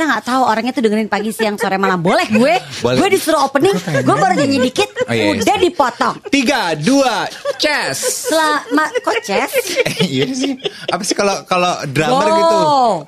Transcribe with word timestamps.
kita 0.00 0.16
nggak 0.16 0.32
tahu 0.32 0.42
orangnya 0.48 0.72
tuh 0.72 0.80
dengerin 0.80 1.12
pagi 1.12 1.28
siang 1.28 1.60
sore 1.60 1.76
malam. 1.76 2.00
Boleh 2.00 2.24
gue? 2.32 2.56
Boleh. 2.80 2.96
Gue 3.04 3.08
disuruh 3.12 3.44
opening, 3.44 3.76
gue 3.76 4.16
baru 4.16 4.32
nyanyi 4.32 4.72
dikit, 4.72 4.88
Oh, 5.04 5.12
iya, 5.12 5.28
iya. 5.28 5.44
udah 5.44 5.56
dipotong. 5.60 6.14
Tiga, 6.32 6.72
dua, 6.72 7.28
chess. 7.60 8.00
Selamat 8.32 8.96
kok 9.04 9.20
Ces? 9.20 9.52
Iya 10.08 10.24
sih. 10.32 10.56
Apa 10.88 11.04
sih 11.04 11.12
kalau 11.12 11.44
kalau 11.44 11.76
drummer 11.92 12.24
Go. 12.24 12.36
gitu? 12.40 12.58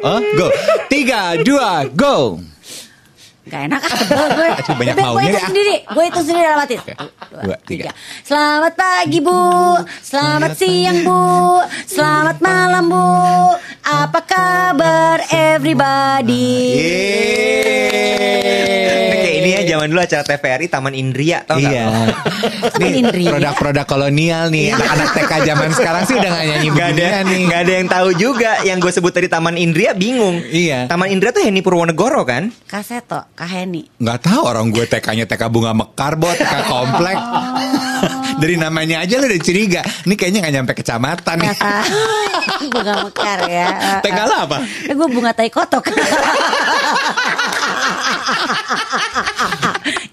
Huh? 0.04 0.20
Go. 0.36 0.46
Tiga, 0.92 1.40
dua, 1.40 1.88
go. 1.88 2.44
Gak 3.42 3.66
enak 3.66 3.80
ah 3.80 3.90
sebel 3.92 4.26
gue. 4.30 4.48
Banyak 4.78 4.94
Udah, 4.94 4.94
gue 4.94 5.02
maunya 5.04 5.26
hitung 5.26 5.34
ya. 5.34 5.48
sendiri, 5.50 5.76
gue 5.82 6.02
hitung 6.06 6.22
sendiri 6.22 6.44
dalam 6.44 6.60
hati. 6.62 6.76
Dua, 7.42 7.56
tiga. 7.64 7.90
Selamat 8.22 8.72
pagi 8.72 9.18
Bu, 9.18 9.42
selamat 10.00 10.50
siang 10.54 10.98
Bu, 11.02 11.22
selamat 11.84 12.38
malam 12.38 12.84
Bu. 12.86 13.10
Apa 13.82 14.20
kabar 14.22 15.26
everybody? 15.28 16.54
Ini 19.02 19.16
kayak 19.16 19.34
ini 19.36 19.48
ya 19.50 19.62
zaman 19.68 19.90
dulu 19.90 20.00
acara 20.00 20.22
TVRI 20.22 20.66
Taman 20.68 20.94
Indria 20.94 21.42
tau 21.42 21.58
nggak? 21.58 21.72
Iya. 21.72 21.84
Taman 22.70 22.94
Indria. 22.94 23.30
produk-produk 23.34 23.84
kolonial 23.84 24.44
nih. 24.48 24.70
Anak-anak 24.70 25.08
TK 25.12 25.32
zaman 25.44 25.68
sekarang 25.72 26.02
sih 26.06 26.14
udah 26.14 26.30
gak 26.30 26.46
nyanyi 26.46 26.68
Gak 26.72 26.88
ada, 26.88 27.06
nih. 27.24 27.40
nggak 27.42 27.60
ada 27.60 27.72
yang 27.74 27.88
tahu 27.90 28.08
juga. 28.14 28.52
Yang 28.62 28.78
gue 28.80 28.92
sebut 28.94 29.12
tadi 29.12 29.26
Taman 29.26 29.58
Indria 29.58 29.92
bingung. 29.92 30.38
Iya. 30.44 30.86
Taman 30.86 31.10
Indria 31.10 31.30
tuh 31.30 31.42
Henny 31.42 31.58
Purwonegoro 31.58 32.22
kan? 32.22 32.54
Kaseto, 32.64 33.26
Kaheni. 33.32 33.88
Nggak 33.96 34.28
tahu 34.28 34.44
orang 34.44 34.68
gue 34.68 34.84
TK-nya 34.84 35.24
TK 35.24 35.48
bunga 35.48 35.72
mekar, 35.72 36.20
bot 36.20 36.36
TK 36.36 36.68
komplek. 36.68 37.16
Dari 38.36 38.56
namanya 38.60 39.04
aja 39.04 39.16
lu 39.16 39.26
udah 39.28 39.40
curiga. 39.40 39.80
Ini 40.04 40.14
kayaknya 40.16 40.38
nggak 40.44 40.54
nyampe 40.54 40.72
kecamatan 40.76 41.36
nih. 41.40 41.50
Bunga 42.72 42.94
mekar 43.06 43.38
ya. 43.48 44.00
TK 44.02 44.18
lo 44.28 44.36
apa? 44.48 44.58
Eh, 44.86 44.94
gue 44.94 45.08
bunga 45.08 45.32
tai 45.32 45.48
kotok. 45.48 45.88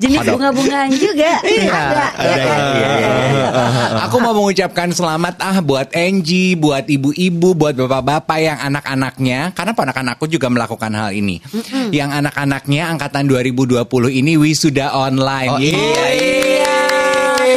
Jenis 0.02 0.20
bunga-bungaan 0.26 0.90
juga. 0.96 1.32
Iya, 1.44 1.72
ada. 1.72 2.06
ada 2.16 2.24
ya 2.24 2.36
kan? 2.40 2.60
ya, 2.60 2.90
iya, 3.00 3.12
iya, 3.30 3.48
Aku 4.10 4.18
mau 4.24 4.34
mengucapkan 4.34 4.90
selamat 4.92 5.36
ah 5.44 5.58
buat 5.60 5.92
Angie, 5.94 6.56
buat 6.56 6.88
ibu-ibu, 6.88 7.54
buat 7.54 7.76
bapak-bapak 7.76 8.38
yang 8.40 8.58
anak-anaknya, 8.60 9.52
karena 9.54 9.72
ponakan 9.76 10.08
aku 10.16 10.26
juga 10.32 10.48
melakukan 10.48 10.92
hal 10.96 11.12
ini. 11.14 11.42
Yang 11.92 12.10
anak-anaknya 12.24 12.84
angkatan 12.90 13.28
2020 13.28 13.86
ini 14.10 14.34
wisuda 14.40 14.96
online. 14.96 15.52
Oh, 15.52 15.60
iya, 15.60 16.06
Yeay. 16.16 16.60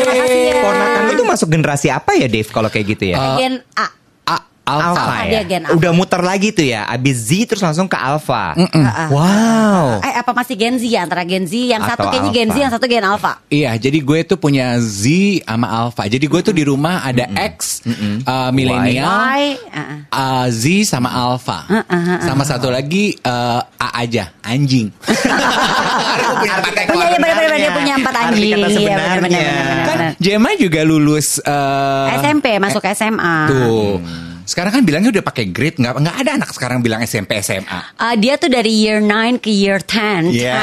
Terima 0.03 0.15
kasih 0.25 0.41
ya. 0.49 0.55
Ponakan 0.63 1.03
lu 1.09 1.13
tuh 1.19 1.27
masuk 1.29 1.49
generasi 1.53 1.89
apa 1.93 2.13
ya 2.17 2.27
Dave 2.27 2.51
kalau 2.51 2.69
kayak 2.73 2.87
gitu 2.97 3.05
ya? 3.13 3.17
Gen 3.39 3.61
A. 3.77 4.02
Alpha. 4.63 4.95
Alpha 4.95 5.15
Dia 5.27 5.35
ya. 5.35 5.43
Gen 5.43 5.63
Alpha. 5.67 5.75
Udah 5.75 5.91
muter 5.91 6.21
lagi 6.23 6.49
tuh 6.51 6.63
ya. 6.63 6.87
Abis 6.87 7.17
Z 7.27 7.51
terus 7.51 7.63
langsung 7.63 7.87
ke 7.87 7.99
Alpha. 7.99 8.55
Ah, 8.55 8.63
ah. 8.87 9.09
Wow. 9.11 9.87
Eh 10.01 10.15
apa 10.15 10.31
masih 10.31 10.55
Gen 10.55 10.79
Z 10.79 10.87
ya 10.87 11.03
antara 11.03 11.27
Gen 11.27 11.45
Z 11.45 11.53
yang 11.53 11.83
satu 11.83 12.07
Atau 12.07 12.13
kayaknya 12.15 12.31
Gen 12.31 12.47
Z 12.47 12.51
Alpha. 12.51 12.63
yang 12.63 12.73
satu 12.73 12.87
Gen 12.87 13.05
Alpha. 13.05 13.33
Iya, 13.49 13.71
jadi 13.75 13.99
gue 13.99 14.19
tuh 14.23 14.39
punya 14.39 14.79
Z 14.79 15.03
sama 15.43 15.67
Alpha. 15.67 16.07
Jadi 16.07 16.25
gue 16.25 16.41
tuh 16.41 16.55
di 16.55 16.63
rumah 16.63 17.03
ada 17.03 17.27
X, 17.55 17.83
uh, 18.23 18.51
milenial, 18.51 19.07
Y, 19.35 19.43
ah, 19.69 19.79
ah. 19.79 19.99
uh, 20.15 20.47
Z 20.49 20.65
sama 20.87 21.11
Alpha. 21.11 21.67
Sama 22.23 22.47
satu 22.47 22.71
lagi 22.71 23.19
uh, 23.21 23.61
A 23.77 23.89
aja, 24.01 24.31
anjing. 24.41 24.95
Aku 26.23 26.33
punya 26.39 26.55
empat 26.59 26.75
ekor. 26.79 26.95
Punya 26.95 27.19
ya 27.19 27.57
dia 27.59 27.71
punya 27.73 27.95
empat 27.99 28.15
Arti 28.15 28.27
anjing. 28.31 28.51
kata 28.53 28.63
Iya, 28.63 28.69
sebenarnya. 28.71 29.07
benar-benar. 29.19 29.85
Kan 29.85 29.99
Jema 30.19 30.51
juga 30.55 30.81
lulus 30.83 31.43
uh, 31.43 32.15
SMP 32.23 32.47
masuk 32.57 32.83
SMA. 32.89 33.37
Tuh. 33.51 33.99
Sekarang 34.45 34.71
kan 34.71 34.83
bilangnya 34.83 35.11
udah 35.11 35.25
pakai 35.25 35.49
grade 35.49 35.77
nggak 35.77 35.95
nggak 35.95 36.17
ada 36.19 36.31
anak 36.35 36.51
sekarang 36.51 36.79
bilang 36.79 37.01
SMP 37.01 37.39
SMA. 37.39 37.81
Ah, 37.95 38.15
dia 38.15 38.35
tuh 38.35 38.47
dari 38.47 38.73
year 38.77 38.99
9 38.99 39.11
ke 39.37 39.49
year 39.49 39.79
10 39.79 40.31
Iya. 40.31 40.53
ah, 40.53 40.61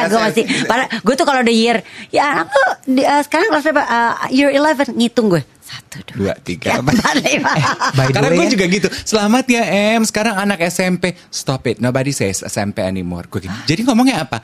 Iya, 0.00 0.08
gue 0.08 0.20
masih 0.20 0.44
padahal 0.64 0.88
gue 0.96 1.14
tuh 1.14 1.24
kalau 1.24 1.40
udah 1.40 1.54
year 1.54 1.76
ya 2.08 2.22
anak 2.32 2.48
tuh 2.48 2.66
di- 2.90 3.04
ah, 3.04 3.20
sekarang 3.20 3.48
kelas 3.48 3.64
berapa 3.66 3.82
Ah, 3.82 4.28
year 4.28 4.50
11 4.50 4.92
ngitung 4.92 5.28
gue 5.28 5.42
satu 5.70 5.98
dua 6.04 6.16
Dua, 6.20 6.34
tiga, 6.36 6.82
empat. 6.82 7.14
lima 7.16 7.54
By 7.94 8.06
the 8.06 8.12
Karena 8.18 8.28
gue 8.32 8.42
ya. 8.42 8.50
juga 8.50 8.64
gitu. 8.66 8.88
Selamat 9.04 9.44
ya 9.46 9.62
Em. 9.62 10.02
Sekarang 10.02 10.34
anak 10.36 10.58
SMP. 10.66 11.14
Stop 11.28 11.62
it. 11.64 11.78
Nobody 11.78 12.10
says 12.10 12.42
SMP 12.42 12.82
anymore. 12.82 13.26
Gue 13.26 13.46
gitu. 13.46 13.54
Jadi 13.64 13.80
ngomongnya 13.84 14.26
apa? 14.26 14.42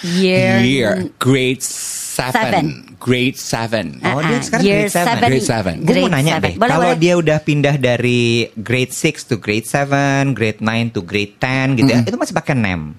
Year- 0.00 0.62
Year. 0.62 0.94
Grade 1.16 1.58
seven. 1.58 2.32
Seven. 2.32 2.66
Grade 2.96 3.34
seven. 3.34 3.86
Ah, 4.00 4.14
Oh 4.14 4.20
dia 4.20 4.30
ah, 4.32 4.40
sekarang 4.40 4.64
year 4.64 4.78
grade 4.80 4.90
7 4.90 4.98
seven. 5.00 5.18
Grade 5.24 5.42
seven. 5.44 5.74
Gue 5.76 5.86
mau 5.88 5.94
Grade 6.00 6.14
nanya 6.14 6.32
seven. 6.32 6.44
deh, 6.44 6.54
Boleh, 6.54 6.70
kalau 6.70 6.88
boleh. 6.88 6.98
dia 6.98 7.14
udah 7.14 7.38
pindah 7.40 7.76
dari 7.76 8.20
grade 8.54 8.90
6 8.90 9.02
to 9.24 9.36
grade 9.36 9.66
7, 9.66 10.30
grade 10.32 10.58
9 10.58 10.94
to 10.94 11.00
grade 11.02 11.34
10 11.36 11.74
gitu 11.74 11.88
ya, 11.88 12.00
itu 12.00 12.14
masih 12.16 12.34
pakai 12.34 12.54
NEM. 12.54 12.94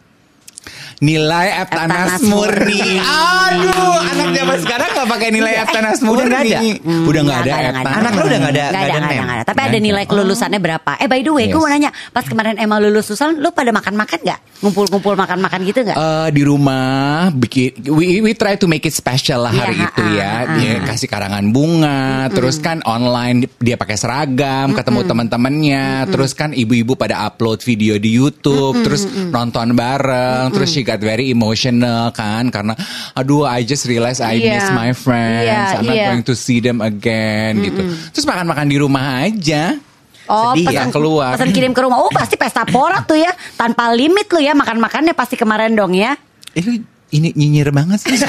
Nilai 0.99 1.63
Eptanas 1.63 2.19
Eptanas 2.19 2.21
murni. 2.27 2.99
Aduh, 2.99 3.99
anak 4.03 4.27
zaman 4.35 4.57
sekarang 4.59 4.87
gak 4.91 5.07
pakai 5.07 5.29
nilai 5.31 5.53
Eptanas 5.63 6.03
udah 6.03 6.07
murni. 6.11 6.35
ada? 6.35 6.59
Udah 7.07 7.21
gak 7.23 7.39
ada 7.39 7.39
ada, 7.39 7.47
nggak 7.47 7.63
ada. 7.63 7.69
Eptanas. 7.71 7.99
Anak 8.03 8.11
lu 8.11 8.19
udah 8.19 8.39
nggak 8.39 8.51
ada- 8.51 8.69
nggak 8.69 8.83
ada, 8.83 8.99
nggak 8.99 9.37
ada. 9.39 9.43
Tapi 9.47 9.61
ada 9.63 9.77
nilai 9.79 10.03
kelulusannya 10.03 10.59
berapa? 10.59 10.91
Eh 10.99 11.07
by 11.07 11.19
the 11.23 11.31
way, 11.31 11.45
gue 11.47 11.55
mau 11.55 11.71
nanya, 11.71 11.91
pas 12.11 12.27
kemarin 12.27 12.59
Emma 12.59 12.75
lulus 12.83 13.07
lulusan, 13.07 13.39
lu 13.39 13.49
pada 13.55 13.71
makan-makan 13.71 14.19
nggak? 14.19 14.39
Ngumpul-ngumpul 14.59 15.15
makan-makan 15.15 15.59
gitu 15.63 15.79
nggak? 15.87 15.95
Eh, 15.95 16.27
di 16.35 16.43
rumah 16.43 17.31
bikin 17.31 17.79
we, 17.95 18.19
we 18.19 18.35
try 18.35 18.59
to 18.59 18.67
make 18.67 18.83
it 18.83 18.91
special 18.91 19.47
lah 19.47 19.55
hari 19.55 19.79
Iya, 19.79 19.87
itu 19.87 20.03
ah, 20.03 20.11
ya. 20.11 20.31
Dia 20.59 20.73
kasih 20.83 21.07
karangan 21.07 21.45
bunga, 21.55 22.27
terus 22.27 22.59
kan 22.59 22.83
online 22.83 23.47
dia 23.55 23.79
pakai 23.79 23.95
seragam, 23.95 24.75
ketemu 24.75 25.07
teman-temannya, 25.07 26.11
terus 26.11 26.35
kan 26.35 26.51
ibu-ibu 26.51 26.99
pada 26.99 27.23
upload 27.23 27.63
video 27.63 27.95
di 27.95 28.11
YouTube, 28.11 28.83
terus 28.83 29.07
nonton 29.07 29.79
bareng, 29.79 30.51
terus 30.51 30.75
she 30.75 30.83
got 30.89 30.97
very 30.97 31.29
emotional 31.29 32.09
kan 32.09 32.49
karena 32.49 32.73
aduh 33.13 33.45
I 33.45 33.61
just 33.61 33.85
realize 33.85 34.17
I 34.17 34.41
Iya. 34.41 34.57
miss 34.57 34.67
my 34.73 34.91
friends. 34.91 35.45
Iya, 35.45 35.61
I'm 35.77 35.85
not 35.85 35.93
iya. 35.93 36.07
going 36.09 36.25
to 36.25 36.33
see 36.33 36.57
them 36.57 36.81
again 36.81 37.61
gitu. 37.61 37.81
Terus 38.09 38.25
makan-makan 38.25 38.65
di 38.65 38.77
rumah 38.77 39.21
aja. 39.21 39.77
Oh, 40.25 40.53
Sedih 40.53 40.69
pesan, 40.69 40.89
ya, 40.89 40.93
keluar. 40.93 41.31
pesan 41.33 41.49
kirim 41.49 41.73
ke 41.73 41.81
rumah. 41.81 42.01
Oh, 42.01 42.09
pasti 42.09 42.37
pesta 42.37 42.61
pora 42.61 43.01
tuh 43.01 43.17
ya. 43.17 43.29
Tanpa 43.53 43.89
limit 43.89 44.29
lu 44.29 44.37
ya 44.39 44.53
makan-makannya 44.53 45.13
pasti 45.13 45.33
kemarin 45.33 45.73
dong 45.73 45.93
ya. 45.93 46.13
Eh 46.53 46.61
lu 46.61 46.81
ini 47.09 47.33
nyinyir 47.33 47.69
banget 47.69 48.01
sih. 48.01 48.13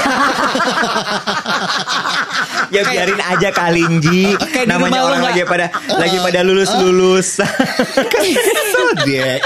Ya 2.71 2.87
biarin 2.87 3.19
aja 3.19 3.51
Kalinji. 3.51 4.31
Kayak 4.55 4.71
Namanya 4.71 5.03
orang 5.03 5.27
lagi 5.27 5.43
pada 5.43 5.75
lagi 5.91 6.23
pada 6.23 6.47
lulus-lulus. 6.47 7.43
Kesel 8.15 8.89
dia. 9.03 9.43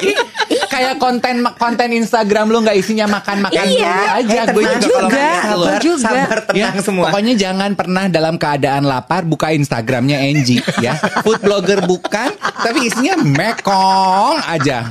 Kayak 0.75 0.95
konten 0.99 1.37
konten 1.55 1.89
Instagram 1.95 2.47
lu 2.49 2.59
nggak 2.61 2.77
isinya 2.77 3.07
makan-makan 3.09 3.63
Iya. 3.65 3.87
dulu 3.87 4.05
aja. 4.11 4.41
Eh, 4.43 4.47
Gue 4.51 4.63
juga 4.65 4.79
juga, 4.83 5.27
sabar, 5.41 5.79
juga. 5.79 6.03
Sabar 6.03 6.39
tenang 6.43 6.75
Ya, 6.75 6.83
semua. 6.83 7.05
Pokoknya 7.09 7.35
jangan 7.35 7.71
pernah 7.73 8.05
dalam 8.09 8.35
keadaan 8.35 8.83
lapar 8.83 9.23
buka 9.23 9.51
Instagramnya 9.51 10.19
Angie 10.19 10.59
ya. 10.79 10.99
Food 11.23 11.41
blogger 11.41 11.85
bukan, 11.85 12.35
tapi 12.59 12.91
isinya 12.91 13.15
mekong 13.17 14.43
aja. 14.43 14.91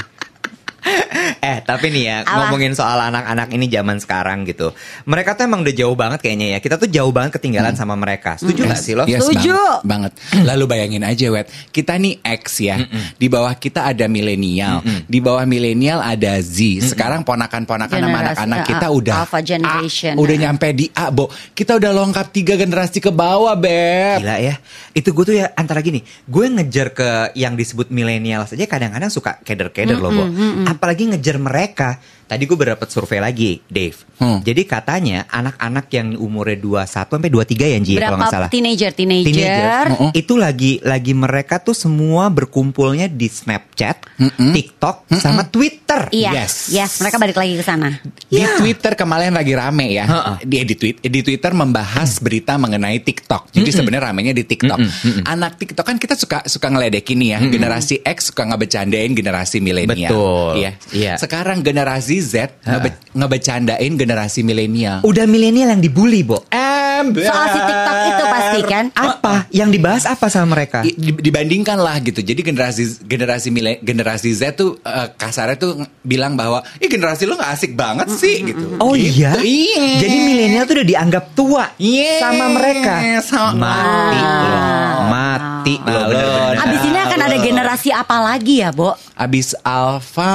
Eh 1.44 1.60
tapi 1.64 1.92
nih 1.92 2.04
ya 2.08 2.18
Apa? 2.24 2.48
ngomongin 2.48 2.72
soal 2.72 3.00
anak-anak 3.00 3.52
ini 3.52 3.68
zaman 3.68 4.00
sekarang 4.00 4.48
gitu. 4.48 4.72
Mereka 5.04 5.36
tuh 5.36 5.44
emang 5.48 5.64
udah 5.64 5.76
jauh 5.76 5.96
banget 5.96 6.20
kayaknya 6.24 6.56
ya. 6.56 6.60
Kita 6.64 6.80
tuh 6.80 6.88
jauh 6.88 7.12
banget 7.12 7.36
ketinggalan 7.40 7.76
sama 7.76 8.00
mereka. 8.00 8.40
Setuju 8.40 8.68
gak 8.68 8.80
sih 8.80 8.94
lo? 8.96 9.04
Yes, 9.04 9.28
Setuju. 9.28 9.84
Banget, 9.84 10.16
banget. 10.16 10.44
Lalu 10.50 10.64
bayangin 10.68 11.04
aja, 11.04 11.28
Wet. 11.32 11.52
Kita 11.72 12.00
nih 12.00 12.20
X 12.24 12.64
ya. 12.64 12.80
Di 13.20 13.28
bawah 13.28 13.56
kita 13.60 13.92
ada 13.92 14.08
milenial. 14.08 14.84
Di 15.08 15.20
bawah 15.20 15.44
milenial 15.44 16.00
ada 16.00 16.40
Z. 16.40 16.84
Sekarang 16.96 17.28
ponakan-ponakan 17.28 17.98
sama 18.00 18.20
anak-anak 18.24 18.60
kita 18.68 18.88
udah 18.92 19.16
Alpha 19.24 19.40
generation. 19.44 20.14
A, 20.16 20.20
udah 20.20 20.36
nyampe 20.36 20.68
di 20.72 20.88
A, 20.96 21.12
Bo. 21.12 21.28
Kita 21.52 21.76
udah 21.76 21.92
lengkap 21.92 22.28
tiga 22.32 22.54
generasi 22.56 23.04
ke 23.04 23.12
bawah, 23.12 23.56
Beb. 23.56 24.24
Gila 24.24 24.38
ya. 24.40 24.56
Itu 24.96 25.12
gue 25.12 25.24
tuh 25.28 25.36
ya 25.40 25.52
antara 25.56 25.84
gini. 25.84 26.04
Gue 26.28 26.48
ngejar 26.48 26.94
ke 26.96 27.10
yang 27.36 27.58
disebut 27.58 27.90
milenial 27.90 28.46
saja 28.48 28.64
kadang-kadang 28.68 29.12
suka 29.12 29.40
keder-keder 29.44 30.00
loh, 30.00 30.12
Bo. 30.12 30.26
Apalagi 30.74 31.14
ngejar 31.14 31.38
mereka. 31.38 32.02
Tadi 32.34 32.44
gue 32.44 32.58
berdapat 32.58 32.88
survei 32.90 33.22
lagi, 33.22 33.62
Dave. 33.64 33.94
Hmm. 34.18 34.42
Jadi 34.42 34.66
katanya 34.66 35.30
anak-anak 35.30 35.86
yang 35.88 36.18
umurnya 36.18 36.58
21 36.58 36.90
sampai 37.14 37.30
23 37.30 37.38
ya, 37.68 37.78
Ji, 37.78 37.94
kalau 37.94 38.18
nggak 38.18 38.26
Berapa 38.26 38.26
salah. 38.32 38.50
teenager, 38.50 38.90
teenager. 38.90 39.30
Teenagers, 39.30 39.90
Mm-mm. 39.94 40.10
itu 40.14 40.34
lagi 40.34 40.72
lagi 40.82 41.14
mereka 41.14 41.60
tuh 41.60 41.76
semua 41.76 42.28
berkumpulnya 42.28 43.06
di 43.06 43.30
Snapchat, 43.30 44.02
TikTok, 44.50 45.14
sama 45.14 45.46
Twitter. 45.46 46.10
Iya, 46.10 46.32
Yes. 46.34 46.54
yes. 46.68 46.92
mereka 46.98 47.22
balik 47.22 47.38
lagi 47.38 47.54
ke 47.54 47.62
sana. 47.62 48.02
Di 48.26 48.42
Ya. 48.42 48.58
Twitter 48.58 48.98
kemarin 48.98 49.30
lagi 49.30 49.54
rame 49.54 49.94
ya. 49.94 50.06
Ha-ha. 50.08 50.34
Di, 50.42 50.58
di, 50.64 50.74
tweet, 50.74 50.98
di 51.00 51.20
Twitter 51.22 51.54
membahas 51.54 52.18
berita 52.18 52.58
mengenai 52.58 52.98
TikTok. 52.98 53.54
Jadi 53.54 53.70
sebenarnya 53.70 54.10
ramenya 54.10 54.34
di 54.34 54.42
TikTok. 54.42 54.80
Anak 55.24 55.62
TikTok 55.62 55.86
kan 55.86 56.02
kita 56.02 56.18
suka 56.18 56.42
suka 56.44 56.68
ngeledekin 56.68 57.20
nih 57.20 57.30
ya. 57.30 57.40
Generasi 57.46 58.02
X 58.02 58.34
suka 58.34 58.48
ngebecandain 58.48 59.14
generasi 59.14 59.62
milenial. 59.62 60.10
Betul. 60.10 60.52
Iya. 60.58 60.72
Iya. 60.90 61.14
Sekarang 61.22 61.62
generasi 61.62 62.23
Z 62.24 62.36
ngebe- 62.62 62.96
ngebecandain 63.14 63.94
generasi 63.94 64.42
milenial. 64.42 65.04
Udah 65.04 65.24
milenial 65.24 65.70
yang 65.70 65.80
dibully, 65.80 66.24
Bo. 66.24 66.42
Ember. 66.48 67.22
Soal 67.22 67.48
si 67.50 67.60
TikTok 67.60 67.98
itu 68.08 68.24
pasti 68.26 68.60
kan. 68.64 68.86
Apa? 68.92 69.34
Yang 69.50 69.70
dibahas 69.72 70.04
apa 70.06 70.26
sama 70.28 70.56
mereka? 70.56 70.82
I- 70.82 70.96
di- 70.96 71.20
dibandingkan 71.22 71.76
lah 71.76 72.00
gitu. 72.00 72.20
Jadi 72.20 72.42
generasi 72.42 72.84
generasi 73.02 73.48
mile- 73.50 73.80
generasi 73.80 74.32
Z 74.32 74.56
tuh 74.56 74.80
eh, 74.80 75.12
kasarnya 75.12 75.56
tuh 75.56 75.72
ng- 75.76 75.92
bilang 76.02 76.34
bahwa, 76.34 76.62
"Ih 76.78 76.88
generasi 76.88 77.24
lo 77.24 77.36
gak 77.36 77.54
asik 77.54 77.74
banget 77.74 78.08
sih." 78.10 78.42
gitu. 78.46 78.80
Oh 78.80 78.94
Gitu. 78.94 79.20
iya? 79.20 79.36
Iya. 79.36 79.86
Jadi 80.00 80.18
milenial 80.18 80.64
tuh 80.64 80.76
udah 80.76 80.88
dianggap 80.88 81.26
tua 81.34 81.66
Yes, 81.76 82.20
sama 82.20 82.46
mereka. 82.50 82.94
sama- 83.22 83.60
Mati 83.60 84.22
lo. 84.22 84.58
Mati 85.06 85.74
lo. 85.76 85.84
Nah, 85.84 86.04
bener-bener. 86.06 86.56
Abis 86.58 86.82
ini 86.84 87.00
akan 87.00 87.20
ada 87.22 87.38
generasi 87.38 87.90
apa 87.90 88.18
lagi 88.18 88.56
ya, 88.60 88.70
Bo? 88.70 88.96
Abis 89.14 89.54
alfa 89.60 90.34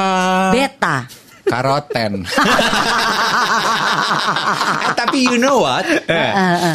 Beta. 0.51 1.09
Karoten. 1.51 2.25
Eh, 4.79 4.93
tapi 4.95 5.27
you 5.29 5.37
know 5.41 5.65
what? 5.65 5.85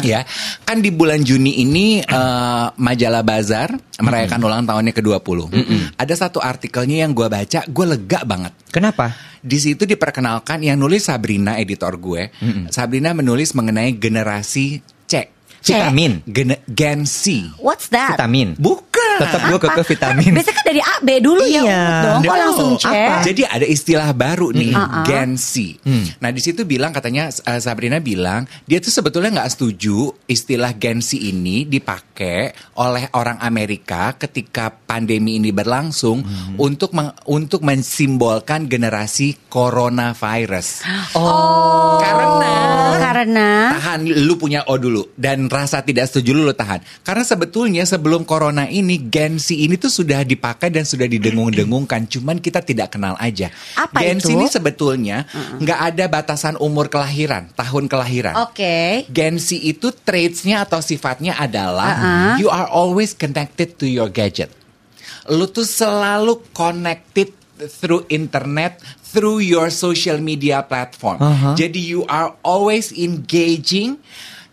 ya, 0.06 0.22
kan 0.62 0.78
di 0.78 0.90
bulan 0.94 1.22
Juni 1.22 1.62
ini 1.62 1.98
eh, 2.02 2.66
majalah 2.74 3.22
Bazar 3.26 3.74
merayakan 3.98 4.40
ulang 4.44 4.62
tahunnya 4.66 4.94
ke-20. 4.94 5.50
Ada 5.98 6.14
satu 6.26 6.38
artikelnya 6.42 7.06
yang 7.06 7.14
gue 7.16 7.26
baca, 7.26 7.66
gue 7.66 7.86
lega 7.86 8.20
banget. 8.26 8.52
Kenapa? 8.70 9.14
Di 9.44 9.58
situ 9.60 9.84
diperkenalkan 9.84 10.62
yang 10.64 10.80
nulis 10.80 11.06
Sabrina 11.10 11.58
editor 11.60 11.96
gue. 11.98 12.30
Sabrina 12.70 13.12
menulis 13.12 13.52
mengenai 13.52 13.96
generasi 13.98 14.80
C. 15.08 15.12
Vitamin. 15.64 16.20
Gen, 16.28 16.50
Gen 16.68 17.00
C. 17.08 17.48
What's 17.56 17.88
that? 17.88 18.16
Vitamin. 18.20 18.56
Bukan. 18.60 18.93
Tetap 19.14 19.40
gue 19.46 19.58
ke 19.58 19.68
Apa? 19.68 19.82
vitamin. 19.84 20.30
Biasanya 20.34 20.56
kan 20.56 20.64
dari 20.66 20.80
A, 20.82 20.94
B 21.00 21.08
dulu 21.18 21.42
ya. 21.44 21.62
Iya. 21.62 21.84
Dong, 22.02 22.20
kok 22.22 22.36
langsung 22.36 22.70
C? 22.76 22.84
Apa? 22.86 23.14
Jadi 23.22 23.42
ada 23.44 23.66
istilah 23.66 24.10
baru 24.10 24.48
nih, 24.50 24.74
Mm-mm. 24.74 25.04
Gen 25.04 25.30
Z. 25.34 25.52
Nah 26.18 26.30
di 26.30 26.40
situ 26.40 26.62
bilang 26.64 26.90
katanya 26.90 27.30
uh, 27.30 27.60
Sabrina 27.60 27.98
bilang 27.98 28.44
dia 28.64 28.78
tuh 28.78 28.90
sebetulnya 28.90 29.40
nggak 29.40 29.50
setuju 29.50 30.12
istilah 30.26 30.74
Gen 30.74 30.98
Z 30.98 31.16
ini 31.16 31.64
dipakai 31.64 32.50
oleh 32.76 33.08
orang 33.12 33.38
Amerika 33.40 34.12
ketika 34.14 34.68
pandemi 34.70 35.38
ini 35.38 35.50
berlangsung 35.50 36.20
untuk 36.56 36.92
meng- 36.92 37.14
untuk 37.24 37.62
mensimbolkan 37.62 38.66
generasi 38.66 39.38
coronavirus. 39.48 40.68
Oh. 41.14 41.96
Karena 42.02 42.52
Karena 43.00 43.50
tahan 43.72 44.04
lu 44.04 44.34
punya 44.36 44.66
O 44.68 44.76
dulu 44.76 45.14
dan 45.14 45.46
rasa 45.48 45.80
tidak 45.80 46.10
setuju 46.10 46.34
lu, 46.34 46.42
lu 46.44 46.52
tahan 46.52 46.82
karena 47.00 47.24
sebetulnya 47.24 47.82
sebelum 47.86 48.26
corona 48.26 48.66
ini 48.66 48.83
Gen 48.86 49.40
Z 49.40 49.56
ini 49.56 49.74
tuh 49.80 49.90
sudah 49.90 50.22
dipakai 50.22 50.68
dan 50.68 50.84
sudah 50.86 51.08
didengung-dengungkan 51.08 52.06
cuman 52.08 52.38
kita 52.38 52.60
tidak 52.60 52.94
kenal 52.94 53.16
aja 53.18 53.48
Apa 53.74 54.04
Gen 54.04 54.20
Z 54.20 54.28
ini 54.30 54.46
sebetulnya 54.46 55.26
nggak 55.34 55.80
ada 55.94 56.04
batasan 56.06 56.54
umur 56.60 56.92
kelahiran 56.92 57.50
tahun 57.56 57.88
kelahiran 57.88 58.34
Oke. 58.44 59.08
Gen 59.10 59.40
Z 59.40 59.56
itu 59.56 59.90
traitsnya 59.90 60.62
atau 60.62 60.84
sifatnya 60.84 61.34
adalah 61.38 61.92
Uh-uh. 61.94 62.34
you 62.40 62.48
are 62.52 62.68
always 62.68 63.16
connected 63.16 63.78
to 63.80 63.86
your 63.88 64.10
gadget. 64.10 64.52
Lu 65.30 65.48
tuh 65.48 65.64
selalu 65.64 66.40
connected 66.52 67.32
through 67.56 68.04
internet, 68.10 68.82
through 69.00 69.40
your 69.40 69.70
social 69.70 70.18
media 70.18 70.60
platform. 70.66 71.22
Uh-huh. 71.22 71.54
Jadi 71.54 71.80
you 71.80 72.02
are 72.10 72.34
always 72.42 72.90
engaging, 72.92 73.96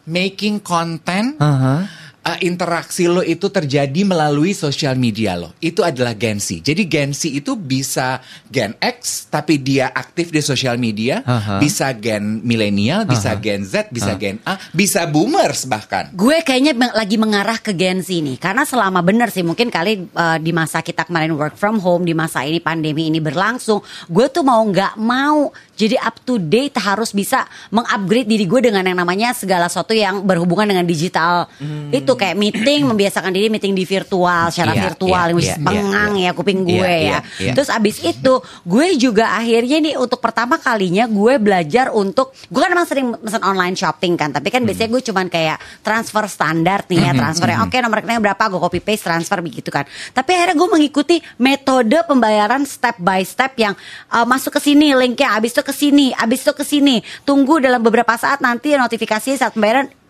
making 0.06 0.62
content. 0.62 1.36
Uh-huh. 1.42 1.84
Uh, 2.22 2.38
interaksi 2.46 3.10
lo 3.10 3.26
itu 3.26 3.50
terjadi 3.50 4.06
melalui 4.06 4.54
sosial 4.54 4.94
media 4.94 5.34
lo. 5.34 5.58
Itu 5.58 5.82
adalah 5.82 6.14
Gen 6.14 6.38
Z. 6.38 6.62
Jadi 6.62 6.86
Gen 6.86 7.18
Z 7.18 7.26
itu 7.34 7.58
bisa 7.58 8.22
Gen 8.46 8.78
X 8.78 9.26
tapi 9.26 9.58
dia 9.58 9.90
aktif 9.90 10.30
di 10.30 10.38
sosial 10.38 10.78
media, 10.78 11.26
Aha. 11.26 11.58
bisa 11.58 11.90
Gen 11.98 12.46
milenial, 12.46 13.10
bisa 13.10 13.34
Aha. 13.34 13.42
Gen 13.42 13.66
Z, 13.66 13.90
bisa 13.90 14.14
Gen 14.22 14.38
A, 14.46 14.62
bisa 14.70 15.10
boomers 15.10 15.66
bahkan. 15.66 16.14
Gue 16.14 16.46
kayaknya 16.46 16.78
lagi 16.94 17.18
mengarah 17.18 17.58
ke 17.58 17.72
Gen 17.74 18.04
Z 18.06 18.12
nih 18.12 18.38
Karena 18.38 18.68
selama 18.68 19.00
bener 19.02 19.32
sih 19.32 19.42
Mungkin 19.42 19.72
kali 19.72 20.06
uh, 20.12 20.38
di 20.38 20.52
masa 20.52 20.84
kita 20.84 21.08
kemarin 21.08 21.34
work 21.34 21.56
from 21.56 21.80
home 21.80 22.04
Di 22.04 22.12
masa 22.12 22.44
ini 22.44 22.60
pandemi 22.60 23.08
ini 23.08 23.24
berlangsung 23.24 23.82
Gue 24.12 24.28
tuh 24.28 24.44
mau 24.44 24.60
nggak 24.62 25.00
mau 25.00 25.50
Jadi 25.74 25.96
up 25.98 26.20
to 26.22 26.38
date 26.38 26.78
harus 26.78 27.16
bisa 27.16 27.48
Mengupgrade 27.72 28.28
diri 28.28 28.46
gue 28.46 28.60
dengan 28.70 28.84
yang 28.86 29.00
namanya 29.00 29.32
Segala 29.32 29.72
sesuatu 29.72 29.96
yang 29.96 30.22
berhubungan 30.28 30.70
dengan 30.70 30.86
digital 30.86 31.48
Itu 31.90 32.11
kayak 32.16 32.36
meeting 32.38 32.88
Membiasakan 32.88 33.32
diri 33.32 33.48
meeting 33.52 33.74
di 33.76 33.84
virtual 33.84 34.50
Secara 34.50 34.74
Iya, 34.74 34.84
virtual 34.92 35.26
Yang 35.36 35.44
iya, 35.44 35.56
pengang 35.60 36.12
iya. 36.18 36.30
ya 36.30 36.32
kuping 36.38 36.60
Iya, 36.62 36.68
gue 36.68 36.94
iya, 36.94 37.00
ya. 37.02 37.20
iya. 37.40 37.54
Terus 37.56 37.70
abis 37.70 37.98
itu 38.04 38.34
Gue 38.64 38.88
juga 38.96 39.36
akhirnya 39.36 39.78
nih 39.82 39.96
Untuk 39.98 40.20
pertama 40.20 40.58
kalinya 40.58 41.06
Gue 41.08 41.38
belajar 41.38 41.92
untuk 41.92 42.32
Gue 42.50 42.62
kan 42.64 42.72
emang 42.72 42.88
sering 42.88 43.14
mesen 43.20 43.42
online 43.44 43.76
shopping 43.76 44.16
kan 44.16 44.30
Tapi 44.32 44.48
kan 44.50 44.62
biasanya 44.64 44.90
gue 44.92 45.02
cuman 45.12 45.26
kayak 45.28 45.58
Transfer 45.82 46.26
standar 46.28 46.86
nih 46.88 47.00
ya 47.08 47.12
Transfernya 47.16 47.58
oke 47.66 47.76
nomor 47.80 48.02
rekeningnya 48.02 48.24
berapa 48.32 48.44
Gue 48.52 48.62
copy 48.62 48.80
paste 48.82 49.04
transfer 49.08 49.40
begitu 49.42 49.70
kan. 49.74 49.84
Tapi 50.16 50.30
akhirnya 50.36 50.56
gue 50.58 50.70
mengikuti 50.70 51.18
Metode 51.42 52.04
pembayaran 52.06 52.64
step 52.66 52.98
by 53.02 53.22
step 53.26 53.56
Yang 53.58 53.76
uh, 54.12 54.26
masuk 54.26 54.58
ke 54.58 54.62
sini 54.62 54.94
linknya 54.96 55.36
Abis 55.36 55.52
itu 55.56 55.64
ke 55.64 55.74
sini 55.74 56.14
Abis 56.16 56.44
itu 56.44 56.54
ke 56.56 56.64
sini. 56.66 57.00
Tunggu 57.24 57.60
dalam 57.62 57.82
beberapa 57.82 58.14
saat 58.16 58.40
Nanti 58.42 58.74
notifikasi 58.74 59.38
saat 59.38 59.54
pembayaran 59.56 60.01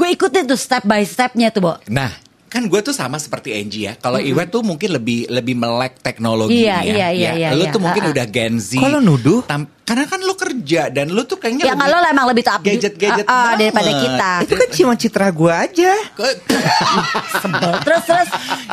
Gue 0.00 0.16
ikutin 0.16 0.48
tuh 0.48 0.56
step 0.56 0.80
by 0.82 1.04
stepnya 1.04 1.52
tuh 1.52 1.60
Bo 1.60 1.72
Nah, 1.86 2.08
kan 2.48 2.64
gue 2.64 2.80
tuh 2.80 2.90
sama 2.90 3.20
seperti 3.20 3.52
Angie 3.52 3.84
ya. 3.84 3.92
Kalau 3.94 4.16
Iwan 4.16 4.48
tuh 4.48 4.64
mungkin 4.64 4.90
lebih 4.90 5.28
lebih 5.28 5.54
melek 5.54 6.00
teknologi 6.00 6.64
Iya, 6.64 6.80
ya. 6.80 6.88
iya, 6.88 7.08
iya, 7.12 7.30
iya, 7.36 7.48
Lu 7.52 7.62
iya. 7.62 7.70
tuh 7.70 7.78
mungkin 7.78 8.08
Uh-uh. 8.08 8.14
udah 8.16 8.26
Gen 8.26 8.56
Z. 8.56 8.80
Kok 8.80 8.88
lo 8.88 8.98
nuduh? 8.98 9.44
Tam- 9.44 9.68
karena 9.84 10.06
kan 10.06 10.22
lu 10.22 10.38
kerja 10.38 10.86
dan 10.86 11.10
lu 11.10 11.26
tuh 11.26 11.34
kayaknya 11.34 11.66
Ya 11.66 11.74
kalau 11.74 11.98
lo 11.98 12.06
emang 12.06 12.30
lebih 12.30 12.46
top 12.46 12.62
gadget-gadget 12.62 13.26
uh, 13.26 13.34
uh, 13.34 13.54
daripada 13.58 13.90
kita 13.90 14.30
Itu 14.46 14.54
kan 14.54 14.68
cuma 14.70 14.94
citra 14.94 15.28
gue 15.28 15.50
aja. 15.50 15.92
Terus 17.82 18.02
terus 18.06 18.28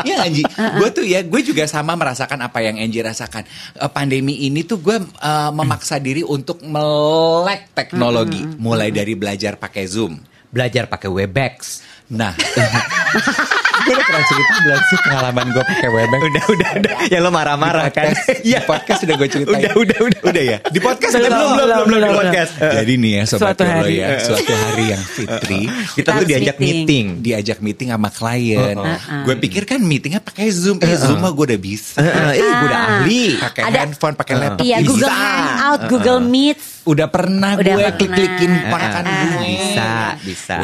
Iya 0.05 0.15
Anji, 0.23 0.45
gue 0.45 0.89
tuh 0.93 1.01
ya, 1.01 1.25
gue 1.25 1.41
juga 1.41 1.65
sama 1.65 1.97
merasakan 1.97 2.37
apa 2.39 2.61
yang 2.61 2.77
Angie 2.77 3.01
rasakan. 3.01 3.43
Eh, 3.73 3.89
pandemi 3.89 4.45
ini 4.45 4.61
tuh 4.61 4.77
gue 4.77 4.97
eh, 5.01 5.51
memaksa 5.51 5.97
diri 5.97 6.21
untuk 6.21 6.61
melek 6.61 7.73
teknologi, 7.73 8.45
mulai 8.61 8.93
dari 8.93 9.17
belajar 9.17 9.57
pakai 9.57 9.89
Zoom. 9.89 10.21
Belajar 10.51 10.87
pakai 10.87 11.09
Webex. 11.11 11.83
Nah, 12.07 12.31
gue 13.77 13.93
udah 13.93 14.05
pernah 14.05 14.25
cerita 14.25 14.53
belum 14.57 14.81
sih 14.81 14.97
pengalaman 15.03 15.45
gue 15.51 15.63
pakai 15.65 15.89
Webex? 15.89 16.19
Udah, 16.19 16.43
udah, 16.47 16.69
udah. 16.79 16.95
Ya 17.07 17.19
lo 17.19 17.29
marah-marah 17.29 17.87
kan? 17.89 18.11
di 18.41 18.51
podcast 18.63 18.99
sudah 19.05 19.15
gue 19.15 19.27
ceritain. 19.27 19.59
Udah, 19.59 19.73
udah, 19.77 19.99
udah. 20.01 20.21
Udah 20.27 20.43
ya. 20.43 20.57
Di 20.63 20.79
podcast 20.79 21.13
Belum, 21.13 21.27
udah 21.27 21.37
belum, 21.37 21.51
belum, 21.55 21.85
belum, 21.87 21.99
di 21.99 22.17
podcast. 22.17 22.51
Jadi 22.57 22.93
nih 22.97 23.11
ya 23.11 23.23
sobat 23.25 23.57
hari. 23.59 23.95
ya, 23.97 24.07
suatu 24.19 24.53
hari 24.53 24.85
yang 24.91 25.03
fitri 25.03 25.61
Kita 25.95 26.09
tuh 26.13 26.25
diajak 26.25 26.57
meeting. 26.57 27.05
diajak 27.21 27.57
meeting 27.61 27.87
sama 27.93 28.09
klien. 28.09 28.75
Uh-uh. 28.77 29.23
Gue 29.23 29.35
pikir 29.39 29.63
kan 29.63 29.79
meetingnya 29.79 30.21
pakai 30.21 30.49
Zoom. 30.49 30.81
Eh, 30.81 30.97
Zoom 30.97 31.21
mah 31.21 31.31
gue 31.31 31.45
udah 31.53 31.59
bisa. 31.61 31.99
Eh, 32.01 32.37
eh, 32.37 32.41
gue 32.41 32.67
udah 32.67 32.77
Ah. 32.77 32.91
ahli. 33.01 33.23
Pakai 33.41 33.63
handphone, 33.73 34.15
pakai 34.15 34.35
laptop. 34.37 34.63
Iya 34.63 34.77
bisa. 34.79 34.89
Google 34.89 35.11
Hangout, 35.11 35.81
Google 35.89 36.19
Meet. 36.23 36.59
Udah 36.87 37.07
pernah 37.11 37.59
gue 37.59 37.83
klik-klikin 37.99 38.51
ah, 38.71 39.03
gue. 39.03 39.43
Bisa, 39.43 39.91
bisa. 40.23 40.55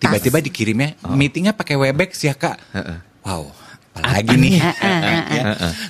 Tiba-tiba 0.00 0.38
dikirimnya 0.40 0.96
meetingnya 1.04 1.52
pakai 1.52 1.76
Webex 1.76 2.24
ya 2.24 2.32
kak. 2.40 2.56
Heeh. 2.72 2.98
Wow. 3.20 3.52
Apalagi 3.90 4.38
nih. 4.38 4.54
nih? 4.54 4.62
Heeh, 4.62 5.00
Ya. 5.30 5.42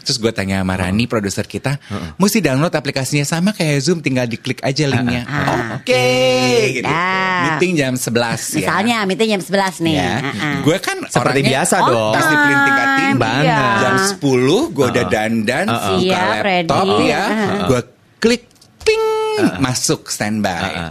Terus 0.03 0.17
gue 0.17 0.33
tanya 0.33 0.65
sama 0.65 0.75
Rani, 0.75 1.05
produser 1.05 1.45
kita, 1.45 1.77
mesti 2.17 2.41
download 2.41 2.73
aplikasinya 2.73 3.23
sama 3.23 3.53
kayak 3.53 3.77
Zoom, 3.79 4.01
tinggal 4.01 4.25
diklik 4.25 4.59
aja 4.61 4.89
linknya. 4.89 5.23
Ah. 5.23 5.77
Oke, 5.77 6.09
gitu. 6.75 6.89
Dah. 6.89 7.55
Meeting 7.55 7.73
jam 7.77 7.93
11 7.95 8.57
ya. 8.57 8.67
Misalnya 8.67 8.97
meeting 9.05 9.29
jam 9.31 9.43
11 9.45 9.85
nih. 9.85 9.95
Ya. 9.95 10.15
Heeh. 10.19 10.55
Gue 10.61 10.77
kan 10.77 10.97
Seperti 11.05 11.15
orangnya 11.39 11.51
biasa 11.55 11.75
On 11.77 11.87
dong. 11.87 12.15
disiplin 12.17 12.57
tingkat 12.59 12.89
time, 12.89 12.99
tinggi. 12.99 13.21
Banget. 13.21 13.77
Jam 13.79 13.95
10 14.01 14.75
gue 14.75 14.87
udah 14.89 15.05
dandan, 15.07 15.67
buka 15.69 15.93
Siap, 16.01 16.35
laptop 16.41 16.87
ready. 16.89 17.05
ya. 17.07 17.25
Uh-uh. 17.29 17.61
Gue 17.69 17.81
klik, 18.19 18.43
ting, 18.81 19.05
masuk 19.61 20.09
standby. 20.09 20.89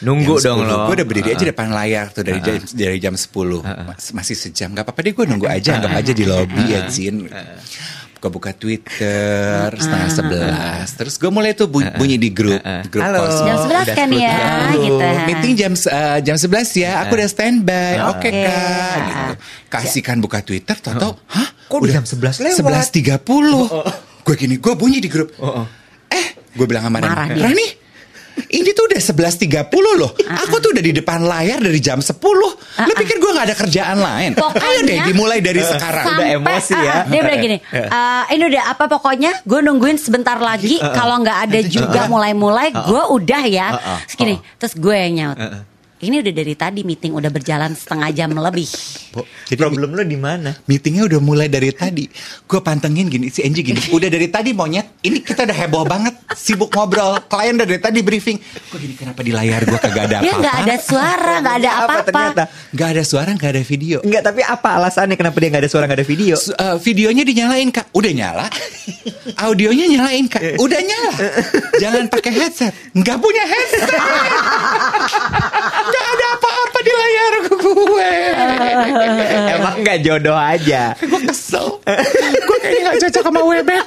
Nunggu 0.00 0.40
dong 0.40 0.64
lo. 0.64 0.88
Gue 0.88 0.94
udah 0.96 1.06
berdiri 1.06 1.36
aja 1.36 1.44
depan 1.44 1.68
layar 1.68 2.08
tuh 2.08 2.24
dari 2.24 2.40
jam 2.40 2.56
dari 2.72 2.96
jam 2.96 3.14
10 3.14 3.28
Mas- 3.60 4.12
Masih 4.16 4.36
sejam 4.36 4.72
Gak 4.72 4.88
apa-apa 4.88 5.00
deh 5.04 5.12
gue 5.12 5.24
nunggu 5.28 5.44
aja 5.44 5.76
Anggap 5.76 5.92
aja 5.92 6.12
di 6.16 6.24
lobby 6.24 6.72
ya 6.72 6.88
Jin 6.88 7.28
gue 8.20 8.28
buka 8.28 8.52
Twitter 8.52 9.72
setengah 9.72 10.10
sebelas. 10.12 10.92
Terus 10.92 11.16
gue 11.16 11.32
mulai 11.32 11.56
tuh 11.56 11.72
bunyi, 11.72 11.88
bunyi 11.96 12.16
di 12.20 12.28
grup, 12.28 12.60
grup 12.92 13.00
Halo. 13.00 13.24
kos. 13.24 13.40
Jam 13.40 13.56
11 13.56 13.64
udah 13.64 13.84
kan 13.96 14.08
ya, 14.12 14.36
gitu. 14.76 15.06
Meeting 15.24 15.52
jam 15.56 15.72
eh, 15.72 16.18
jam 16.20 16.36
11 16.36 16.84
ya, 16.84 17.00
aku 17.00 17.16
udah 17.16 17.28
standby. 17.32 17.92
Oke 18.12 18.28
Oke. 18.28 18.44
kak, 18.44 18.96
gitu. 19.00 19.32
Kasihkan 19.72 20.20
buka 20.20 20.44
Twitter, 20.44 20.76
tau-tau, 20.76 21.16
hah? 21.32 21.48
Kok 21.64 21.80
udah 21.80 21.94
jam 21.96 22.04
11 22.04 22.44
lewat? 22.44 22.92
11.30. 22.92 23.24
Gue 24.20 24.34
gini, 24.36 24.60
gue 24.60 24.74
bunyi 24.76 25.00
di 25.00 25.08
grup. 25.08 25.32
Eh, 26.12 26.26
gue 26.52 26.66
bilang 26.68 26.84
sama 26.84 27.00
Marah 27.00 27.24
Rani. 27.24 27.40
Rani, 27.40 27.66
ini 28.48 28.70
tuh 28.70 28.84
udah 28.86 28.98
11.30 28.98 29.68
loh. 29.94 30.10
Aku 30.16 30.56
tuh 30.56 30.70
udah 30.70 30.80
di 30.80 30.92
depan 30.92 31.20
layar 31.20 31.58
dari 31.58 31.76
jam 31.76 31.98
10. 31.98 32.16
Lu 32.80 32.92
pikir 32.94 33.16
gue 33.16 33.30
gak 33.30 33.44
ada 33.44 33.56
kerjaan 33.56 33.98
lain? 33.98 34.30
Pokoknya- 34.32 34.62
Ayo 34.62 34.80
deh 34.82 34.98
dimulai 35.04 35.38
dari 35.38 35.60
sekarang. 35.66 36.06
Udah 36.10 36.26
emosi 36.34 36.74
ya. 36.74 36.92
ah, 36.94 37.02
dia 37.06 37.20
bilang 37.20 37.40
gini, 37.40 37.56
"Eh, 37.76 38.22
ini 38.30 38.42
udah 38.46 38.62
apa 38.68 38.84
pokoknya 38.88 39.42
gue 39.42 39.60
nungguin 39.60 39.96
sebentar 39.96 40.36
lagi 40.36 40.76
kalau 40.78 41.20
nggak 41.20 41.38
ada 41.44 41.58
juga 41.62 42.00
mulai-mulai 42.06 42.68
gue 42.70 43.02
udah 43.10 43.42
ya. 43.44 43.68
Terus 44.02 44.16
gini, 44.16 44.34
terus 44.56 44.74
gue 44.74 44.94
yang 44.94 45.12
nyaut. 45.14 45.38
Ini 46.00 46.24
udah 46.24 46.32
dari 46.32 46.54
tadi 46.54 46.80
meeting 46.80 47.12
udah 47.12 47.28
berjalan 47.28 47.76
setengah 47.76 48.08
jam 48.10 48.32
lebih. 48.32 48.64
Bo, 49.12 49.20
Jadi 49.44 49.54
problem 49.54 49.92
lo 49.92 50.00
di 50.00 50.16
mana? 50.16 50.56
Meetingnya 50.64 51.04
udah 51.04 51.20
mulai 51.20 51.44
dari 51.46 51.68
tadi. 51.70 52.08
Gue 52.42 52.56
pantengin 52.58 53.04
gini, 53.06 53.28
si 53.28 53.44
Angie 53.44 53.60
gini. 53.60 53.76
Udah 53.92 54.08
dari 54.08 54.26
tadi 54.26 54.50
monyet. 54.50 54.96
Ini 55.00 55.20
kita 55.20 55.44
udah 55.44 55.52
heboh 55.54 55.84
banget. 55.84 56.16
Sibuk 56.32 56.70
ngobrol. 56.70 57.20
Klien 57.22 57.52
udah 57.52 57.68
dari 57.68 57.76
tadi 57.78 58.00
briefing. 58.00 58.40
Gue 58.40 58.78
gini, 58.80 58.94
kenapa 58.94 59.20
di 59.20 59.28
layar 59.30 59.60
gue 59.60 59.76
kagak 59.76 60.04
ada 60.08 60.16
Ya 60.24 60.32
apa-apa? 60.32 60.40
nggak 60.40 60.56
ada 60.58 60.76
suara, 60.78 61.34
nggak 61.38 61.56
ada 61.58 61.70
Apa 61.70 61.82
apa-apa. 61.84 62.02
ternyata? 62.06 62.44
Gak 62.70 62.88
ada 62.88 63.02
suara, 63.04 63.30
gak 63.34 63.50
ada 63.50 63.62
video. 63.62 63.98
Enggak, 64.00 64.22
tapi 64.24 64.40
apa 64.40 64.68
alasannya 64.72 65.14
kenapa 65.14 65.36
dia 65.36 65.48
nggak 65.50 65.62
ada 65.62 65.70
suara 65.70 65.84
nggak 65.84 65.98
ada 66.00 66.06
video? 66.06 66.34
Su- 66.34 66.54
eh, 66.54 66.76
videonya 66.80 67.22
dinyalain 67.22 67.68
kak, 67.68 67.92
udah 67.92 68.10
nyala. 68.10 68.46
Audionya 69.44 69.84
nyalain 69.86 70.24
kak, 70.26 70.56
udah 70.56 70.80
nyala. 70.80 71.12
Jangan 71.76 72.08
pakai 72.08 72.32
headset, 72.32 72.72
nggak 72.94 73.18
punya 73.18 73.44
headset. 73.44 73.90
Di 77.30 77.38
layar 77.38 77.56
gue. 77.62 78.10
Emang 79.54 79.74
nggak 79.86 79.98
jodoh 80.02 80.34
aja. 80.38 80.98
Gue 80.98 81.20
kesel. 81.30 81.78
Gue 82.46 82.56
kayaknya 82.58 82.80
nggak 82.90 82.98
cocok 83.06 83.22
sama 83.22 83.40
Webex. 83.46 83.86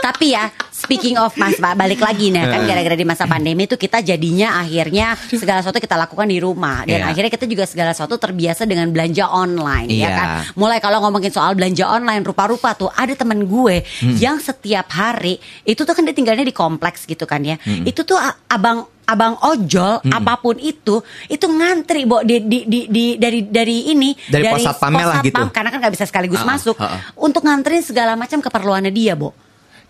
Tapi 0.00 0.26
ya, 0.34 0.44
speaking 0.90 1.14
of 1.14 1.30
Mas, 1.36 1.54
Pak, 1.54 1.78
balik 1.78 2.02
lagi 2.02 2.28
nih 2.28 2.42
kan 2.42 2.66
gara-gara 2.66 2.98
di 2.98 3.06
masa 3.06 3.22
pandemi 3.24 3.62
itu 3.62 3.78
kita 3.78 4.02
jadinya 4.02 4.58
akhirnya 4.58 5.14
segala 5.30 5.62
sesuatu 5.62 5.78
kita 5.78 5.94
lakukan 5.94 6.26
di 6.26 6.42
rumah 6.42 6.82
dan 6.82 6.98
Iya. 6.98 7.06
akhirnya 7.06 7.30
kita 7.30 7.46
juga 7.46 7.62
segala 7.62 7.94
sesuatu 7.94 8.18
terbiasa 8.18 8.66
dengan 8.66 8.90
belanja 8.90 9.30
online 9.30 9.86
ya 9.88 9.94
Iya. 9.94 10.10
kan. 10.10 10.28
Mulai 10.56 10.78
kalau 10.78 10.98
ngomongin 11.00 11.30
soal 11.30 11.54
belanja 11.54 11.86
online 11.86 12.20
rupa-rupa 12.20 12.74
tuh 12.74 12.90
ada 12.90 13.14
temen 13.14 13.46
gue 13.46 13.86
Hmm. 14.02 14.18
yang 14.18 14.36
setiap 14.36 14.90
hari 14.90 15.38
itu 15.62 15.78
tuh 15.78 15.94
kan 15.94 16.02
dia 16.02 16.10
tinggalnya 16.10 16.42
di 16.42 16.50
kompleks 16.50 17.06
gitu 17.06 17.22
kan 17.22 17.38
ya. 17.40 17.54
Hmm. 17.56 17.86
Itu 17.86 18.02
tuh 18.02 18.18
a- 18.18 18.34
abang 18.50 18.82
abang 19.06 19.34
ojol 19.44 19.98
apa 20.04 20.38
pun 20.38 20.54
itu 20.56 20.98
itu 21.26 21.46
ngantri 21.46 22.02
bo 22.02 22.22
di, 22.22 22.42
di, 22.42 22.62
di, 22.62 22.80
di- 22.86 23.16
dari 23.16 23.42
dari 23.42 23.90
ini 23.90 24.14
Dari 24.14 24.46
pos 24.48 24.62
satpamnya 24.62 25.02
lah 25.04 25.18
gitu. 25.20 25.34
satpam, 25.34 25.50
karena 25.50 25.68
kan 25.68 25.78
nggak 25.82 25.94
bisa 25.94 26.06
sekaligus 26.06 26.42
Ah, 26.42 26.46
masuk 26.48 26.78
ah, 26.78 26.86
ah. 26.88 27.00
untuk 27.18 27.42
nganterin 27.42 27.82
segala 27.82 28.14
macam 28.14 28.38
keperluannya 28.38 28.90
dia 28.90 29.14
bo 29.14 29.34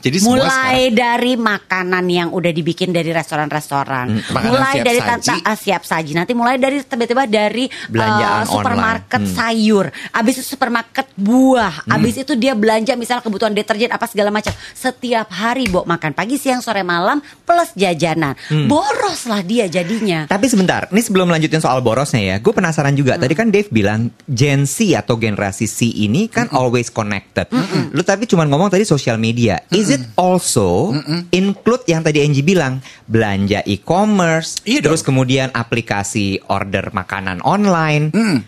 Jadi 0.01 0.17
semua 0.17 0.41
mulai 0.41 0.89
dari 0.89 1.37
makanan 1.37 2.05
yang 2.07 2.29
udah 2.31 2.49
dibikin 2.49 2.89
dari 2.89 3.13
restoran-restoran, 3.13 4.07
Hmm, 4.11 4.43
mulai 4.43 4.75
siap 4.75 4.87
dari 4.87 4.97
saji. 4.97 5.11
tanta 5.11 5.35
ah, 5.43 5.55
siap 5.55 5.83
saji, 5.83 6.13
nanti 6.13 6.33
mulai 6.33 6.57
dari 6.57 6.81
tiba-tiba 6.81 7.25
dari 7.25 7.69
Belanjaan 7.87 8.43
eh, 8.43 8.49
supermarket 8.49 9.21
online. 9.21 9.29
Hmm. 9.29 9.37
sayur, 9.37 9.85
abis 10.11 10.35
itu 10.35 10.47
supermarket 10.49 11.07
buah, 11.15 11.85
abis 11.87 12.15
itu 12.19 12.33
dia 12.35 12.53
belanja 12.53 12.95
misalnya 12.95 13.21
kebutuhan 13.21 13.53
deterjen 13.53 13.91
apa 13.91 14.05
segala 14.05 14.31
macam, 14.31 14.51
setiap 14.73 15.29
hari 15.29 15.67
bo 15.67 15.85
makan 15.85 16.11
pagi, 16.11 16.35
siang, 16.35 16.59
sore, 16.59 16.81
malam 16.81 17.21
plus 17.43 17.71
jajanan, 17.75 18.33
Hmm. 18.47 18.67
boros 18.67 19.27
lah 19.27 19.43
dia 19.43 19.67
jadinya. 19.67 20.25
Tapi 20.25 20.47
sebentar, 20.47 20.89
ini 20.89 21.01
sebelum 21.01 21.29
lanjutin 21.29 21.61
soal 21.61 21.81
borosnya 21.81 22.23
ya, 22.23 22.37
gue 22.39 22.51
penasaran 22.51 22.95
juga. 22.95 23.17
Tadi 23.17 23.35
kan 23.35 23.51
Dave 23.51 23.69
bilang 23.69 24.09
Gen 24.25 24.65
Z 24.65 24.81
atau 24.97 25.15
generasi 25.15 25.67
C 25.67 25.85
ini 25.91 26.25
kan 26.25 26.49
always 26.51 26.89
connected. 26.89 27.53
Lu 27.91 28.01
tapi 28.01 28.25
cuma 28.25 28.43
ngomong 28.43 28.71
tadi 28.71 28.83
sosial 28.83 29.15
media. 29.15 29.61
Is 29.69 29.90
it 29.91 30.03
also 30.15 30.95
include 31.29 31.83
yang 31.85 32.01
tadi 32.01 32.21
Angie 32.21 32.41
bilang 32.41 32.79
belanja 33.05 33.61
e-commerce, 33.65 34.63
Iya 34.63 34.81
dong. 34.81 34.95
terus 34.95 35.03
kemudian 35.03 35.51
aplikasi 35.51 36.39
order 36.47 36.89
makanan 36.91 37.43
online, 37.43 38.11
Hmm. 38.11 38.39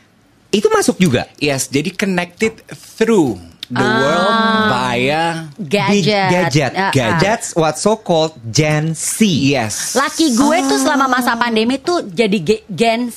itu 0.49 0.67
masuk 0.69 0.97
juga. 0.97 1.27
Yes, 1.37 1.67
jadi 1.67 1.91
connected 1.91 2.63
through 2.97 3.37
the 3.67 3.81
world 3.81 4.37
via 4.69 5.49
Gadget, 5.57 6.29
gadget, 6.29 6.73
Ah, 6.73 6.89
ah. 6.89 6.93
gadget. 6.93 7.21
That's 7.21 7.49
what 7.53 7.75
so 7.75 7.97
called 7.97 8.37
Gen 8.45 8.93
Z. 8.93 9.25
yes. 9.25 9.97
Laki 9.97 10.33
gue 10.33 10.59
tuh 10.63 10.77
selama 10.77 11.09
masa 11.09 11.35
pandemi 11.35 11.77
tuh 11.77 12.05
jadi 12.05 12.37
ge- 12.37 12.65
Gen 12.69 13.09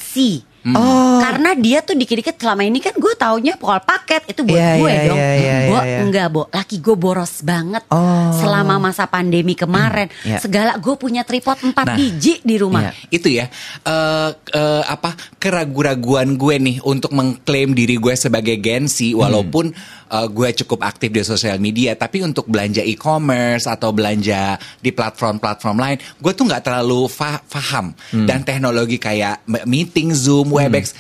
Z. 0.65 0.74
Oh. 0.74 1.22
Karena 1.22 1.53
dia 1.53 1.79
tuh 1.79 1.93
dikit-dikit 1.93 2.36
selama 2.36 2.62
ini 2.62 2.79
kan 2.79 2.91
gue 2.91 3.13
taunya 3.13 3.53
pokok 3.53 3.81
paket 3.81 4.22
itu 4.27 4.41
buat 4.41 4.57
Iya, 4.57 4.72
gue 4.75 4.89
iya, 4.89 5.03
dong. 5.03 5.17
iya, 5.17 5.31
iya, 5.31 5.55
Bo, 5.63 5.77
iya. 5.77 5.98
enggak, 6.01 6.27
Bo. 6.27 6.41
Laki 6.48 6.77
gue 6.79 6.95
boros 6.95 7.39
banget. 7.39 7.84
Oh. 7.88 8.34
Selama 8.34 8.81
masa 8.81 9.05
pandemi 9.05 9.53
kemarin, 9.53 10.10
Iya. 10.22 10.39
segala 10.39 10.75
gue 10.75 10.95
punya 10.95 11.22
tripod 11.22 11.62
4 11.62 11.86
Nah. 11.86 11.93
biji 11.93 12.41
di 12.41 12.55
rumah. 12.55 12.81
Iya. 12.84 12.93
itu 13.07 13.29
ya 13.31 13.45
eh 13.84 14.29
eh, 14.51 14.84
apa 14.84 15.13
keraguan-raguan 15.38 16.36
gue 16.36 16.55
nih 16.57 16.77
untuk 16.81 17.10
mengklaim 17.12 17.72
diri 17.72 17.95
gue 17.95 18.13
sebagai 18.13 18.57
Gensi 18.57 19.12
walaupun 19.12 19.72
eh, 20.05 20.27
gue 20.27 20.50
cukup 20.55 20.84
aktif 20.84 21.10
di 21.10 21.22
sosial 21.22 21.57
media 21.57 21.93
tapi 21.93 22.22
untuk 22.22 22.45
belanja 22.45 22.81
e-commerce 22.81 23.65
atau 23.65 23.89
belanja 23.89 24.53
di 24.77 24.89
platform-platform 24.89 25.75
lain 25.75 25.98
gue 26.15 26.31
tuh 26.31 26.43
nggak 26.43 26.62
terlalu 26.62 27.07
fa- 27.07 27.41
paham 27.41 27.93
dan 28.22 28.41
teknologi 28.41 28.98
kayak 28.98 29.45
m- 29.45 29.63
meeting 29.65 30.12
Zoom, 30.12 30.51
Webex 30.55 30.95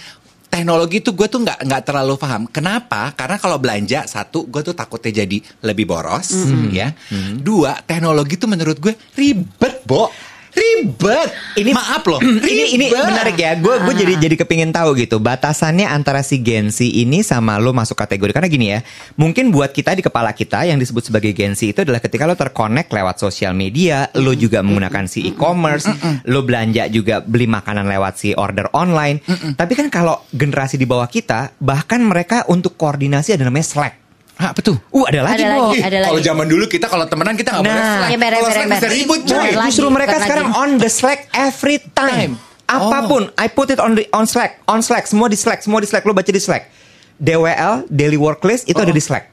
teknologi 0.55 1.03
itu 1.03 1.11
gue 1.11 1.27
tuh 1.27 1.43
nggak 1.43 1.67
nggak 1.67 1.83
terlalu 1.83 2.15
paham. 2.15 2.47
Kenapa? 2.47 3.11
Karena 3.11 3.35
kalau 3.35 3.59
belanja 3.59 4.07
satu, 4.07 4.47
gue 4.47 4.63
tuh 4.63 4.71
takutnya 4.71 5.25
jadi 5.25 5.37
lebih 5.67 5.83
boros, 5.83 6.31
ya. 6.71 6.95
Dua, 7.35 7.75
teknologi 7.83 8.39
tuh 8.39 8.47
menurut 8.47 8.79
gue 8.79 8.95
ribet, 9.19 9.83
bo, 9.83 10.07
ribet. 10.55 11.29
Ini 11.59 11.71
maaf 11.75 12.03
loh, 12.07 12.19
ini 12.51 12.79
ini 12.79 12.85
menarik 12.91 13.35
ya. 13.35 13.55
Gue 13.59 13.79
gue 13.83 13.93
jadi 13.95 14.13
jadi 14.17 14.35
kepingin 14.39 14.71
tahu 14.71 14.95
gitu 14.95 15.19
batasannya 15.19 15.87
antara 15.87 16.23
si 16.23 16.39
Gen 16.39 16.71
Z 16.71 16.83
ini 16.87 17.21
sama 17.21 17.59
lo 17.59 17.75
masuk 17.75 17.99
kategori 17.99 18.31
karena 18.31 18.49
gini 18.49 18.67
ya. 18.71 18.79
Mungkin 19.19 19.51
buat 19.51 19.75
kita 19.75 19.95
di 19.95 20.03
kepala 20.03 20.31
kita 20.31 20.63
yang 20.67 20.79
disebut 20.79 21.11
sebagai 21.11 21.35
Gen 21.35 21.53
Z 21.53 21.67
itu 21.75 21.79
adalah 21.83 21.99
ketika 21.99 22.23
lo 22.23 22.35
terkonek 22.35 22.87
lewat 22.91 23.19
sosial 23.19 23.51
media, 23.51 24.07
lo 24.15 24.31
juga 24.35 24.63
menggunakan 24.63 25.05
si 25.07 25.27
e-commerce, 25.27 25.91
lo 26.31 26.43
belanja 26.43 26.87
juga 26.87 27.19
beli 27.19 27.47
makanan 27.47 27.87
lewat 27.87 28.13
si 28.15 28.29
order 28.35 28.71
online. 28.71 29.19
Tapi 29.55 29.73
kan 29.75 29.87
kalau 29.91 30.23
generasi 30.31 30.79
di 30.79 30.87
bawah 30.87 31.07
kita, 31.07 31.55
bahkan 31.59 31.99
mereka 31.99 32.47
untuk 32.47 32.79
koordinasi 32.79 33.35
ada 33.35 33.47
namanya 33.47 33.67
Slack. 33.67 34.04
Ah, 34.35 34.51
betul. 34.51 34.75
Uh, 34.89 35.05
ada 35.05 35.23
lagi, 35.23 35.39
Ada 35.39 35.47
lagi, 35.49 35.77
ada 35.79 35.97
lagi. 35.97 36.09
Kalau 36.09 36.21
zaman 36.21 36.45
dulu 36.45 36.65
kita 36.65 36.85
kalau 36.85 37.05
temenan 37.05 37.33
kita 37.33 37.49
nggak 37.49 37.63
boleh 37.63 37.71
Nah. 37.73 37.87
Slack. 37.95 38.09
Ya, 38.09 38.17
beres, 38.17 38.35
Kalau 38.35 38.51
Slack 38.51 38.67
bisa 38.69 38.87
ribut. 38.89 39.19
Beres. 39.21 39.55
lagi, 39.55 39.67
Justru 39.71 39.87
mereka 39.87 40.15
sekarang 40.19 40.47
lagi. 40.49 40.59
on 40.59 40.69
the 40.75 40.89
Slack 40.89 41.19
every 41.31 41.77
time. 41.89 42.31
Oh. 42.65 42.89
Apa 42.89 42.97
pun, 43.05 43.23
I 43.33 43.47
put 43.47 43.69
it 43.69 43.77
on 43.77 43.93
the 43.93 44.03
on 44.11 44.25
Slack, 44.25 44.59
on 44.65 44.79
Slack, 44.79 45.05
semua 45.05 45.25
di 45.25 45.35
Slack, 45.35 45.61
semua 45.61 45.79
di 45.79 45.87
Slack. 45.87 46.01
Lo 46.01 46.11
baca 46.11 46.27
di 46.27 46.37
Slack. 46.37 46.67
DWL, 47.15 47.87
daily 47.87 48.17
work 48.17 48.43
list 48.43 48.65
itu 48.65 48.75
ada 48.75 48.89
di 48.89 48.99
Slack. 48.99 49.31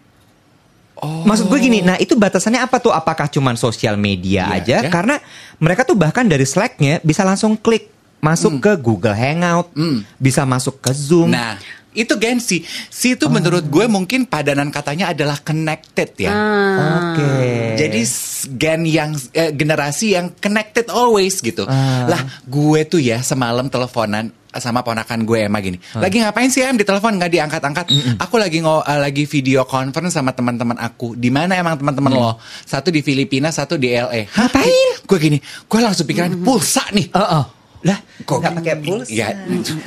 Maksud 1.03 1.49
gue 1.49 1.59
gini, 1.59 1.81
nah 1.81 1.99
itu 1.99 2.15
batasannya 2.15 2.63
apa 2.63 2.79
tuh? 2.79 2.91
Apakah 2.91 3.27
cuman 3.27 3.57
sosial 3.57 3.99
media 3.99 4.47
Iya, 4.47 4.55
aja? 4.55 4.77
ya. 4.79 4.91
Karena 4.93 5.19
mereka 5.57 5.83
tuh 5.83 5.99
bahkan 5.99 6.23
dari 6.23 6.47
Slacknya 6.47 7.03
bisa 7.03 7.21
langsung 7.23 7.57
klik 7.57 7.91
masuk 8.23 8.63
ke 8.63 8.79
Google 8.79 9.11
Hangout, 9.11 9.67
Hmm. 9.73 10.07
bisa 10.15 10.47
masuk 10.47 10.79
ke 10.79 10.95
Zoom. 10.95 11.27
Nah, 11.27 11.59
itu 11.93 12.17
Gen 12.17 12.39
Z. 12.39 12.65
Si 12.89 13.15
itu 13.15 13.27
menurut 13.29 13.65
gue 13.65 13.85
mungkin 13.87 14.25
padanan 14.25 14.69
katanya 14.69 15.13
adalah 15.13 15.37
connected 15.39 16.13
ya. 16.17 16.33
Oke. 17.13 17.33
Jadi 17.77 18.01
s- 18.01 18.49
gen 18.51 18.85
yang 18.85 19.13
eh, 19.31 19.51
generasi 19.51 20.17
yang 20.17 20.33
connected 20.35 20.89
always 20.89 21.39
gitu. 21.39 21.65
Ah. 21.65 22.09
Lah, 22.09 22.21
gue 22.43 22.81
tuh 22.85 22.99
ya 22.99 23.21
semalam 23.21 23.69
teleponan 23.69 24.33
sama 24.53 24.85
ponakan 24.85 25.25
gue 25.25 25.49
Emma 25.49 25.61
gini. 25.61 25.81
Ah. 25.93 26.05
Lagi 26.05 26.21
ngapain 26.21 26.49
sih 26.49 26.61
Em 26.61 26.77
di 26.77 26.85
telepon 26.85 27.17
nggak 27.17 27.33
diangkat-angkat? 27.33 27.87
Aku 28.21 28.37
lagi 28.37 28.61
ngo 28.61 28.85
eh, 28.85 29.01
lagi 29.01 29.25
video 29.25 29.65
conference 29.65 30.17
sama 30.17 30.33
teman-teman 30.33 30.77
aku. 30.77 31.15
Di 31.15 31.29
mana 31.29 31.57
emang 31.57 31.77
teman-teman 31.77 32.13
lo? 32.13 32.37
Satu 32.65 32.93
di 32.93 33.01
Filipina, 33.01 33.49
satu 33.49 33.77
di 33.77 33.93
LA. 33.93 34.29
Hah? 34.29 34.49
Mm. 34.49 34.49
Ngapain? 34.53 34.89
Gue 35.09 35.19
gini, 35.19 35.39
gue 35.41 35.81
langsung 35.81 36.05
pikiran 36.05 36.33
pulsa 36.41 36.85
nih. 36.93 37.09
Oh, 37.13 37.21
oh. 37.21 37.45
Lah, 37.83 37.99
Kok 38.23 38.39
nggak 38.39 38.55
pakai 38.63 38.75
pulsa? 38.79 39.11
Ya, 39.11 39.35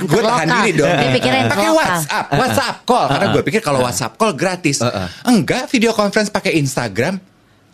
gue 0.04 0.22
tahan 0.22 0.48
diri 0.60 0.72
dong. 0.76 0.92
Pakai. 0.92 1.70
WhatsApp, 1.72 2.26
WhatsApp 2.36 2.76
call. 2.84 3.08
Karena 3.08 3.28
gue 3.32 3.44
pikir 3.48 3.62
kalau 3.64 3.80
WhatsApp 3.84 4.20
call 4.20 4.36
gratis. 4.36 4.84
Uh-uh. 4.84 5.08
Enggak, 5.24 5.72
video 5.72 5.96
conference 5.96 6.28
pakai 6.28 6.60
Instagram. 6.60 7.16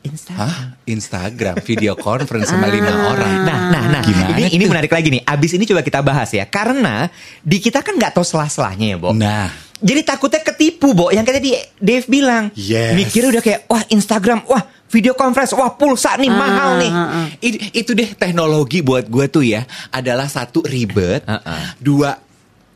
Instagram. 0.01 0.37
Hah? 0.41 0.57
Instagram 0.89 1.55
video 1.61 1.93
conference 1.93 2.49
sama 2.49 2.69
lima 2.69 2.89
orang. 2.89 3.45
Nah, 3.45 3.59
nah, 3.69 3.83
nah. 3.97 4.01
Gimana 4.01 4.33
ini 4.33 4.49
ini 4.57 4.65
menarik 4.65 4.89
lagi 4.89 5.13
nih. 5.13 5.21
Abis 5.25 5.57
ini 5.57 5.65
coba 5.69 5.85
kita 5.85 6.01
bahas 6.01 6.29
ya. 6.33 6.45
Karena 6.49 7.05
di 7.41 7.57
kita 7.61 7.85
kan 7.85 7.97
nggak 7.97 8.17
tahu 8.17 8.25
selah-selahnya 8.25 8.87
ya, 8.93 8.97
Bo. 8.97 9.13
Nah, 9.13 9.49
Jadi 9.81 10.01
takutnya 10.05 10.41
ketipu, 10.45 10.93
Bo. 10.93 11.09
Yang 11.09 11.25
kayak 11.25 11.37
tadi 11.41 11.51
Dave 11.81 12.05
bilang. 12.05 12.53
Yes. 12.53 12.93
Mikirnya 12.93 13.29
udah 13.33 13.43
kayak, 13.45 13.59
wah 13.65 13.81
Instagram, 13.89 14.45
wah 14.45 14.61
video 14.91 15.15
conference, 15.15 15.55
wah 15.55 15.71
pulsa 15.71 16.19
nih, 16.19 16.27
mahal 16.27 16.75
nih. 16.77 16.91
I- 17.39 17.79
itu 17.79 17.95
deh 17.95 18.11
teknologi 18.11 18.83
buat 18.83 19.07
gue 19.07 19.25
tuh 19.25 19.41
ya 19.41 19.63
adalah 19.87 20.27
satu 20.27 20.59
ribet, 20.61 21.23
Uh-uh. 21.23 21.79
dua 21.79 22.19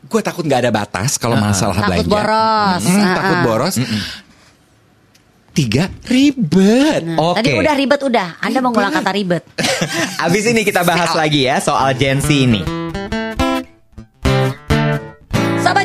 gue 0.00 0.20
takut 0.22 0.42
nggak 0.42 0.64
ada 0.64 0.72
batas 0.72 1.18
kalau 1.18 1.34
masalah 1.36 1.76
Takut 1.76 2.06
belanja, 2.06 2.08
boros. 2.08 2.82
Mm, 2.82 2.94
Uh-uh. 2.96 3.14
takut 3.14 3.38
boros. 3.44 3.74
Tiga 5.50 5.88
ribet. 6.04 7.00
Oke. 7.16 7.40
Tadi 7.40 7.48
udah 7.56 7.74
ribet 7.74 8.00
udah. 8.02 8.28
Anda 8.40 8.60
mengulang 8.60 8.92
kata 8.92 9.08
ribet. 9.08 9.40
Abis 10.24 10.44
ini 10.46 10.60
kita 10.62 10.84
bahas 10.84 11.16
lagi 11.16 11.48
ya 11.48 11.56
soal 11.58 11.96
Gen 11.96 12.20
Z 12.20 12.28
ini. 12.28 12.60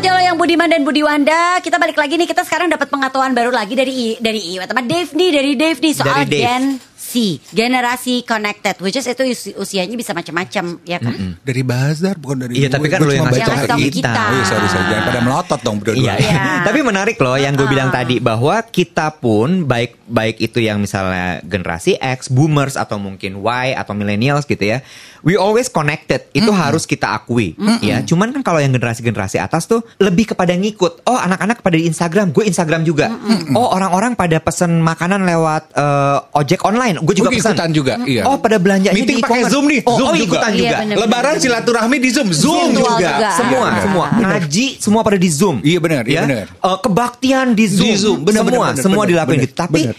Jolo 0.02 0.18
yang 0.18 0.34
Budiman 0.34 0.66
dan 0.66 0.82
Budi 0.82 1.00
Wanda, 1.00 1.62
kita 1.62 1.78
balik 1.78 1.94
lagi 1.94 2.18
nih. 2.18 2.26
Kita 2.26 2.42
sekarang 2.42 2.68
dapat 2.68 2.90
pengetahuan 2.90 3.32
baru 3.32 3.54
lagi 3.54 3.78
dari 3.78 3.94
I, 3.94 4.08
dari 4.18 4.42
Iwa. 4.52 4.66
Teman 4.66 4.90
Dave 4.90 5.14
nih, 5.14 5.30
dari 5.30 5.52
Dave 5.54 5.78
nih 5.78 5.94
soal 5.94 6.26
Dari 6.26 6.26
Dave. 6.28 6.42
Gen 6.42 6.64
Z, 6.98 7.12
generasi 7.52 8.24
connected, 8.24 8.80
which 8.80 8.96
is 8.96 9.04
itu 9.04 9.26
usi- 9.28 9.54
usianya 9.54 9.94
bisa 9.94 10.10
macam-macam, 10.12 10.80
ya 10.82 10.98
kan? 10.98 11.12
Dari 11.38 11.62
bazar 11.62 12.16
bukan 12.16 12.46
dari 12.46 12.54
Iya, 12.56 12.72
tapi 12.72 12.88
kan 12.88 13.04
lu 13.04 13.12
yang 13.12 13.28
ngasih 13.28 13.68
tahu 13.68 13.78
kita. 13.84 13.92
kita. 13.92 14.12
Oh, 14.16 14.32
iya, 14.32 14.44
sorry, 14.44 14.68
sorry. 14.70 14.86
Jangan 14.88 15.04
pada 15.06 15.20
melotot 15.20 15.60
dong 15.60 15.78
berdua 15.78 15.98
Iya, 15.98 16.14
iya. 16.16 16.30
Iya. 16.32 16.42
Tapi 16.64 16.80
menarik 16.82 17.18
loh 17.18 17.36
yang 17.36 17.54
gue 17.54 17.68
bilang 17.68 17.90
Uh-uh. 17.90 18.00
tadi 18.00 18.16
bahwa 18.18 18.56
kita 18.64 19.08
pun 19.14 19.66
baik 19.66 20.02
baik 20.08 20.40
itu 20.40 20.60
yang 20.60 20.80
misalnya 20.80 21.42
generasi 21.42 21.94
X, 21.96 22.28
boomers 22.28 22.74
atau 22.74 22.96
mungkin 22.96 23.38
Y 23.38 23.68
atau 23.74 23.92
millennials 23.92 24.46
gitu 24.46 24.64
ya. 24.64 24.80
We 25.22 25.38
always 25.38 25.70
connected. 25.70 26.28
Itu 26.32 26.50
harus 26.50 26.86
kita 26.86 27.14
akui 27.14 27.54
ya. 27.80 28.02
Cuman 28.02 28.34
kan 28.34 28.42
kalau 28.42 28.58
yang 28.58 28.72
generasi-generasi 28.72 29.38
atas 29.38 29.66
tuh 29.66 29.82
lebih 29.98 30.34
kepada 30.34 30.52
ngikut. 30.52 31.06
Oh, 31.06 31.18
anak-anak 31.18 31.62
pada 31.62 31.78
di 31.78 31.86
Instagram, 31.86 32.32
gue 32.32 32.44
Instagram 32.44 32.82
juga. 32.82 33.10
Oh, 33.54 33.70
orang-orang 33.70 34.14
pada 34.14 34.38
pesen 34.38 34.82
makanan 34.82 35.24
lewat 35.24 35.74
eh, 35.74 36.18
ojek 36.36 36.62
online, 36.62 36.98
gue 37.00 37.16
juga 37.16 37.30
pesan. 37.30 37.54
ikutan 37.54 37.70
juga, 37.72 37.94
iya. 38.04 38.26
Oh, 38.26 38.38
pada 38.38 38.58
belanjanya 38.58 38.94
Meeting 38.94 39.20
di 39.20 39.24
pakai. 39.24 39.48
Zoom 39.48 39.66
nih, 39.70 39.82
Oh, 39.84 39.98
Zoom 39.98 40.08
oh, 40.08 40.16
juga. 40.16 40.26
ikutan 40.38 40.52
Iya, 40.52 40.60
juga. 40.60 40.78
bener. 40.82 40.96
Lebaran 40.98 41.36
silaturahmi 41.38 41.98
di 41.98 42.10
Zoom, 42.10 42.28
Zoom 42.32 42.70
juga. 42.74 42.90
juga. 42.98 43.30
Semua, 43.38 43.66
Iya. 43.68 43.82
semua. 43.82 44.06
Ngaji 44.12 44.66
semua 44.78 45.02
pada 45.02 45.18
di 45.18 45.30
Zoom. 45.30 45.56
Iya, 45.62 45.80
benar, 45.80 46.04
iya, 46.06 46.14
Ya? 46.14 46.22
benar. 46.26 46.46
Eh, 46.52 46.78
kebaktian 46.82 47.48
di 47.54 47.66
Zoom. 47.68 47.86
Di 47.86 47.96
Zoom, 47.96 48.18
benar, 48.24 48.42
semua, 48.42 48.52
benar, 48.52 48.74
benar, 48.74 48.84
semua 48.84 49.04
dilakuin 49.06 49.38
benar, 49.38 49.46
gitu. 49.48 49.56
Tapi 49.58 49.82
benar. 49.86 49.96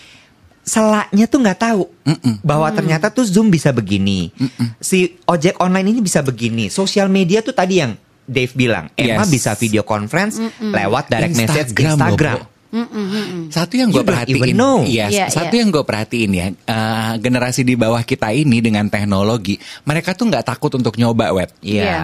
Selaknya 0.62 1.26
tuh 1.26 1.42
nggak 1.42 1.59
tahu 1.59 1.85
bahwa 2.42 2.71
ternyata 2.71 3.11
tuh 3.11 3.26
Zoom 3.26 3.50
bisa 3.50 3.71
begini. 3.71 4.31
Si 4.78 5.19
ojek 5.26 5.59
online 5.59 5.90
ini 5.90 6.00
bisa 6.00 6.23
begini. 6.23 6.71
Sosial 6.71 7.11
media 7.11 7.42
tuh 7.42 7.54
tadi 7.54 7.83
yang 7.83 7.95
Dave 8.23 8.54
bilang, 8.54 8.87
Emma 8.95 9.26
Yes. 9.26 9.35
bisa 9.35 9.50
video 9.59 9.83
conference 9.83 10.38
lewat 10.62 11.11
direct 11.11 11.35
message 11.35 11.71
Instagram 11.75 12.38
loh, 12.38 12.47
Instagram. 12.73 13.49
Bo. 13.49 13.52
Satu 13.52 13.75
yang 13.76 13.88
gue 13.93 14.00
perhatiin. 14.00 14.57
Yes, 14.88 15.12
Iya, 15.12 15.26
satu 15.29 15.55
iya. 15.55 15.61
yang 15.61 15.69
gue 15.69 15.85
perhatiin 15.85 16.33
ya, 16.33 16.47
eh, 16.49 17.12
generasi 17.21 17.69
di 17.69 17.76
bawah 17.76 18.00
kita 18.00 18.33
ini 18.33 18.64
dengan 18.64 18.88
teknologi, 18.88 19.61
mereka 19.85 20.17
tuh 20.17 20.33
nggak 20.33 20.45
takut 20.57 20.73
untuk 20.73 20.97
nyoba 20.97 21.37
web. 21.37 21.50
Iya. 21.61 21.85
Iya. 21.85 22.00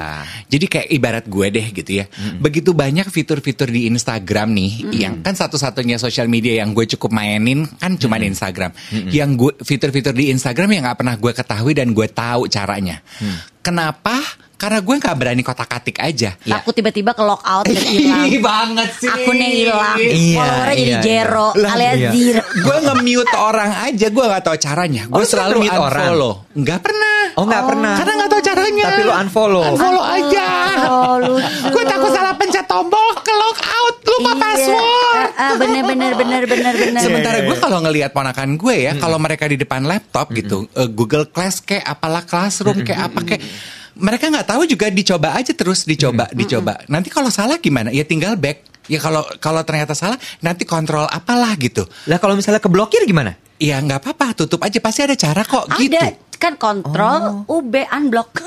Jadi 0.52 0.66
kayak 0.68 0.88
ibarat 0.92 1.24
gue 1.24 1.46
deh 1.48 1.66
gitu 1.72 1.90
ya. 2.04 2.04
Begitu 2.36 2.76
banyak 2.76 3.08
fitur-fitur 3.08 3.72
di 3.72 3.88
Instagram 3.88 4.52
nih, 4.52 4.72
yang 4.92 5.14
kan 5.24 5.32
satu-satunya 5.32 5.96
sosial 5.96 6.28
media 6.28 6.60
yang 6.60 6.76
gue 6.76 6.84
cukup 6.84 7.16
mainin 7.16 7.64
kan 7.80 7.96
cuma 7.96 8.20
di 8.20 8.28
Instagram. 8.28 8.76
Yang 9.08 9.30
gue 9.40 9.52
fitur-fitur 9.64 10.12
di 10.12 10.28
Instagram 10.28 10.68
yang 10.76 10.82
nggak 10.84 10.98
pernah 11.00 11.16
gue 11.16 11.32
ketahui 11.32 11.72
dan 11.72 11.96
gue 11.96 12.08
tahu 12.12 12.44
caranya. 12.52 13.00
Kenapa? 13.64 14.20
Karena 14.58 14.82
gue 14.82 14.90
nggak 14.92 15.14
berani 15.14 15.40
kotak-katik 15.40 16.02
aja. 16.02 16.34
Takut 16.34 16.74
tiba-tiba 16.74 17.14
ke 17.14 17.22
lock 17.22 17.40
out 17.40 17.62
dan 17.62 17.78
hilang. 17.78 18.26
Banget 18.50 18.90
sih. 18.98 19.06
Akunnya 19.06 19.48
hilang, 19.48 19.94
Iya, 19.96 20.34
followernya 20.34 20.74
jadi 20.74 20.82
iya, 20.84 20.98
zero, 21.00 21.46
iya. 21.48 21.62
Lah, 21.62 21.70
alias 21.72 21.94
iya. 21.94 22.10
zero. 22.10 22.42
gue 22.58 22.76
nge-mute 22.82 23.34
orang 23.34 23.70
aja, 23.86 24.06
gue 24.08 24.24
nggak 24.26 24.42
tahu 24.42 24.56
caranya. 24.58 25.02
Gue 25.06 25.14
Oh, 25.14 25.22
lu 25.22 25.26
selalu 25.26 25.56
orang? 25.62 25.78
unfollow. 25.78 26.32
Nggak 26.52 26.80
pernah. 26.82 27.18
Oh 27.38 27.44
nggak 27.46 27.64
pernah. 27.64 27.94
Karena 27.94 28.12
nggak 28.18 28.30
tahu 28.30 28.42
caranya. 28.42 28.84
Tapi 28.84 29.00
lu 29.00 29.12
unfollow. 29.14 29.62
Unfollow 29.70 30.04
aja. 30.04 30.46
Oh, 30.80 31.14
lucu. 31.16 31.68
Gue 31.70 31.84
takut 31.86 32.10
salah 32.10 32.34
pencet 32.34 32.66
tombol 32.66 33.06
ke 33.16 33.30
log 33.32 33.58
out, 33.62 33.96
lupa 34.04 34.26
Iya. 34.28 34.42
password. 34.42 35.28
Ah, 35.30 35.40
ah, 35.40 35.52
bener 35.54 35.82
bener 35.86 36.12
bener 36.12 36.42
bener 36.44 36.74
bener. 36.74 36.98
Sementara 36.98 37.38
gue 37.40 37.56
kalau 37.56 37.78
ngelihat 37.80 38.10
ponakan 38.10 38.58
gue 38.58 38.76
ya, 38.80 38.92
kalau 38.96 39.16
mereka 39.16 39.46
di 39.46 39.54
depan 39.54 39.86
laptop 39.86 40.34
gitu, 40.34 40.66
eh, 40.72 40.90
Google 40.90 41.30
Class 41.30 41.62
kayak 41.62 41.86
apalah 41.86 42.26
Classroom 42.26 42.82
kayak 42.82 43.00
apa 43.06 43.20
kayak 43.24 43.42
mereka 43.98 44.30
nggak 44.30 44.46
tahu 44.46 44.62
juga 44.64 44.88
dicoba 44.88 45.34
aja 45.34 45.52
terus 45.52 45.84
dicoba 45.84 46.30
dicoba. 46.30 46.78
Nanti 46.86 47.10
kalau 47.10 47.28
salah 47.28 47.58
gimana? 47.58 47.90
Ya 47.90 48.06
tinggal 48.06 48.38
back. 48.38 48.64
Ya 48.88 48.96
kalau 48.96 49.20
kalau 49.42 49.60
ternyata 49.68 49.92
salah 49.92 50.16
nanti 50.40 50.64
kontrol 50.64 51.04
apalah 51.04 51.52
gitu. 51.60 51.84
Lah 52.08 52.16
kalau 52.16 52.38
misalnya 52.38 52.62
keblokir 52.62 53.04
gimana? 53.04 53.36
Ya 53.58 53.82
nggak 53.82 54.00
apa-apa, 54.06 54.38
tutup 54.38 54.62
aja 54.62 54.78
pasti 54.78 55.02
ada 55.02 55.18
cara 55.18 55.42
kok 55.42 55.66
Ada 55.66 55.82
gitu. 55.82 55.98
kan 56.38 56.54
kontrol 56.54 57.42
UB 57.50 57.74
unblock. 57.90 58.38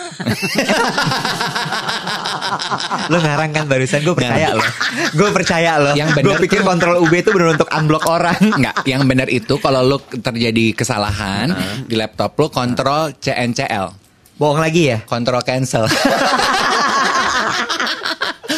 Lo 3.12 3.20
ngarang 3.20 3.52
kan 3.52 3.68
barusan 3.68 4.00
gue 4.08 4.16
percaya 4.16 4.56
lo. 4.56 4.64
Gue 5.12 5.30
percaya 5.36 5.72
lo. 5.76 5.92
Yang 6.00 6.16
Gue 6.16 6.32
bener 6.32 6.40
pikir 6.40 6.60
kontrol 6.64 7.04
UB 7.04 7.12
itu 7.12 7.30
benar 7.36 7.60
untuk 7.60 7.68
unblock 7.68 8.08
orang. 8.08 8.40
Nggak, 8.40 8.76
yang 8.88 9.04
benar 9.04 9.28
itu 9.28 9.60
kalau 9.60 9.84
lu 9.84 9.98
terjadi 10.00 10.72
kesalahan 10.72 11.52
di 11.84 12.00
laptop 12.00 12.40
lu 12.40 12.48
kontrol 12.48 13.12
CNCL, 13.20 14.01
Bohong 14.42 14.58
lagi 14.58 14.90
ya? 14.90 15.06
kontrol 15.06 15.46
cancel. 15.46 15.86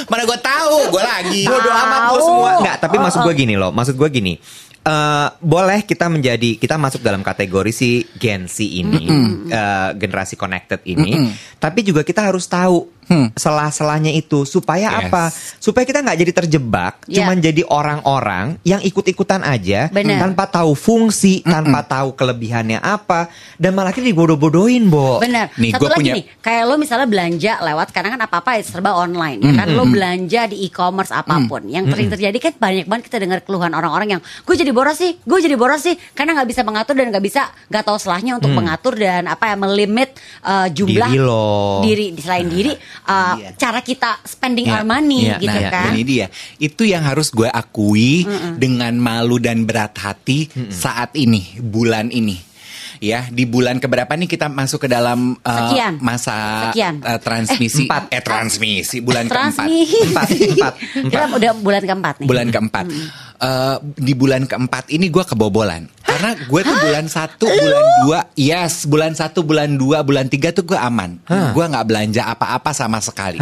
Mana 0.07 0.23
gue 0.23 0.39
tahu, 0.39 0.75
gue 0.93 1.03
lagi. 1.03 1.41
Bodo 1.43 1.67
amat 1.67 2.01
Tahu. 2.07 2.17
semua. 2.21 2.51
Enggak, 2.61 2.77
tapi 2.79 2.95
maksud 2.97 3.19
gue 3.25 3.33
gini 3.35 3.55
loh. 3.59 3.75
Maksud 3.75 3.99
gue 3.99 4.09
gini. 4.09 4.35
eh 4.83 5.27
boleh 5.39 5.87
kita 5.87 6.11
menjadi 6.11 6.59
kita 6.59 6.75
masuk 6.75 6.99
dalam 6.99 7.23
kategori 7.23 7.71
si 7.71 8.03
Gen 8.19 8.51
Z 8.51 8.59
ini, 8.59 9.07
eh, 9.47 9.89
generasi 9.95 10.35
connected 10.35 10.83
ini, 10.83 11.31
tapi 11.55 11.87
juga 11.87 12.03
kita 12.03 12.19
harus 12.19 12.43
tahu 12.43 12.91
selah-selahnya 13.33 14.11
itu 14.11 14.43
supaya 14.43 14.87
Yes. 14.89 14.99
apa? 15.03 15.23
Supaya 15.57 15.83
kita 15.83 15.99
nggak 15.99 16.17
jadi 16.17 16.31
terjebak, 16.33 16.93
Ya. 17.05 17.23
cuman 17.23 17.37
jadi 17.37 17.61
orang-orang 17.63 18.57
yang 18.61 18.79
ikut-ikutan 18.79 19.41
aja 19.41 19.87
Bener. 19.89 20.19
tanpa 20.19 20.45
tahu 20.45 20.73
fungsi, 20.73 21.41
tanpa 21.41 21.83
tahu 21.83 22.13
kelebihannya 22.13 22.77
apa, 22.77 23.27
dan 23.55 23.73
malah 23.73 23.89
kita 23.89 24.05
dibodoh-bodohin, 24.05 24.87
Bo. 24.87 25.17
Bener. 25.17 25.49
Nih, 25.55 25.71
Satu 25.71 25.83
gua 25.83 25.89
lagi 25.91 25.99
punya- 25.99 26.15
nih, 26.15 26.23
kayak 26.39 26.63
lo 26.63 26.75
misalnya 26.75 27.05
belanja 27.05 27.53
lewat 27.59 27.87
karena 27.89 28.09
kan 28.11 28.21
apa-apa 28.21 28.49
serba 28.61 28.93
online 28.93 29.39
ya 29.39 29.53
kan. 29.55 29.67
Lo 29.69 29.83
belanja 29.85 30.45
di 30.45 30.63
e-commerce 30.63 31.11
apa 31.11 31.39
pun. 31.43 31.65
Yang 31.65 31.91
sering 31.91 32.09
terjadi 32.09 32.37
kan 32.39 32.53
banyak 32.55 32.85
banget 32.85 33.03
kita 33.07 33.17
dengar 33.19 33.39
keluhan 33.41 33.71
orang-orang 33.71 34.09
yang 34.09 34.21
gue 34.21 34.55
jadi 34.55 34.69
boros 34.69 34.95
sih, 34.95 35.17
gue 35.17 35.39
jadi 35.39 35.55
boros 35.55 35.81
sih 35.81 35.95
karena 36.11 36.33
nggak 36.33 36.49
bisa 36.49 36.61
mengatur 36.61 36.93
dan 36.93 37.09
nggak 37.09 37.21
bisa 37.21 37.41
nggak 37.67 37.83
tahu 37.83 37.97
selahnya 37.97 38.37
untuk 38.37 38.51
mengatur 38.51 38.93
dan 38.93 39.25
apa 39.25 39.49
ya 39.49 39.55
melimit 39.55 40.13
uh, 40.41 40.67
jumlah 40.67 41.09
Diri 41.09 41.19
lo. 41.19 41.81
diri 41.81 42.05
selain 42.17 42.47
diri 42.47 42.73
uh, 43.03 43.35
Iya. 43.35 43.49
cara 43.55 43.79
kita 43.79 44.21
spending 44.23 44.65
Ya, 44.65 44.73
our 44.75 44.85
money 44.85 45.25
iya, 45.25 45.37
gitu 45.37 45.57
nah, 45.57 45.69
kan. 45.69 45.91
ini 45.91 46.01
dia. 46.03 46.27
Itu 46.57 46.83
yang 46.83 47.01
harus 47.01 47.29
gue 47.29 47.47
akui 47.47 48.23
dengan 48.55 48.93
malu 48.95 49.37
dan 49.37 49.63
berat 49.63 49.93
hati 49.95 50.45
saat 50.67 51.13
ini, 51.13 51.57
bulan 51.59 52.07
ini. 52.07 52.51
Ya, 52.97 53.27
di 53.27 53.43
bulan 53.43 53.77
keberapa 53.77 54.07
nih 54.09 54.29
kita 54.29 54.47
masuk 54.47 54.79
ke 54.79 54.87
dalam 54.87 55.35
uh, 55.37 55.51
Sekian. 55.67 55.99
masa 55.99 56.71
Sekian. 56.71 57.03
uh, 57.03 57.19
transmisi? 57.19 57.83
Eh, 57.83 57.85
empat. 57.85 58.03
Eh, 58.07 58.21
transmisi 58.21 58.97
bulan 58.97 59.23
keempat. 59.27 59.35
Transmisi. 59.59 59.99
Empat, 60.07 60.27
empat, 60.31 60.73
Kita 61.03 61.25
udah 61.35 61.51
bulan 61.57 61.81
keempat 61.83 62.13
nih. 62.17 62.27
bulan 62.27 62.47
keempat. 62.47 62.85
Eh, 63.41 63.77
di 63.97 64.13
bulan 64.15 64.45
keempat 64.47 64.87
ini 64.93 65.11
gue 65.11 65.23
kebobolan 65.25 65.89
karena 66.13 66.37
gue 66.37 66.61
tuh 66.63 66.77
bulan 66.77 67.05
satu, 67.09 67.49
bulan 67.49 67.85
dua, 68.05 68.19
yes, 68.37 68.85
bulan 68.87 69.11
satu, 69.17 69.43
bulan 69.43 69.75
dua, 69.75 70.05
bulan 70.05 70.29
tiga 70.31 70.53
tuh 70.55 70.63
gue 70.63 70.77
aman. 70.79 71.19
Gue 71.27 71.65
nggak 71.65 71.83
belanja 71.83 72.29
apa-apa 72.29 72.71
sama 72.71 73.01
sekali. 73.03 73.41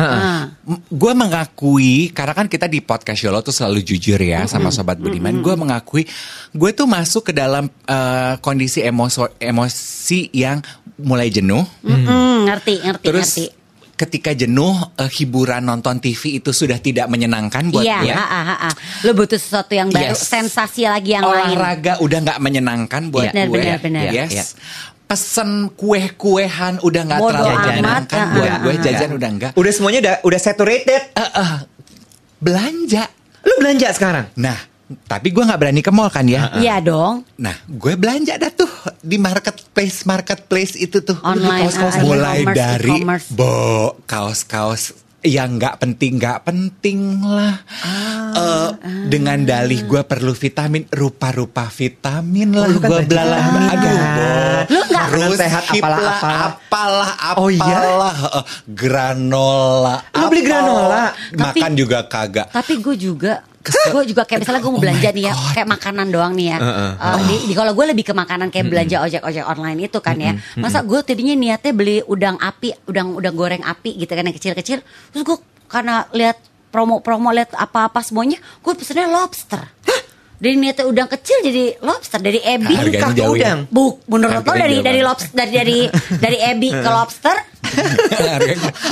Gue 0.89 1.13
mengakui 1.13 2.10
karena 2.15 2.34
kan 2.34 2.47
kita 2.49 2.65
di 2.65 2.82
podcast 2.82 3.21
Yolo 3.21 3.43
tuh 3.45 3.54
selalu 3.54 3.86
jujur 3.86 4.17
ya 4.17 4.47
sama 4.49 4.73
sobat 4.73 4.97
Budiman. 4.97 5.43
Gue 5.43 5.54
mengakui 5.54 6.08
gue 6.56 6.69
tuh 6.73 6.88
masuk 6.89 7.30
ke 7.30 7.34
dalam 7.36 7.69
eh, 7.86 8.34
kondisi 8.41 8.82
emosi 8.82 9.38
emosi 9.38 10.32
yang 10.34 10.63
mulai 10.97 11.30
jenuh. 11.30 11.62
Mm-mm, 11.86 12.49
ngerti, 12.49 12.73
ngerti, 12.82 13.06
Terus 13.06 13.30
ngerti. 13.38 13.61
Ketika 14.02 14.34
jenuh 14.34 14.74
eh, 14.98 15.06
hiburan 15.14 15.62
nonton 15.62 16.02
TV 16.02 16.42
itu 16.42 16.50
sudah 16.50 16.82
tidak 16.82 17.06
menyenangkan 17.06 17.70
buat 17.70 17.86
Iya, 17.86 18.02
gue. 18.02 18.14
ha, 18.14 18.26
ha, 18.26 18.42
ha, 18.42 18.56
ha. 18.66 18.70
lo 19.06 19.14
butuh 19.14 19.38
sesuatu 19.38 19.72
yang 19.72 19.94
baru, 19.94 20.18
Yes. 20.18 20.26
sensasi 20.26 20.90
lagi 20.90 21.14
yang 21.14 21.22
lain. 21.22 21.54
olahraga 21.54 22.02
udah 22.02 22.18
nggak 22.20 22.40
menyenangkan 22.40 23.02
buat 23.08 23.30
Benar, 23.30 23.46
gue. 23.48 23.56
benar, 23.56 23.78
benar. 23.78 24.04
Yes. 24.10 24.32
Iya. 24.32 24.46
Pesen 25.06 25.68
kue-kuehan 25.76 26.80
udah 26.80 27.02
nggak 27.04 27.20
terlalu 27.20 27.52
amat, 27.52 27.66
menyenangkan 27.68 28.18
ah, 28.18 28.32
buat 28.32 28.52
gue. 28.58 28.74
Jajan 28.80 29.10
udah 29.12 29.30
enggak. 29.30 29.52
Udah 29.54 29.72
semuanya 29.72 30.00
udah 30.02 30.16
udah 30.24 30.40
saturated. 30.40 31.02
Eh, 31.14 31.32
eh, 31.36 31.54
belanja. 32.40 33.04
Lu 33.44 33.54
belanja 33.60 33.88
sekarang? 33.92 34.26
Nah, 34.38 34.56
tapi 35.01 35.30
gue 35.30 35.41
nggak 35.41 35.58
berani 35.58 35.80
ke 35.80 35.89
mall 35.89 36.08
kan 36.08 36.23
ya. 36.23 36.56
Iya 36.56 36.80
dong. 36.80 37.23
Nah, 37.36 37.56
gue 37.65 37.93
belanja 37.93 38.36
dah 38.36 38.49
tuh 38.49 38.69
di 38.97 39.15
marketplace 39.15 40.04
marketplace 40.04 40.73
itu 40.75 40.99
tuh. 40.99 41.17
Online, 41.21 41.65
Kaos-kaos 41.65 41.95
ah, 41.95 42.01
mulai 42.01 42.39
dari 42.47 42.91
e-commerce. 42.93 43.27
bo 43.30 43.54
kaos-kaos 44.04 44.93
yang 45.21 45.56
nggak 45.56 45.77
penting 45.77 46.17
nggak 46.17 46.41
penting 46.41 46.99
lah. 47.21 47.62
Eh, 48.32 48.69
dengan 49.06 49.38
dalih 49.39 49.86
gue 49.86 50.01
perlu 50.01 50.34
vitamin, 50.34 50.89
rupa-rupa 50.89 51.67
vitamin 51.67 52.49
lah. 52.49 52.65
lu 52.65 52.80
kan 52.80 52.89
gue 52.89 52.97
belajar 52.97 53.10
belalah. 53.12 53.43
vitamin. 53.43 53.69
Aduh, 53.69 53.97
Lu 54.67 54.80
nggak- 54.84 55.08
terus 55.12 55.38
sehat, 55.38 55.63
apalah, 55.67 55.99
lah, 55.99 56.15
apalah. 56.15 56.39
apalah, 56.41 57.12
apalah, 57.13 57.38
Oh 57.38 57.49
iya? 57.49 57.77
eh, 58.34 58.43
granola. 58.65 59.95
Lu 60.12 60.25
beli 60.25 60.41
granola? 60.41 61.04
Tapi- 61.30 61.62
Makan 61.62 61.71
juga 61.75 61.99
kagak. 62.04 62.47
Tapi 62.49 62.73
gue 62.80 62.95
juga 62.97 63.34
gue 63.63 64.04
juga 64.08 64.24
kayak 64.24 64.41
misalnya 64.41 64.60
gue 64.60 64.69
mau 64.69 64.78
Oh 64.78 64.82
belanja 64.82 65.06
my 65.06 65.13
nih 65.13 65.24
ya 65.24 65.34
God. 65.34 65.54
kayak 65.54 65.69
makanan 65.69 66.08
doang 66.10 66.34
nih 66.34 66.47
ya. 66.47 66.58
Eh, 66.58 67.19
di, 67.24 67.36
di- 67.45 67.56
kalau 67.56 67.71
gue 67.71 67.86
lebih 67.88 68.04
ke 68.04 68.13
makanan 68.13 68.50
kayak 68.50 68.65
belanja 68.67 68.97
ojek 69.00 69.21
ojek 69.21 69.43
online 69.43 69.80
itu 69.84 70.00
kan 70.00 70.17
ya. 70.17 70.34
Masa 70.56 70.82
gue 70.82 71.00
tadinya 71.02 71.34
niatnya 71.34 71.71
beli 71.71 72.02
udang 72.04 72.36
api 72.36 72.74
udang 72.86 73.13
udang 73.13 73.34
goreng 73.34 73.62
api 73.62 73.95
gitu 73.95 74.10
kan 74.10 74.24
yang 74.24 74.34
kecil 74.34 74.54
kecil 74.54 74.80
terus 75.10 75.24
gue 75.24 75.38
karena 75.65 76.10
lihat 76.12 76.41
promo 76.67 77.00
promo 77.00 77.30
lihat 77.30 77.52
apa 77.54 77.86
apa 77.86 78.00
semuanya 78.00 78.36
gue 78.58 78.71
pesennya 78.71 79.06
lobster 79.06 79.60
dari 80.41 80.58
niatnya 80.58 80.84
udang 80.84 81.06
kecil 81.08 81.38
jadi 81.39 81.77
lobster 81.80 82.17
dari 82.17 82.41
ebi 82.41 82.73
Harganya 82.73 83.01
Kak 83.04 83.13
jauh 83.13 83.38
ya. 83.38 83.54
udang. 83.54 83.60
Buk, 83.69 84.01
menurut 84.08 84.41
lo 84.41 84.51
dari 84.51 84.75
jauh 84.75 84.84
dari 84.84 84.99
lobster 84.99 85.30
dari 85.38 85.54
dari 85.54 85.77
dari 86.17 86.38
ebi 86.41 86.69
ke 86.73 86.89
lobster 86.97 87.38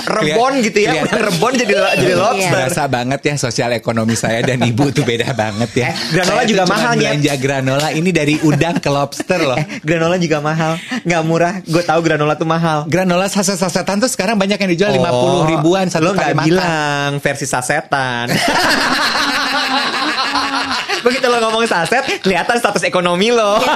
Rebon 0.07 0.61
gitu 0.61 0.79
ya, 0.79 1.03
udah 1.03 1.19
rebon 1.25 1.51
jadi 1.51 1.73
jadi 1.97 2.05
Iya. 2.05 2.15
lobster. 2.15 2.53
Berasa 2.53 2.83
banget 2.87 3.19
ya 3.21 3.35
sosial 3.35 3.69
ekonomi 3.73 4.13
saya 4.13 4.39
dan 4.41 4.61
ibu 4.61 4.87
tuh 4.89 5.03
beda 5.03 5.33
banget 5.33 5.69
ya. 5.75 5.89
Eh, 5.89 5.95
granola 6.13 6.37
Saya 6.37 6.47
juga 6.47 6.63
mahal, 6.65 6.91
Nyet. 6.91 7.01
Belanja 7.01 7.33
granola 7.35 7.87
ini 7.91 8.09
dari 8.09 8.39
udang 8.39 8.77
ke 8.77 8.87
lobster 8.87 9.39
loh. 9.41 9.57
Eh, 9.59 9.83
granola 9.83 10.15
juga 10.15 10.39
mahal, 10.39 10.77
nggak 11.03 11.21
murah. 11.23 11.59
Gue 11.61 11.83
tahu 11.83 11.99
granola 11.99 12.33
tuh 12.33 12.47
mahal. 12.47 12.87
Granola 12.87 13.27
saset-sasetan 13.27 13.99
tuh 13.99 14.07
sekarang 14.07 14.37
banyak 14.37 14.55
yang 14.57 14.71
dijual 14.71 14.91
lima 14.93 15.11
puluh 15.11 15.43
ribuan 15.49 15.89
satu 15.89 15.99
Oh, 15.99 16.05
Lo 16.05 16.15
kali 16.15 16.31
nggak 16.31 16.37
makan. 16.37 16.47
bilang 16.47 17.09
versi 17.19 17.45
sasetan. 17.45 18.31
Begitu 20.99 21.25
lo 21.25 21.37
ngomong 21.39 21.63
saset, 21.63 22.03
kelihatan 22.19 22.55
status 22.55 22.83
ekonomi 22.83 23.29
lo. 23.29 23.57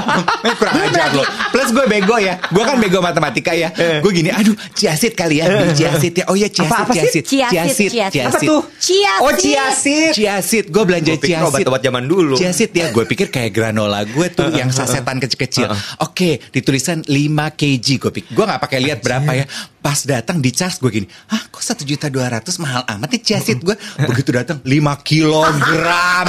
Eh, 0.44 0.52
kurang 0.54 0.76
ajar 0.76 1.16
loh. 1.16 1.24
Plus 1.50 1.72
gue 1.72 1.86
bego 1.86 2.20
ya. 2.20 2.36
Gue 2.52 2.62
kan 2.62 2.76
bego 2.76 3.00
matematika 3.00 3.56
ya. 3.56 3.72
Gue 4.04 4.12
gini, 4.12 4.28
aduh, 4.28 4.52
ciasit 4.74 5.14
kali 5.14 5.40
ya. 5.40 5.48
Beli 5.48 5.72
Ciasit 5.74 6.14
ya. 6.14 6.26
Oh 6.28 6.36
ya, 6.36 6.48
ciasit, 6.48 6.68
Apa- 6.70 6.84
apa 6.84 6.94
ciasit. 6.94 7.24
Ciasit, 7.24 7.90
ciasit. 7.90 8.24
Apa 8.26 8.40
tuh? 8.40 8.62
Ciasit. 8.76 9.24
Oh, 9.24 9.32
ciasit. 9.32 10.12
Ciasit, 10.14 10.66
gue 10.68 10.84
belanja 10.84 11.12
Gua 11.12 11.22
pikir 11.22 11.36
ciasit. 11.40 11.48
obat-obat 11.50 11.82
zaman 11.82 12.04
dulu. 12.04 12.36
Ciasit 12.36 12.72
ya, 12.72 12.92
gue 12.92 13.06
pikir 13.06 13.28
kayak 13.30 13.52
granola 13.52 14.04
gue 14.04 14.28
tuh 14.30 14.52
yang 14.52 14.68
sasetan 14.68 15.18
kecil-kecil. 15.18 15.72
Oke, 16.02 16.44
ditulisan 16.50 17.00
5 17.02 17.16
kg. 17.54 17.88
Gue 17.98 18.12
pikir, 18.12 18.30
gue 18.30 18.44
nggak 18.44 18.60
pakai 18.60 18.80
lihat 18.82 19.00
berapa 19.00 19.32
ya. 19.34 19.46
Pas 19.80 20.00
datang 20.00 20.40
di 20.40 20.48
charge 20.50 20.80
gue 20.80 20.92
gini, 20.94 21.08
ah 21.28 21.44
kok 21.46 21.60
satu 21.60 21.84
juta 21.84 22.08
dua 22.08 22.32
ratus 22.32 22.56
mahal 22.56 22.88
amat 22.88 23.10
nih 23.12 23.22
ciasit 23.22 23.60
gue. 23.60 23.76
Begitu 24.00 24.32
datang 24.32 24.60
5 24.60 24.72
kilogram, 25.04 26.28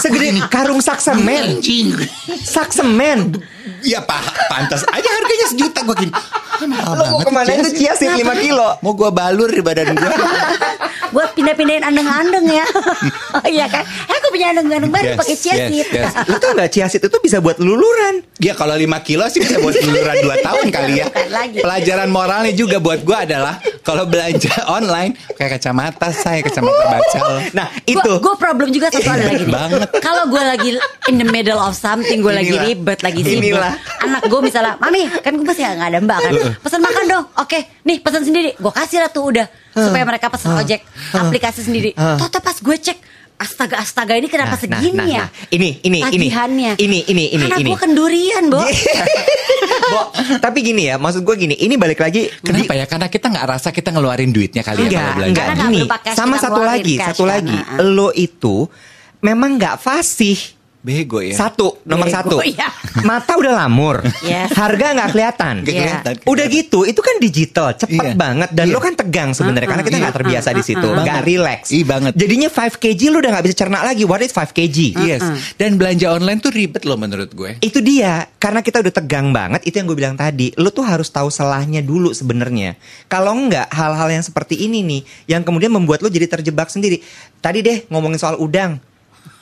Segede 0.00 0.40
karung 0.48 0.80
sak 0.82 0.98
semen. 0.98 1.60
Sak 2.42 2.70
semen. 2.74 3.38
Ya 3.82 4.02
pak, 4.02 4.22
pantas 4.46 4.82
aja 4.90 5.08
harganya 5.10 5.46
sejuta 5.50 5.82
gue 5.82 6.06
gini. 6.06 6.12
ah, 6.14 6.66
mahal 6.66 6.94
Lo 6.98 7.04
mau 7.14 7.20
ke 7.22 7.30
mana 7.30 7.50
itu 7.50 7.70
ciasit 7.78 8.10
5 8.14 8.22
kilo? 8.42 8.78
Mau 8.82 8.94
gue 8.94 9.10
balur 9.10 9.50
di 9.50 9.62
badan 9.62 9.94
gue. 9.94 10.10
buat 11.12 11.30
pindah-pindahin 11.34 11.84
andeng-andeng 11.86 12.46
ya. 12.46 12.66
Iya 13.54 13.66
kan? 13.66 13.84
Eh 13.84 14.18
punya 14.32 14.46
andeng-andeng 14.50 14.88
baru 14.88 15.04
Yes, 15.04 15.18
pakai 15.18 15.36
ciasit. 15.36 15.68
yes, 15.84 15.88
yes. 15.92 16.12
Lo 16.30 16.36
tau 16.36 16.52
gak 16.52 16.70
ciasit 16.70 17.02
itu 17.02 17.18
bisa 17.20 17.38
buat 17.38 17.56
luluran? 17.56 18.24
Ya 18.38 18.52
kalau 18.52 18.72
5 18.72 18.82
kilo 19.02 19.28
sih 19.28 19.38
bisa 19.38 19.58
buat 19.58 19.76
luluran 19.76 20.16
2 20.18 20.32
tahun 20.46 20.66
kali 20.68 20.92
ya. 20.96 21.06
Lagi. 21.28 21.58
Pelajaran 21.60 22.08
moralnya 22.08 22.50
juga 22.50 22.76
buat 22.78 23.00
gue 23.00 23.14
adalah 23.14 23.54
kalau 23.80 24.04
belanja 24.04 24.50
online 24.76 25.12
kayak 25.32 25.56
kacamata 25.56 26.08
saya 26.10 26.40
kacamata 26.40 26.84
bacal. 26.88 27.28
Nah 27.52 27.68
itu 27.84 28.12
Gue 28.18 28.34
problem 28.34 28.70
juga 28.70 28.88
satu 28.88 29.04
ada 29.04 29.22
lagi 29.22 29.44
nih. 29.44 29.52
Banget. 29.52 29.88
Kalau 30.00 30.24
gue 30.26 30.42
lagi 30.42 30.68
in 31.06 31.16
the 31.16 31.26
middle 31.26 31.58
of 31.58 31.74
something, 31.74 32.18
gue 32.18 32.32
lagi 32.32 32.54
ribet, 32.54 33.02
lagi 33.02 33.20
sibuk. 33.20 33.52
Inilah. 33.52 33.74
Anak 34.00 34.22
gue 34.24 34.40
misalnya, 34.40 34.78
mami 34.78 35.04
kan 35.18 35.32
gue 35.32 35.44
masih 35.44 35.68
nggak 35.68 35.88
ada 35.88 35.98
mbak 36.00 36.18
kan. 36.18 36.32
Pesan 36.58 36.80
makan 36.80 37.04
dong. 37.04 37.24
Oke, 37.36 37.58
nih 37.82 37.98
pesan 37.98 38.22
sendiri. 38.22 38.54
Gue 38.56 38.72
kasih 38.72 38.98
lah 38.98 39.10
tuh 39.10 39.28
udah 39.28 39.46
supaya 39.72 40.02
mereka 40.02 40.28
pesan 40.28 40.54
ojek 40.54 40.80
aplikasi 41.12 41.60
sendiri. 41.60 41.90
Toto 41.94 42.38
pas 42.38 42.54
gue 42.54 42.76
cek. 42.78 43.11
Astaga 43.42 43.82
astaga 43.82 44.14
ini 44.14 44.30
kenapa 44.30 44.54
Nah, 44.54 44.58
nah, 44.62 44.78
segini 44.78 44.94
nah, 44.94 45.06
ya? 45.10 45.24
nah. 45.26 45.28
Ini, 45.50 45.68
ini, 45.82 45.98
ini. 45.98 46.06
Tagihannya. 46.30 46.72
Ini, 46.78 46.98
ini, 47.10 47.24
ini, 47.34 47.44
Anak 47.50 47.58
ini. 47.58 47.70
gue 47.74 47.78
kendurian, 47.82 48.44
Bo. 48.46 48.62
Bo, 49.92 50.00
tapi 50.38 50.58
gini 50.62 50.86
ya, 50.86 50.94
maksud 50.94 51.26
gue 51.26 51.34
gini, 51.36 51.54
ini 51.58 51.74
balik 51.74 51.98
lagi 51.98 52.30
Kenapa 52.38 52.72
ya? 52.72 52.86
Karena 52.86 53.10
kita 53.10 53.26
nggak 53.28 53.46
rasa 53.50 53.74
kita 53.74 53.90
ngeluarin 53.90 54.30
duitnya 54.30 54.62
kali 54.62 54.86
ya 54.86 54.86
Enggak, 54.86 55.02
kalau 55.02 55.14
belanja. 55.18 55.28
enggak 55.28 55.46
Karena 55.50 55.58
nggak 55.58 55.74
gini. 55.74 56.14
Sama 56.14 56.36
satu 56.38 56.60
lagi, 56.62 56.94
satu 56.96 57.22
kan, 57.26 57.30
lagi. 57.42 57.56
nah. 57.58 57.82
Lo 57.82 58.08
itu 58.14 58.56
memang 59.18 59.58
nggak 59.58 59.76
fasih. 59.76 60.38
Bego 60.82 61.22
ya. 61.22 61.38
Satu, 61.38 61.78
nomor 61.86 62.10
Bego, 62.10 62.18
satu. 62.18 62.36
ya. 62.42 62.66
Mata 63.06 63.38
udah 63.38 63.54
lamur. 63.54 64.02
Yes. 64.20 64.50
Harga 64.50 64.90
nggak 64.92 65.08
kelihatan. 65.14 65.54
Nggak 65.62 65.70
Iya. 65.70 65.82
kelihatan. 65.86 66.14
Udah 66.26 66.46
gitu, 66.50 66.78
itu 66.82 66.98
kan 66.98 67.16
digital, 67.16 67.66
cepet 67.72 68.02
Iya. 68.02 68.18
banget 68.18 68.50
dan 68.50 68.66
Iya. 68.66 68.74
lo 68.74 68.80
kan 68.82 68.94
tegang 68.98 69.30
sebenarnya 69.30 69.68
karena 69.70 69.84
kita 69.86 69.96
nggak 69.96 70.16
terbiasa 70.18 70.48
di 70.50 70.62
situ, 70.62 70.82
Banget. 70.82 71.06
nggak 71.06 71.22
relax. 71.22 71.60
Iya 71.70 71.84
banget. 71.86 72.12
Jadinya 72.18 72.48
5 72.50 72.74
kg 72.76 73.00
lo 73.08 73.16
udah 73.22 73.30
nggak 73.30 73.44
bisa 73.46 73.56
cerna 73.56 73.78
lagi. 73.80 74.02
What 74.02 74.20
is 74.20 74.34
5 74.34 74.50
kg? 74.50 74.76
Yes. 75.00 75.22
Dan 75.54 75.78
belanja 75.78 76.10
online 76.10 76.42
tuh 76.42 76.50
ribet 76.50 76.82
loh 76.82 76.98
menurut 76.98 77.30
gue. 77.30 77.62
Itu 77.62 77.78
dia, 77.78 78.26
karena 78.36 78.58
kita 78.58 78.82
udah 78.82 78.92
tegang 78.92 79.30
banget, 79.30 79.62
itu 79.62 79.78
yang 79.78 79.86
gue 79.86 79.94
bilang 79.94 80.18
tadi. 80.18 80.50
Lo 80.58 80.68
tuh 80.68 80.82
harus 80.82 81.06
tahu 81.08 81.30
selahnya 81.30 81.78
dulu 81.80 82.10
sebenarnya. 82.10 82.74
Kalau 83.06 83.30
enggak, 83.32 83.70
hal-hal 83.70 84.10
yang 84.10 84.24
seperti 84.26 84.58
ini 84.58 84.82
nih, 84.82 85.00
yang 85.30 85.46
kemudian 85.46 85.70
membuat 85.70 86.02
lo 86.02 86.10
jadi 86.10 86.26
terjebak 86.26 86.68
sendiri. 86.68 86.98
Tadi 87.38 87.62
deh 87.62 87.78
ngomongin 87.86 88.18
soal 88.18 88.34
udang. 88.36 88.82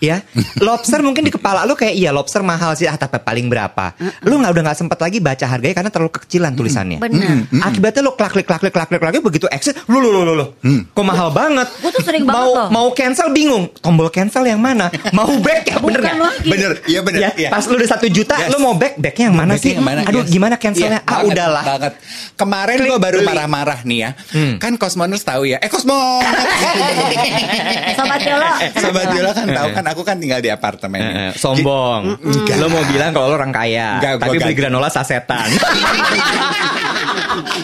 Ya, 0.01 0.25
lobster 0.57 1.05
mungkin 1.05 1.23
di 1.23 1.33
kepala 1.33 1.69
lo 1.69 1.77
kayak 1.77 1.93
iya 1.93 2.09
lobster 2.09 2.41
mahal 2.41 2.73
sih, 2.73 2.89
ah 2.89 2.97
tapi 2.97 3.21
paling 3.21 3.53
berapa? 3.53 3.93
Lo 4.25 4.41
nggak 4.41 4.53
udah 4.57 4.63
nggak 4.73 4.79
sempet 4.81 4.97
lagi 4.97 5.21
baca 5.21 5.45
harganya 5.45 5.77
karena 5.77 5.91
terlalu 5.93 6.11
kekecilan 6.17 6.57
tulisannya. 6.57 6.99
Benar. 6.99 7.53
Akibatnya 7.61 8.09
lo 8.09 8.17
klik 8.17 8.33
klik 8.33 8.49
klik 8.49 8.61
klik 8.65 8.73
klik 8.73 8.89
klik 8.89 9.01
klik 9.01 9.21
begitu 9.21 9.47
exit, 9.53 9.77
lo 9.85 10.01
lo 10.01 10.09
lo 10.09 10.21
lo 10.25 10.33
lo, 10.33 10.47
kok 10.91 11.05
mahal 11.05 11.29
banget? 11.31 11.69
Gua 11.85 11.93
tuh 11.93 12.01
sering 12.01 12.25
mau 12.25 12.33
banget 12.33 12.57
loh. 12.57 12.69
mau 12.73 12.87
cancel 12.97 13.29
bingung, 13.29 13.69
tombol 13.85 14.09
cancel 14.09 14.49
yang 14.49 14.57
mana? 14.57 14.89
Mau 15.13 15.29
back 15.39 15.69
ya 15.69 15.77
bener 15.77 16.01
Bukan 16.01 16.17
nggak? 16.17 16.33
lagi. 16.33 16.49
Bener, 16.49 16.73
iya 16.89 17.01
bener. 17.05 17.21
Ya, 17.21 17.31
iya. 17.37 17.49
pas 17.53 17.65
lu 17.69 17.77
udah 17.77 17.91
satu 17.93 18.07
juta, 18.09 18.35
Yes. 18.41 18.49
lu 18.51 18.59
mau 18.59 18.73
back 18.73 18.97
backnya 18.97 19.29
yang 19.29 19.37
mana 19.37 19.55
sih? 19.61 19.77
yang 19.77 19.85
mana? 19.85 20.01
Aduh, 20.09 20.25
Yes. 20.25 20.33
gimana 20.33 20.57
cancelnya? 20.57 21.05
Iya, 21.05 21.05
ah, 21.05 21.13
banget, 21.21 21.29
udahlah. 21.37 21.65
Banget. 21.77 21.93
Kemarin 22.41 22.77
gue 22.89 22.99
baru 22.99 23.19
marah-marah 23.21 23.79
nih 23.85 23.99
ya. 24.01 24.11
Hmm. 24.33 24.57
Kan 24.57 24.81
Cosmoners 24.81 25.21
tahu 25.21 25.45
ya. 25.45 25.61
Eh 25.61 25.69
Cosmo. 25.69 26.25
Sobat 28.01 28.21
Yolo. 28.25 28.51
Sobat 28.73 29.09
Yola 29.13 29.31
kan 29.37 29.47
tahu 29.47 29.69
kan 29.77 29.85
aku 29.91 30.03
kan 30.07 30.17
tinggal 30.23 30.39
di 30.39 30.51
apartemen. 30.51 31.01
Eh, 31.03 31.21
eh, 31.29 31.33
sombong. 31.35 32.23
Enggak. 32.23 32.57
Lu 32.63 32.71
mau 32.71 32.85
bilang 32.87 33.11
kalau 33.11 33.35
lu 33.35 33.37
orang 33.37 33.53
kaya, 33.53 33.99
Enggak, 33.99 34.23
tapi 34.23 34.37
beli 34.39 34.55
granola 34.55 34.89
sasetan. 34.89 35.51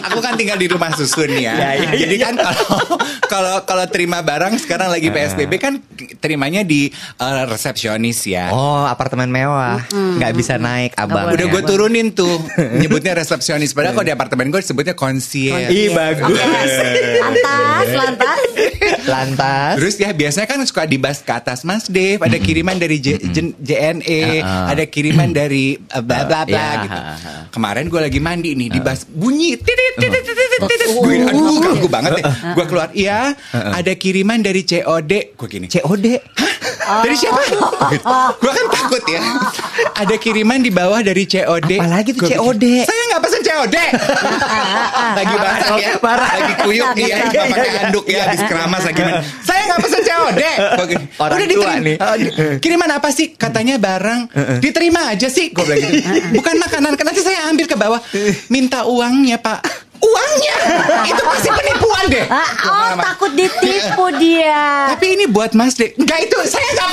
Aku 0.07 0.23
kan 0.23 0.39
tinggal 0.39 0.57
di 0.57 0.67
rumah 0.71 0.89
susun 0.95 1.29
ya. 1.37 1.53
Ya, 1.53 1.69
ya, 1.75 1.91
ya, 1.91 2.07
Jadi 2.07 2.15
ya. 2.17 2.25
kan 2.29 2.33
kalau 2.39 2.83
kalau 3.27 3.55
kalau 3.67 3.85
terima 3.91 4.23
barang 4.23 4.55
sekarang 4.63 4.89
lagi 4.89 5.11
PSBB 5.11 5.53
kan 5.59 5.83
terimanya 6.17 6.63
di 6.63 6.89
eh, 7.19 7.43
resepsionis 7.45 8.25
ya. 8.25 8.49
oh, 8.55 8.87
apartemen 8.87 9.29
mewah. 9.29 9.83
nggak 9.91 10.33
bisa 10.33 10.55
naik, 10.57 10.95
abang. 10.97 11.29
Udah 11.35 11.47
gue 11.51 11.61
turunin 11.67 12.15
tuh 12.15 12.31
nyebutnya 12.81 13.13
resepsionis 13.13 13.75
padahal 13.75 13.93
kalau 13.93 14.07
di 14.07 14.13
apartemen 14.15 14.49
gue 14.49 14.61
disebutnya 14.63 14.95
concierge. 14.95 15.69
Ih, 15.69 15.91
bagus. 15.93 16.31
Lantas, 17.21 17.87
lantas. 17.91 18.39
Lantas. 19.07 19.73
Terus 19.75 19.95
ya 19.95 20.11
biasanya 20.11 20.45
kan 20.45 20.59
suka 20.61 20.83
dibahas 20.83 21.19
ke 21.19 21.31
atas 21.31 21.63
Mas 21.63 21.87
Dev, 21.87 22.19
ada 22.19 22.37
kiriman 22.37 22.75
dari 22.75 22.97
J- 22.97 23.23
Jen- 23.25 23.55
JNE, 23.57 24.21
Uh-uh. 24.37 24.65
ada 24.67 24.83
kiriman 24.83 25.29
dari 25.29 25.73
uh, 25.89 25.99
bla 25.99 26.23
bla 26.23 26.43
bla 26.43 26.53
Ya, 26.53 26.83
gitu. 26.83 26.99
ha-ha. 26.99 27.33
Kemarin 27.49 27.87
gue 27.87 27.97
lagi 27.99 28.19
mandi 28.19 28.51
nih 28.53 28.69
dibahas 28.69 29.05
bunyi 29.05 29.55
titit 29.55 29.93
titit 29.95 30.21
titit 30.21 30.59
titit. 30.61 30.87
Gue 30.93 31.15
aduh 31.21 31.57
ganggu 31.57 31.87
banget 31.87 32.11
deh. 32.15 32.25
Gue 32.51 32.65
keluar, 32.65 32.89
iya 32.91 33.33
ada 33.51 33.91
kiriman 33.93 34.39
dari 34.39 34.61
COD. 34.61 35.33
Gue 35.33 35.47
gini, 35.47 35.65
COD. 35.65 36.05
Dari 37.03 37.15
siapa? 37.15 37.41
gue 38.41 38.51
kan 38.51 38.65
takut 38.69 39.03
ya. 39.05 39.21
Ada 39.93 40.15
kiriman 40.15 40.59
di 40.59 40.69
bawah 40.69 41.01
dari 41.01 41.23
COD. 41.23 41.71
Apalagi 41.77 42.09
tuh 42.13 42.21
Gua 42.21 42.29
pikir, 42.29 42.37
COD? 42.39 42.63
Saya 42.83 43.01
nggak 43.07 43.21
pesen 43.21 43.41
COD. 43.43 43.75
lagi 45.13 45.35
basah 45.43 45.77
ya, 45.77 45.91
Parah. 45.97 46.29
lagi 46.29 46.53
kuyuk 46.61 46.89
iya, 46.95 47.05
Iya, 47.07 47.15
iya, 47.27 47.43
pakai 47.47 47.69
iya. 47.69 47.79
handuk 47.81 48.05
ya, 48.05 48.19
habis 48.25 48.41
keramas 48.45 48.83
lagi. 48.83 49.01
Saya 49.41 49.61
nggak 49.67 49.79
pesen 49.81 50.01
COD. 50.03 50.41
Orang 51.17 51.37
"Udah 51.37 51.47
tua 51.47 51.47
diterima." 51.47 51.73
nih. 51.83 51.97
Kiriman 52.59 52.89
apa 52.93 53.09
sih? 53.11 53.33
Katanya 53.33 53.75
barang. 53.77 54.19
Diterima 54.59 55.11
aja 55.11 55.27
sih. 55.27 55.49
Gue 55.51 55.63
bilang 55.65 55.81
gitu. 55.81 56.09
Bukan 56.37 56.55
makanan. 56.57 56.91
Kan 56.95 57.05
nanti 57.07 57.21
saya 57.21 57.49
ambil 57.49 57.65
ke 57.65 57.75
bawah. 57.75 57.99
Minta 58.47 58.85
uangnya 58.85 59.37
pak. 59.37 59.86
Uangnya? 59.97 60.55
Itu 61.03 61.21
pasti 61.21 61.49
penipuan 61.49 62.03
deh. 62.07 62.25
Ah, 62.27 62.49
oh, 62.63 62.89
takut 62.97 63.31
ditipu 63.33 64.05
dia. 64.15 64.93
Tapi 64.93 65.15
ini 65.15 65.25
buat 65.25 65.51
Mas 65.51 65.73
De. 65.73 65.93
Enggak 65.93 66.19
itu, 66.23 66.37
saya 66.45 66.67
nggak. 66.71 66.89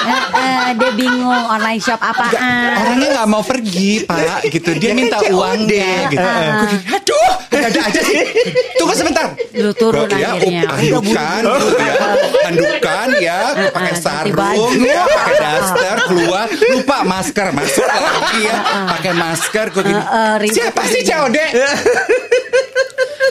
Eh, 0.00 0.16
eh, 0.32 0.70
dia 0.74 0.90
bingung 0.92 1.28
online 1.46 1.76
shop 1.78 2.00
apaan. 2.00 2.72
Orangnya 2.74 3.08
nggak 3.14 3.28
mau 3.28 3.42
pergi, 3.42 4.02
Pak. 4.02 4.48
Gitu. 4.48 4.70
Dia 4.76 4.90
Ya 4.90 4.94
minta 4.96 5.16
kan 5.16 5.28
COD. 5.28 5.36
uangnya. 5.36 5.92
Gitu. 6.08 6.24
Gini, 6.26 6.76
Aduh, 6.90 7.30
ada 7.52 7.80
aja 7.80 8.00
sih. 8.00 8.18
Tunggu 8.80 8.94
sebentar. 8.94 9.24
Lu 9.52 9.70
turun 9.72 10.08
ya, 10.10 10.34
akhirnya. 10.34 10.64
handukan, 10.72 11.42
gitu 11.44 11.76
ya. 11.76 11.94
handukan 12.40 13.08
ya, 13.20 13.38
pakai 13.70 13.94
sarung, 13.94 14.72
ya, 14.80 15.02
pakai 15.04 15.34
daster, 15.36 15.96
keluar, 16.08 16.46
lupa 16.48 16.98
masker, 17.04 17.46
masuk 17.52 17.84
lagi 17.84 18.40
ya, 18.40 18.56
pakai 18.88 19.12
masker. 19.12 19.66
Gue 19.70 19.82
gini, 19.84 20.00
eh, 20.00 20.34
ribet. 20.40 20.54
siapa 20.56 20.82
sih 20.88 21.00
COD? 21.04 21.38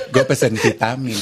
Gue 0.09 0.23
pesen 0.25 0.57
vitamin. 0.57 1.17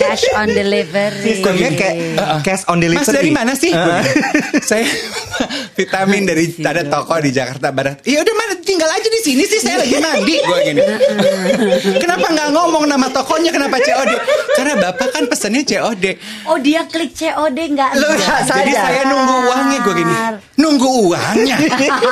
Cash 0.00 0.24
on 0.34 0.48
delivery. 0.48 1.22
Sistemnya 1.22 1.70
kayak 1.76 1.96
cash 2.40 2.64
on 2.66 2.80
delivery. 2.80 3.04
Mas 3.04 3.12
dari 3.12 3.30
mana 3.30 3.52
sih? 3.52 3.70
Gini, 3.70 4.00
saya 4.68 4.86
vitamin 5.78 6.24
dari 6.24 6.50
ada 6.64 6.82
toko 6.88 7.14
di 7.20 7.30
Jakarta 7.30 7.68
Barat. 7.70 8.00
Ya 8.08 8.24
udah 8.24 8.34
mana 8.34 8.53
tinggal 8.64 8.88
aja 8.88 9.04
di 9.04 9.20
sini 9.20 9.44
sih 9.44 9.60
saya 9.60 9.78
lagi 9.78 9.94
mandi. 9.96 10.36
Gue 10.48 10.58
gini. 10.64 10.80
Kenapa 12.02 12.26
nggak 12.26 12.48
ngomong 12.50 12.84
nama 12.84 13.06
tokonya? 13.08 13.52
Kenapa 13.52 13.76
COD? 13.78 14.12
Karena 14.56 14.74
bapak 14.80 15.08
kan 15.12 15.24
pesennya 15.28 15.62
COD. 15.62 16.04
Oh 16.48 16.56
dia 16.56 16.88
klik 16.88 17.12
COD 17.12 17.58
nggak? 17.70 17.90
Lu 17.94 18.06
nggak 18.08 18.38
Jadi 18.44 18.72
saya 18.72 19.02
nunggu 19.06 19.36
uangnya 19.44 19.78
gue 19.80 19.94
gini. 19.94 20.14
Nunggu 20.56 20.88
uangnya. 21.06 21.56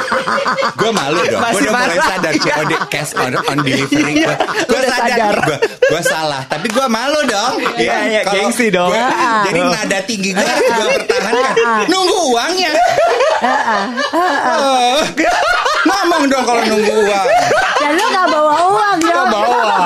gue 0.81 0.91
malu 0.93 1.21
dong. 1.25 1.41
Gue 1.43 1.61
udah 1.62 1.73
mulai 1.73 1.99
sadar 1.99 2.35
COD 2.37 2.73
cash 2.87 3.12
on, 3.17 3.33
on 3.41 3.59
delivery. 3.61 4.12
Iya, 4.21 4.35
Gue 4.69 4.81
sadar. 4.85 5.35
Gue 5.43 5.59
gue 5.88 6.01
salah. 6.05 6.43
Tapi 6.47 6.69
gue 6.69 6.87
malu 6.87 7.21
dong. 7.25 7.53
Iya, 7.75 7.97
iya, 8.07 8.21
gengsi 8.29 8.69
dong. 8.69 8.93
gua- 8.93 9.45
jadi 9.49 9.61
nada 9.65 9.99
tinggi 10.05 10.31
gue 10.31 10.45
gue 10.45 10.87
pertahankan. 11.01 11.87
Nunggu 11.88 12.19
uangnya. 12.31 12.71
Oh. 14.53 15.01
Ngomong 15.83 16.23
dong 16.31 16.45
kalau 16.47 16.62
nunggu 16.62 16.92
uang. 16.95 17.27
Dan 17.81 17.90
lu 17.99 18.05
nggak 18.07 18.27
bawa 18.31 18.53
uang 18.71 18.99
dong. 19.03 19.27
Bawa. 19.29 19.77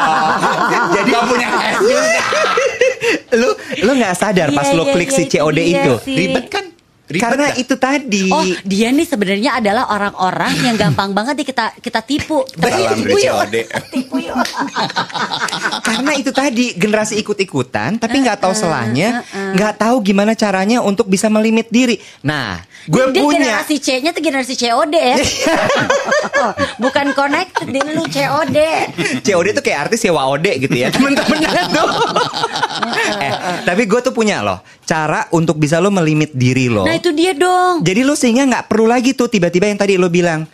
Jadi 0.92 1.11
gak 1.12 1.24
punya 1.24 1.48
cash 1.48 1.80
juga. 1.80 2.02
lu 3.37 3.48
lu 3.87 3.90
nggak 3.96 4.14
sadar 4.16 4.48
pas 4.52 4.66
Iya, 4.68 4.76
lu 4.76 4.85
iya, 4.85 4.92
klik 4.92 5.11
iya, 5.11 5.16
si 5.16 5.22
itu 5.24 5.37
COD 5.38 5.59
dia 5.59 5.66
itu. 5.80 5.94
Ribet 6.04 6.46
kan? 6.50 6.64
Ribet 7.06 7.22
Karena 7.22 7.46
gak? 7.54 7.62
itu 7.62 7.74
tadi. 7.78 8.26
Oh, 8.34 8.42
dia 8.66 8.90
nih 8.90 9.06
sebenarnya 9.06 9.62
adalah 9.62 9.86
orang-orang 9.94 10.58
yang 10.58 10.74
gampang 10.74 11.14
banget 11.14 11.38
nih 11.38 11.46
kita 11.46 11.66
kita 11.78 12.00
tipu. 12.02 12.42
Salam 12.58 12.98
tipu 12.98 13.16
yuk. 13.22 13.38
Tipu 13.94 14.16
yuk. 14.26 14.34
Karena 15.86 16.18
itu 16.18 16.34
tadi 16.34 16.74
generasi 16.74 17.14
ikut-ikutan 17.22 18.02
tapi 18.02 18.22
nggak 18.22 18.34
Uh, 18.36 18.42
tahu 18.52 18.52
selanya, 18.52 19.24
nggak 19.56 19.80
tahu 19.80 19.96
gimana 20.04 20.36
caranya 20.36 20.84
untuk 20.84 21.08
bisa 21.08 21.32
melimit 21.32 21.72
diri. 21.72 21.96
Nah, 22.20 22.60
gue 22.84 23.02
Dia 23.08 23.22
punya 23.24 23.38
generasi 23.38 23.80
C-nya 23.80 24.12
tuh 24.12 24.20
generasi 24.20 24.54
COD 24.60 24.94
ya. 24.94 25.16
Bukan 26.84 27.16
connected, 27.16 27.66
dia 27.72 27.86
lu 27.86 28.04
COD. 28.04 28.58
COD 29.24 29.46
tuh 29.56 29.62
kayak 29.64 29.88
artis 29.88 30.04
sewa 30.04 30.26
OD 30.28 30.46
gitu 30.58 30.74
ya 30.76 30.92
temen-temennya 30.92 31.70
tuh. 31.72 31.88
eh, 33.24 33.32
tapi 33.64 33.82
gue 33.88 34.00
tuh 34.04 34.12
punya 34.12 34.44
loh 34.44 34.60
cara 34.86 35.26
untuk 35.32 35.56
bisa 35.56 35.80
lo 35.80 35.88
melimit 35.90 36.30
diri 36.36 36.68
lo. 36.68 36.84
Nah 36.86 36.95
itu 36.96 37.11
dia 37.16 37.32
dong. 37.32 37.85
Jadi 37.85 38.00
lo 38.04 38.14
sehingga 38.16 38.44
nggak 38.44 38.64
perlu 38.68 38.87
lagi 38.88 39.12
tuh 39.16 39.28
tiba-tiba 39.28 39.68
yang 39.68 39.78
tadi 39.80 39.96
lo 39.96 40.09
bilang 40.12 40.44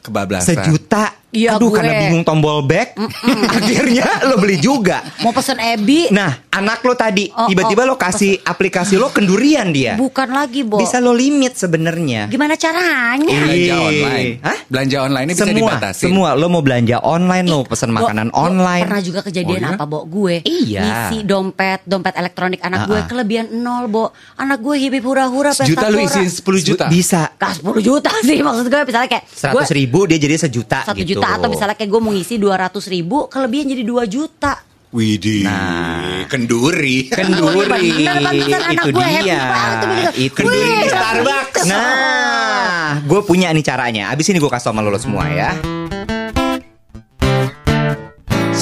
Kebablasan. 0.00 0.48
sejuta. 0.56 1.19
Iya, 1.30 1.54
Aduh 1.54 1.70
gue. 1.70 1.78
karena 1.78 1.94
bingung 2.00 2.22
tombol 2.22 2.58
back, 2.60 2.98
akhirnya 3.54 4.02
lo 4.24 4.34
beli 4.36 4.58
juga. 4.58 4.98
Mau 5.20 5.30
pesen 5.30 5.56
Ebi, 5.56 6.10
Nah, 6.10 6.42
anak 6.50 6.82
lo 6.82 6.92
tadi 6.92 7.30
Oh, 7.30 7.46
tiba-tiba 7.46 7.84
oh, 7.84 7.88
lo 7.88 7.96
kasih 7.96 8.40
aplikasi 8.40 8.94
lo 8.94 9.08
kendurian 9.08 9.70
dia. 9.70 9.94
bukan 9.94 10.26
lagi, 10.28 10.62
Bo. 10.62 10.76
Bisa 10.76 10.98
lo 10.98 11.12
limit 11.12 11.54
sebenarnya. 11.54 12.26
Gimana 12.26 12.54
caranya? 12.54 13.30
Belanja 13.40 13.54
Ih. 13.54 13.78
online. 13.80 14.30
Hah? 14.40 14.58
Belanja 14.66 14.96
online 15.00 15.24
ini 15.24 15.32
bisa 15.32 15.44
semua, 15.44 15.58
dibatasi. 15.70 16.02
semua 16.02 16.28
lo 16.34 16.46
mau 16.48 16.60
belanja 16.60 16.96
online, 17.00 17.46
lo 17.46 17.62
pesen 17.62 17.90
makanan 17.90 18.28
Bo, 18.28 18.38
online. 18.40 18.84
Pernah 18.84 19.02
juga 19.02 19.20
kejadian 19.22 19.60
Oh, 19.60 19.64
iya? 19.64 19.76
apa, 19.76 19.84
Bo? 19.84 19.98
Gue 20.04 20.34
Iya. 20.42 20.82
ngisi 20.82 21.18
dompet, 21.22 21.80
dompet 21.84 22.14
elektronik 22.14 22.58
anak 22.60 22.86
gue 22.86 22.96
Ah, 22.96 23.02
ah. 23.02 23.08
kelebihan 23.08 23.46
nol, 23.52 23.86
Bo. 23.86 24.04
Anak 24.34 24.58
gue 24.58 24.76
hibib 24.76 25.02
hura-hura 25.02 25.52
Sejuta 25.52 25.86
lu 25.86 26.00
pesta 26.00 26.18
isiin 26.18 26.30
10 26.32 26.58
juta. 26.64 26.84
Bisa 26.88 27.30
Kah 27.36 27.52
10 27.52 27.78
juta 27.78 28.10
sih 28.26 28.38
maksud 28.40 28.66
gue 28.66 28.80
misalnya 28.82 29.08
kayak 29.08 29.24
seratus 29.28 29.68
gue 29.68 29.76
ribu 29.76 30.00
dia 30.04 30.18
jadi 30.18 30.34
sejuta 30.36 30.82
satu 30.82 30.98
gitu. 30.98 31.16
juta 31.16 31.19
atau 31.26 31.48
misalnya 31.50 31.76
kayak 31.76 31.90
gue 31.90 32.00
mau 32.00 32.12
ngisi 32.14 32.40
200 32.40 32.72
ribu 32.88 33.28
kelebihan 33.28 33.66
jadi 33.68 33.82
2 33.84 34.06
juta 34.08 34.54
Widih. 34.90 35.46
Nah. 35.46 36.26
kenduri. 36.26 37.06
Kenduri 37.06 37.62
pantesan 37.70 38.74
anak 38.74 38.82
itu 38.82 38.90
gue 38.90 39.06
happy 39.06 39.22
dia. 39.22 39.38
banget. 39.46 40.12
Itu 40.18 40.40
Wih, 40.50 40.66
dia. 40.66 40.90
Starbucks. 40.90 41.62
Nah, 41.70 42.98
gue 43.06 43.20
punya 43.22 43.54
nih 43.54 43.62
caranya. 43.62 44.10
Abis 44.10 44.34
ini 44.34 44.42
gue 44.42 44.50
kasih 44.50 44.70
tau 44.70 44.74
sama 44.74 44.82
lo 44.82 44.98
semua 44.98 45.30
ya. 45.30 45.54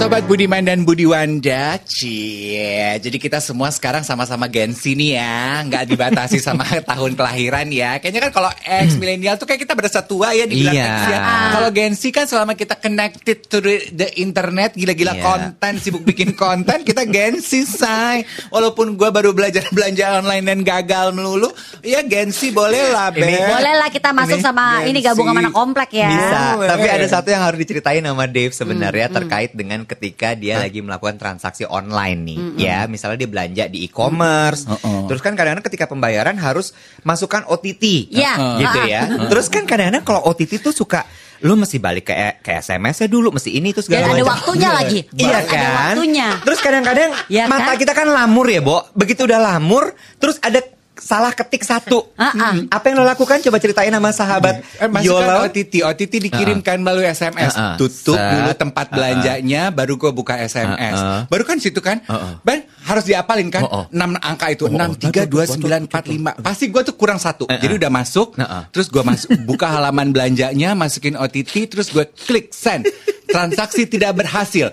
Sobat 0.09 0.25
Budiman 0.25 0.65
dan 0.65 0.89
Budiwanda, 0.89 1.77
cie. 1.85 2.97
Jadi 2.97 3.21
kita 3.21 3.45
semua 3.45 3.69
sekarang 3.69 4.01
sama-sama 4.01 4.49
Gensi 4.49 4.97
nih 4.97 5.21
ya, 5.21 5.61
nggak 5.69 5.85
dibatasi 5.85 6.41
sama 6.41 6.65
tahun 6.89 7.13
kelahiran 7.13 7.69
ya. 7.69 8.01
Kayaknya 8.01 8.21
kan 8.25 8.33
kalau 8.33 8.49
ex 8.65 8.97
milenial 8.97 9.37
tuh 9.37 9.45
kayak 9.45 9.69
kita 9.69 9.77
berasa 9.77 10.01
tua 10.01 10.33
ya 10.33 10.49
dibilang 10.49 10.73
Iya. 10.73 10.89
ex 10.89 11.01
ya. 11.13 11.19
Kalau 11.53 11.69
Gensi 11.77 12.09
kan 12.09 12.25
selama 12.25 12.57
kita 12.57 12.81
connected 12.81 13.53
to 13.53 13.61
the, 13.61 13.85
the 13.93 14.09
internet, 14.17 14.73
gila-gila 14.73 15.13
Iya. 15.13 15.21
konten, 15.21 15.73
sibuk 15.77 16.01
bikin 16.01 16.33
konten, 16.33 16.89
kita 16.89 17.05
Gensi 17.05 17.69
say. 17.69 18.25
Walaupun 18.49 18.97
gua 18.97 19.13
baru 19.13 19.37
belajar 19.37 19.69
belanja 19.77 20.25
online 20.25 20.49
dan 20.49 20.65
gagal 20.65 21.13
melulu, 21.13 21.53
ya 21.85 22.01
Gensi 22.01 22.49
boleh 22.49 22.97
lah, 22.97 23.13
Beb. 23.13 23.29
Boleh 23.29 23.77
lah 23.77 23.93
kita 23.93 24.17
masuk 24.17 24.41
Ini 24.41 24.47
sama 24.49 24.65
ini 24.89 25.05
gabung 25.05 25.29
sama 25.29 25.45
anak 25.45 25.53
komplek 25.53 25.91
ya. 25.93 26.09
Bisa. 26.09 26.41
Tapi 26.65 26.89
ada 26.89 27.05
satu 27.05 27.29
yang 27.29 27.45
harus 27.45 27.61
diceritain 27.61 28.01
sama 28.01 28.25
Dave 28.25 28.57
sebenarnya 28.57 29.13
Hmm, 29.13 29.17
terkait 29.21 29.53
dengan 29.53 29.85
ketika 29.99 30.39
dia 30.39 30.63
lagi 30.63 30.79
melakukan 30.79 31.19
transaksi 31.19 31.67
online 31.67 32.21
nih. 32.23 32.39
Ya, 32.55 32.79
misalnya 32.87 33.19
dia 33.19 33.27
belanja 33.27 33.67
di 33.67 33.83
e-commerce. 33.83 34.65
Mm-mm. 34.65 35.11
Terus 35.11 35.19
kan 35.19 35.35
kadang-kadang 35.35 35.67
ketika 35.67 35.91
pembayaran 35.91 36.39
harus 36.39 36.71
masukkan 37.03 37.43
OTT. 37.45 38.15
Iya. 38.15 38.33
Gitu 38.63 38.79
ya. 38.87 39.03
Terus 39.27 39.51
kan 39.51 39.67
kadang-kadang 39.67 40.07
kalau 40.07 40.23
OTT 40.25 40.63
tuh 40.63 40.71
suka 40.71 41.03
lu 41.39 41.55
mesti 41.55 41.79
balik 41.79 42.11
ke 42.11 42.15
ke 42.43 42.51
SMS-nya 42.59 43.07
dulu, 43.07 43.31
mesti 43.31 43.55
ini 43.55 43.71
tuh 43.71 43.83
segala 43.83 44.11
Dan 44.11 44.19
ada 44.19 44.23
macam. 44.23 44.35
waktunya 44.35 44.71
lagi. 44.75 45.01
Iya 45.13 45.39
Ada 45.39 45.47
kan? 45.47 45.95
waktunya. 45.95 46.29
Terus 46.43 46.59
kadang-kadang 46.59 47.11
Iya 47.27 47.45
mata 47.47 47.71
kan? 47.75 47.79
kita 47.79 47.93
kan 47.95 48.07
lamur 48.11 48.47
ya, 48.47 48.59
Bo. 48.59 48.79
Begitu 48.95 49.23
udah 49.23 49.39
lamur, 49.39 49.95
terus 50.19 50.39
ada 50.43 50.59
salah 50.99 51.31
ketik 51.31 51.63
satu. 51.63 52.11
Ah. 52.15 52.31
Hmm. 52.31 52.67
Apa 52.69 52.91
yang 52.91 53.01
lo 53.01 53.07
lakukan? 53.07 53.39
Coba 53.41 53.57
ceritain 53.57 53.89
sama 53.89 54.11
sahabat 54.11 54.61
Eh, 54.77 54.89
Yola. 55.01 55.47
OTT, 55.47 55.81
OTT 55.81 56.19
dikirimkan 56.21 56.79
melalui 56.79 57.07
SMS. 57.07 57.55
Uh-uh. 57.55 57.75
Tutup 57.77 58.15
Set. 58.15 58.31
dulu 58.35 58.51
tempat 58.53 58.87
belanjanya, 58.89 59.71
baru 59.71 59.95
gue 59.97 60.11
buka 60.11 60.37
SMS. 60.37 60.95
Uh-uh. 60.95 61.21
Baru 61.27 61.43
kan 61.43 61.57
situ 61.57 61.79
kan, 61.79 62.03
Uh-uh. 62.05 62.43
ban 62.43 62.61
harus 62.85 63.05
diapalin 63.05 63.49
kan, 63.49 63.63
Uh-uh. 63.63 63.85
6 63.89 63.97
angka 64.19 64.47
itu, 64.51 64.65
Uh-uh. 64.65 64.75
enam 64.75 64.91
tiga 64.93 65.23
dua 65.25 65.45
sembilan 65.45 65.87
empat 65.87 66.05
lima. 66.07 66.31
Pasti 66.37 66.67
gue 66.67 66.83
tuh 66.83 66.95
kurang 66.95 67.17
satu, 67.17 67.47
Uh-uh. 67.47 67.57
jadi 67.57 67.79
udah 67.79 67.91
masuk. 67.91 68.35
Uh-uh. 68.35 68.67
Terus 68.69 68.87
gue 68.89 69.03
masuk, 69.03 69.29
buka 69.45 69.71
halaman 69.71 70.11
belanjanya, 70.11 70.75
masukin 70.75 71.15
OTT, 71.15 71.69
terus 71.69 71.89
gue 71.89 72.05
klik 72.05 72.51
send. 72.51 72.85
Transaksi 73.25 73.85
tidak 73.85 74.17
berhasil. 74.17 74.73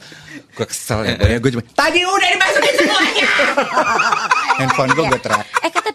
Gue 0.55 0.63
kesel 0.63 1.03
ya, 1.03 1.19
gue 1.19 1.37
gue 1.37 1.51
cuma, 1.51 1.63
tadi 1.75 1.99
udah 1.99 2.29
dimasukin 2.31 2.73
semuanya. 2.79 3.27
Handphone 4.59 4.91
gue 4.91 5.03
gue 5.05 5.19
terak. 5.19 5.43
Eh 5.59 5.67
tapi 5.67 5.89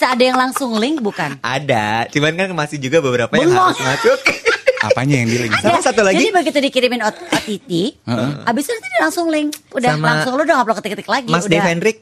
bisa 0.00 0.16
ada 0.16 0.24
yang 0.24 0.40
langsung 0.40 0.72
link 0.80 1.04
bukan? 1.04 1.36
Ada, 1.44 2.08
cuman 2.08 2.32
kan 2.32 2.48
masih 2.56 2.80
juga 2.80 3.04
beberapa 3.04 3.36
yang 3.36 3.52
Bengong. 3.52 3.76
harus 3.76 3.84
masuk. 3.84 4.20
Apanya 4.88 5.20
yang 5.20 5.28
di 5.28 5.36
link? 5.44 5.52
Sama 5.60 5.76
satu 5.84 6.00
lagi. 6.00 6.16
Jadi 6.16 6.32
begitu 6.32 6.56
dikirimin 6.56 7.04
OTT, 7.04 8.00
abis 8.48 8.62
itu 8.64 8.72
nanti 8.80 8.96
langsung 8.96 9.28
link. 9.28 9.52
Udah 9.76 10.00
Sama 10.00 10.06
langsung 10.08 10.40
lu 10.40 10.48
udah 10.48 10.54
nggak 10.56 10.66
perlu 10.72 10.76
ketik-ketik 10.80 11.04
lagi. 11.04 11.28
Mas 11.28 11.44
udah. 11.44 11.52
Dave 11.52 11.68
Hendrik, 11.68 11.98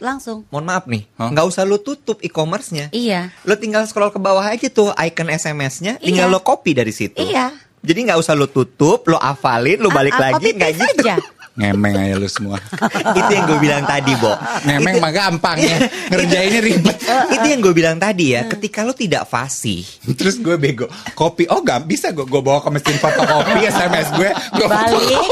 Langsung. 0.00 0.48
mohon 0.48 0.64
maaf 0.64 0.88
nih, 0.88 1.04
Hah? 1.20 1.28
nggak 1.28 1.44
usah 1.44 1.68
lu 1.68 1.76
tutup 1.76 2.24
e-commerce-nya. 2.24 2.88
Iya. 2.88 3.36
Lo 3.44 3.52
tinggal 3.60 3.84
scroll 3.84 4.08
ke 4.08 4.16
bawah 4.16 4.48
aja 4.48 4.72
tuh 4.72 4.88
icon 4.96 5.28
SMS-nya, 5.28 6.00
tinggal 6.00 6.32
Iya. 6.32 6.34
lo 6.34 6.40
copy 6.40 6.72
dari 6.72 6.88
situ. 6.96 7.20
Iya. 7.20 7.52
Jadi 7.84 8.08
nggak 8.08 8.16
usah 8.16 8.32
lo 8.32 8.48
tutup, 8.48 9.04
lo 9.12 9.20
hafalin, 9.20 9.76
lo 9.76 9.92
balik 9.92 10.16
ah, 10.16 10.32
lagi, 10.32 10.56
nggak 10.56 10.72
gitu. 10.72 11.04
aja. 11.04 11.20
Ngemeng 11.52 11.94
aja 11.94 12.14
lu 12.16 12.24
semua. 12.26 12.56
itu 13.18 13.30
yang 13.30 13.44
gue 13.44 13.58
bilang 13.60 13.84
tadi, 13.84 14.12
Bo. 14.16 14.32
Ngemeng 14.64 14.96
Itu- 14.96 15.04
mah 15.04 15.12
gampang 15.12 15.58
ya. 15.60 15.76
Ngerjainnya 16.10 16.60
ribet. 16.60 16.96
itu 17.36 17.46
yang 17.46 17.60
gue 17.60 17.74
bilang 17.76 17.96
tadi 17.96 18.32
ya, 18.32 18.48
ketika 18.48 18.80
lo 18.80 18.96
tidak 18.96 19.28
fasih, 19.28 19.84
Terus 20.16 20.40
gue 20.40 20.56
bego. 20.56 20.88
Kopi. 21.12 21.44
Oh 21.46 21.60
gak 21.60 21.84
bisa 21.84 22.08
gue, 22.08 22.24
gue 22.24 22.40
bawa 22.40 22.64
ke 22.64 22.72
mesin 22.72 22.96
fotokopi 22.96 23.68
SMS 23.68 24.08
gue. 24.16 24.30
Gue 24.56 24.66
Balik 24.66 25.28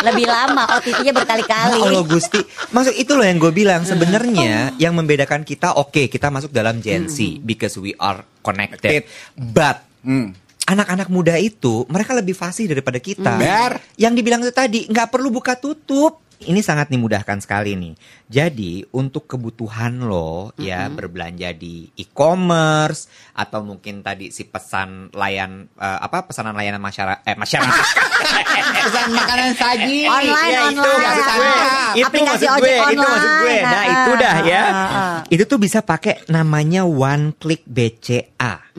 lebih 0.00 0.26
lama 0.26 0.64
OTT-nya 0.74 1.12
berkali-kali. 1.12 1.76
Ya 1.76 1.86
Allah 1.86 2.04
Gusti, 2.04 2.40
maksud 2.72 2.94
itu 2.96 3.12
loh 3.14 3.22
yang 3.22 3.38
gue 3.38 3.52
bilang 3.52 3.84
sebenarnya 3.84 4.74
yang 4.76 4.96
membedakan 4.96 5.44
kita 5.44 5.76
oke 5.76 6.08
kita 6.08 6.32
masuk 6.32 6.50
dalam 6.50 6.80
Gen 6.80 7.06
Z 7.06 7.20
because 7.44 7.76
we 7.76 7.94
are 7.96 8.24
connected, 8.40 9.04
but 9.36 9.86
Hmm. 10.00 10.32
Anak-anak 10.62 11.08
muda 11.08 11.34
itu 11.34 11.84
mereka 11.86 12.12
lebih 12.12 12.32
fasih 12.32 12.66
daripada 12.66 12.96
kita. 12.96 13.36
Ber. 13.36 13.80
Yang 13.94 14.12
dibilang 14.14 14.40
itu 14.40 14.50
tadi 14.50 14.80
nggak 14.84 15.08
perlu 15.08 15.30
buka 15.30 15.54
tutup. 15.54 16.20
ini 16.40 16.58
sangat 16.58 16.88
dimudahkan 16.88 17.36
sekali 17.38 17.76
nih. 17.76 17.92
Jadi 18.24 18.80
untuk 18.92 19.28
kebutuhan 19.28 20.00
lo 20.00 20.56
ya 20.56 20.88
berbelanja 20.88 21.52
di 21.52 21.84
e-commerce 21.94 23.04
atau 23.30 23.60
mungkin 23.60 24.00
tadi 24.00 24.32
si 24.32 24.44
pesan 24.44 25.12
layan 25.12 25.68
eh, 25.70 25.98
apa 26.00 26.24
pesanan 26.24 26.56
layanan 26.56 26.80
masyarakat 26.80 27.20
eh 27.22 27.36
masyarakat 27.36 27.84
Pesan 28.80 29.12
makanan 29.12 29.52
saji. 29.52 30.08
Online, 30.08 30.48
Ya, 30.48 30.60
itu 30.64 30.80
online. 30.80 31.04
maksud 31.04 31.26
gue. 31.28 31.52
Itu 31.92 32.06
aplikasi 32.08 32.24
maksud 32.46 32.48
gue, 32.56 32.72
itu 32.88 33.02
maksud 33.04 33.32
gue. 33.36 33.52
online. 33.52 33.60
Nah, 33.62 33.76
Ah, 33.76 33.84
itu 33.92 34.10
dah 34.16 34.36
ya. 34.42 34.62
ah, 34.64 34.72
ah. 34.72 35.18
Itu 35.28 35.44
tuh 35.44 35.58
bisa 35.60 35.78
pakai 35.82 36.24
namanya 36.26 36.82
one 36.82 37.36
click 37.36 37.68
BCA. 37.68 38.72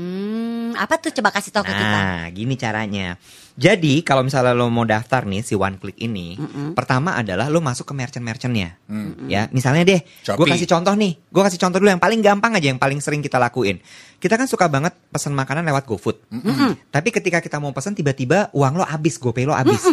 Hmm, 0.71 0.79
apa 0.79 0.95
tuh 0.95 1.11
coba 1.11 1.29
kasih 1.29 1.51
tahu 1.51 1.63
ke 1.63 1.73
kita? 1.73 1.83
Nah, 1.93 2.23
gini 2.29 2.55
caranya. 2.55 3.19
Jadi 3.53 3.99
kalau 3.99 4.23
misalnya 4.23 4.51
lo 4.51 4.67
mau 4.67 4.81
daftar 4.81 5.23
nih 5.23 5.41
si 5.41 5.53
One 5.53 5.75
Click 5.75 5.99
ini, 5.99 6.39
pertama 6.71 7.13
adalah 7.13 7.45
lo 7.45 7.59
masuk 7.59 7.83
ke 7.83 7.93
merchant-merchantnya, 7.93 8.79
ya. 9.27 9.51
Misalnya 9.51 9.83
deh, 9.83 9.99
gue 10.33 10.47
kasih 10.47 10.65
contoh 10.65 10.95
nih, 10.95 11.19
gue 11.19 11.41
kasih 11.41 11.59
contoh 11.59 11.77
dulu 11.77 11.89
yang 11.89 11.99
paling 11.99 12.19
gampang 12.19 12.55
aja, 12.55 12.67
yang 12.67 12.79
paling 12.79 12.97
sering 12.97 13.19
kita 13.19 13.35
lakuin. 13.35 13.83
Kita 14.17 14.33
kan 14.33 14.45
suka 14.45 14.65
banget 14.65 14.95
pesan 15.05 15.33
makanan 15.33 15.67
lewat 15.67 15.83
GoFood. 15.83 16.17
Tapi 16.87 17.09
ketika 17.11 17.37
kita 17.37 17.57
mau 17.57 17.69
pesan 17.69 17.91
tiba-tiba 17.91 18.47
uang 18.51 18.79
lo 18.79 18.85
habis, 18.85 19.17
GoPay 19.17 19.43
lo 19.43 19.51
habis. 19.51 19.83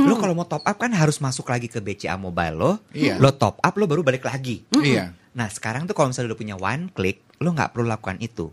Lo 0.00 0.16
kalau 0.16 0.32
mau 0.32 0.48
top 0.48 0.64
up 0.64 0.76
kan 0.76 0.90
harus 0.90 1.20
masuk 1.20 1.44
lagi 1.44 1.68
ke 1.68 1.78
BCA 1.78 2.16
Mobile 2.16 2.56
lo, 2.56 2.72
Iya. 2.90 3.20
lo 3.20 3.30
top 3.30 3.60
up 3.60 3.74
lo 3.76 3.84
baru 3.84 4.00
balik 4.00 4.24
lagi. 4.24 4.64
Iya. 4.72 5.12
Nah 5.34 5.52
sekarang 5.52 5.84
tuh 5.84 5.92
kalau 5.92 6.08
misalnya 6.08 6.32
udah 6.32 6.40
punya 6.40 6.56
one 6.56 6.88
click, 6.88 7.20
lo 7.36 7.52
nggak 7.52 7.70
perlu 7.70 7.84
lakukan 7.84 8.16
itu. 8.18 8.48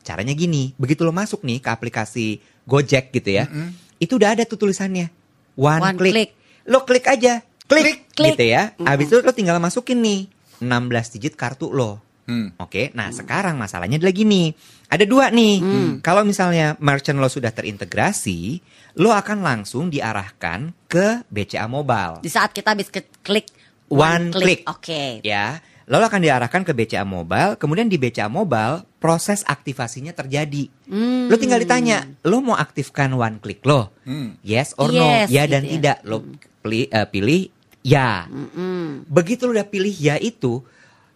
Caranya 0.00 0.32
gini, 0.32 0.72
begitu 0.74 1.02
lo 1.02 1.10
masuk 1.10 1.42
nih 1.42 1.58
ke 1.58 1.68
aplikasi 1.68 2.38
Gojek 2.64 3.10
gitu 3.10 3.32
ya, 3.32 3.48
itu 3.96 4.14
udah 4.14 4.36
ada 4.36 4.44
tuh 4.44 4.56
tulisannya 4.56 5.08
one, 5.54 5.80
One 5.82 5.96
click. 5.96 6.12
click. 6.12 6.30
Lo 6.64 6.84
klik 6.84 7.04
aja, 7.04 7.40
klik, 7.64 8.12
Klik. 8.12 8.36
gitu 8.36 8.44
ya. 8.44 8.76
Abis 8.78 9.08
itu 9.08 9.18
lo 9.18 9.32
tinggal 9.32 9.56
masukin 9.56 9.98
nih 9.98 10.28
16 10.60 10.68
digit 11.14 11.34
kartu 11.34 11.68
lo. 11.68 12.00
Hmm. 12.28 12.52
Oke, 12.60 12.92
nah 12.92 13.08
sekarang 13.08 13.56
masalahnya 13.56 13.96
adalah 13.96 14.12
gini, 14.12 14.52
ada 14.86 15.00
dua 15.02 15.32
nih. 15.32 15.64
Kalau 16.00 16.22
misalnya 16.22 16.76
merchant 16.76 17.16
lo 17.16 17.24
sudah 17.24 17.48
terintegrasi, 17.48 18.60
lo 18.96 19.10
akan 19.10 19.40
langsung 19.40 19.88
diarahkan 19.88 20.76
ke 20.84 21.24
BCA 21.26 21.64
Mobile. 21.64 22.20
Di 22.20 22.28
saat 22.28 22.52
kita 22.52 22.76
habis 22.76 22.88
ke- 22.88 23.08
klik 23.24 23.48
One 23.88 24.28
click. 24.28 24.68
Oke. 24.68 25.24
Ya, 25.24 25.64
lalu 25.88 26.04
akan 26.04 26.20
diarahkan 26.20 26.60
ke 26.60 26.76
BCA 26.76 27.08
Mobile, 27.08 27.56
kemudian 27.56 27.88
di 27.88 27.96
BCA 27.96 28.28
Mobile 28.28 28.84
proses 28.98 29.46
aktivasinya 29.46 30.10
terjadi. 30.10 30.66
Hmm. 30.90 31.30
Lo 31.30 31.38
tinggal 31.38 31.62
ditanya, 31.62 32.06
lo 32.26 32.42
mau 32.42 32.58
aktifkan 32.58 33.14
one 33.14 33.38
click 33.38 33.62
lo? 33.62 33.94
Hmm. 34.02 34.38
Yes 34.42 34.74
or 34.78 34.90
Yes, 34.90 35.30
no? 35.30 35.34
Ya 35.34 35.44
dan 35.46 35.62
gitu 35.62 35.70
ya. 35.70 35.74
tidak. 35.78 35.98
Lo 36.06 36.16
pilih, 36.62 36.86
eh, 36.90 37.06
pilih 37.06 37.42
ya. 37.86 38.26
Mm-mm. 38.26 39.06
Begitu 39.06 39.46
lo 39.46 39.54
udah 39.54 39.68
pilih 39.70 39.94
ya 39.94 40.18
itu, 40.18 40.60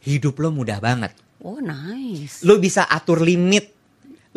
hidup 0.07 0.38
lo 0.38 0.55
mudah 0.55 0.79
banget. 0.79 1.12
Oh 1.42 1.59
nice. 1.59 2.47
Lo 2.47 2.62
bisa 2.62 2.87
atur 2.87 3.18
limit, 3.18 3.75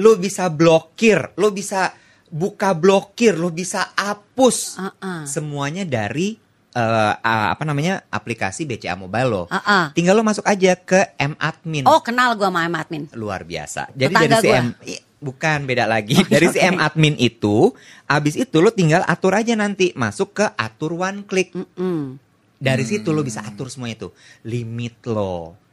lo 0.01 0.17
bisa 0.17 0.49
blokir, 0.49 1.38
lo 1.38 1.53
bisa 1.53 1.93
buka 2.34 2.73
blokir, 2.73 3.38
lo 3.38 3.53
bisa 3.53 3.93
hapus. 3.93 4.81
Uh-uh. 4.81 5.21
Semuanya 5.29 5.86
dari 5.86 6.44
eh, 6.75 7.13
ah, 7.15 7.55
apa 7.55 7.63
namanya 7.63 8.03
aplikasi 8.11 8.67
BCA 8.67 8.99
Mobile 8.99 9.29
lo. 9.31 9.43
Uh-uh. 9.47 9.95
Tinggal 9.95 10.19
lo 10.19 10.23
masuk 10.27 10.43
aja 10.43 10.75
ke 10.75 11.15
M 11.15 11.33
Admin. 11.39 11.88
Oh 11.88 12.03
kenal 12.03 12.35
gua 12.35 12.51
sama 12.51 12.67
M 12.67 12.75
admin. 12.75 13.03
Luar 13.15 13.47
biasa. 13.47 13.89
Jadi 13.95 14.11
Tetangga 14.11 14.29
dari 14.38 14.43
si 14.43 14.49
gua. 14.51 14.59
M 14.59 14.67
bukan 15.23 15.59
beda 15.65 15.88
lagi. 15.89 16.15
dari 16.27 16.47
si 16.51 16.59
M 16.61 16.77
Admin 16.77 17.15
itu, 17.17 17.71
abis 18.05 18.35
itu 18.38 18.57
lo 18.59 18.69
tinggal 18.75 19.01
atur 19.07 19.33
aja 19.33 19.55
nanti 19.57 19.95
masuk 19.95 20.38
ke 20.38 20.45
atur 20.53 20.99
one 20.99 21.23
click. 21.25 21.55
Mm. 21.55 22.19
Dari 22.55 22.83
situ 22.83 23.09
lo 23.15 23.23
bisa 23.23 23.41
atur 23.41 23.71
semuanya 23.71 24.05
itu. 24.05 24.09
Limit 24.45 25.01
lo. 25.09 25.65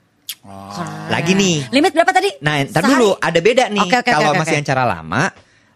Oh. 0.43 0.75
Lagi 1.07 1.39
nih. 1.39 1.71
Limit 1.71 1.95
berapa 1.95 2.11
tadi? 2.11 2.35
Nah, 2.43 2.67
ntar 2.67 2.83
Sehari? 2.83 2.91
dulu 2.99 3.15
ada 3.15 3.39
beda 3.39 3.65
nih. 3.71 3.83
Oke, 3.87 3.97
oke, 4.03 4.11
Kalau 4.11 4.31
oke, 4.35 4.41
masih 4.43 4.55
oke. 4.55 4.59
yang 4.59 4.67
cara 4.67 4.85
lama, 4.89 5.23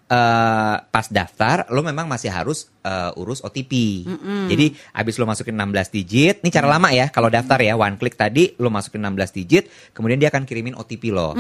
eh, 0.07 0.77
pas 0.81 1.07
daftar 1.09 1.67
lo 1.69 1.83
memang 1.83 2.07
masih 2.07 2.31
harus 2.31 2.71
eh, 2.81 3.19
urus 3.19 3.43
OTP. 3.43 4.07
Jadi 4.47 4.67
abis 4.93 5.15
lo 5.17 5.27
masukin 5.27 5.53
16 5.53 5.91
digit, 5.93 6.35
ini 6.41 6.51
cara 6.51 6.71
lama 6.71 6.91
ya. 6.91 7.11
Kalau 7.11 7.27
daftar 7.27 7.59
ya, 7.59 7.75
one 7.75 7.99
click 7.99 8.15
tadi 8.15 8.55
lo 8.57 8.71
masukin 8.71 9.03
16 9.03 9.35
digit, 9.35 9.65
kemudian 9.91 10.17
dia 10.17 10.31
akan 10.31 10.43
kirimin 10.43 10.75
OTP 10.75 11.11
lo. 11.11 11.35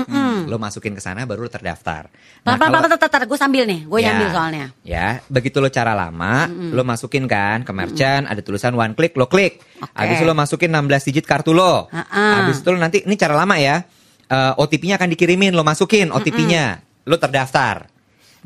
Lo 0.44 0.58
masukin 0.58 0.92
ke 0.92 1.00
sana 1.00 1.22
baru 1.22 1.46
lo 1.46 1.50
terdaftar. 1.50 2.10
Nah, 2.42 2.58
kalau- 2.60 2.82
gue 3.26 3.38
sambil 3.38 3.62
nih. 3.64 3.80
Gue 3.84 3.98
Ya, 4.00 4.10
nyambil 4.10 4.28
soalnya. 4.30 4.66
Ya, 4.82 5.08
begitu 5.26 5.58
lo 5.58 5.68
cara 5.68 5.94
lama, 5.94 6.46
lo 6.50 6.82
masukin 6.82 7.24
kan 7.24 7.62
ke 7.62 7.70
merchant, 7.70 8.26
ada 8.26 8.42
tulisan 8.42 8.74
one 8.74 8.92
click, 8.92 9.14
lo 9.14 9.26
klik. 9.26 9.62
Oke. 9.78 9.94
Habis 9.94 10.18
itu 10.18 10.26
lo 10.26 10.34
masukin 10.34 10.70
16 10.70 11.06
digit 11.06 11.24
kartu 11.24 11.54
lo. 11.54 11.86
Ha-ha. 11.88 12.42
Habis 12.42 12.60
itu 12.60 12.68
lo 12.68 12.78
nanti, 12.78 13.02
ini 13.02 13.14
cara 13.14 13.34
lama 13.34 13.54
ya. 13.56 13.86
Eh, 14.26 14.52
OTP-nya 14.58 14.98
akan 14.98 15.08
dikirimin, 15.08 15.54
lo 15.54 15.62
masukin 15.62 16.10
OTP-nya. 16.10 16.82
Lo 17.06 17.14
terdaftar. 17.16 17.86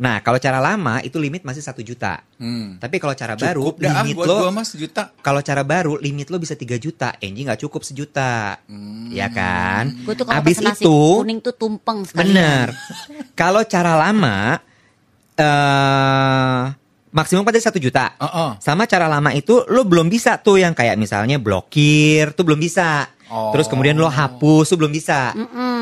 Nah, 0.01 0.25
kalau 0.25 0.41
cara 0.41 0.65
lama 0.65 1.05
itu 1.05 1.21
limit 1.21 1.45
masih 1.45 1.61
satu 1.61 1.85
juta. 1.85 2.25
Hmm. 2.41 2.81
Tapi 2.81 2.97
kalau 2.97 3.13
cara 3.13 3.37
baru, 3.37 3.69
Cukup 3.69 3.85
dah 3.85 3.93
ah, 3.93 3.97
limit 4.01 4.17
buat 4.17 4.27
lo 4.33 4.37
gua 4.49 4.53
mas 4.57 4.73
sejuta. 4.73 5.13
kalau 5.21 5.45
cara 5.45 5.61
baru 5.61 6.01
limit 6.01 6.33
lo 6.33 6.41
bisa 6.41 6.57
3 6.57 6.81
juta. 6.81 7.13
Enji 7.21 7.45
nggak 7.45 7.61
cukup 7.61 7.85
sejuta. 7.85 8.65
Ya 9.13 9.29
kan? 9.29 9.93
Gue 10.09 10.17
tuh 10.17 10.25
nasi 10.25 10.57
itu 10.57 11.21
kuning 11.21 11.45
tuh 11.45 11.53
tumpeng 11.53 12.09
sekali. 12.09 12.33
Bener. 12.33 12.73
Kalau 13.41 13.61
cara 13.69 13.93
lama 14.01 14.57
eh 15.37 16.63
maksimum 17.13 17.45
pada 17.45 17.61
satu 17.61 17.77
juta. 17.77 18.17
Oh, 18.17 18.25
oh. 18.25 18.51
Sama 18.57 18.89
cara 18.89 19.05
lama 19.05 19.37
itu 19.37 19.69
lo 19.69 19.85
belum 19.85 20.09
bisa 20.09 20.41
tuh 20.41 20.65
yang 20.65 20.73
kayak 20.73 20.97
misalnya 20.97 21.37
blokir 21.37 22.33
tuh 22.33 22.49
belum 22.49 22.57
bisa. 22.57 23.05
Oh. 23.31 23.55
Terus 23.55 23.67
kemudian 23.67 23.95
lo 23.95 24.07
hapus 24.07 24.67
tuh 24.67 24.77
belum 24.77 24.91
bisa. 24.91 25.31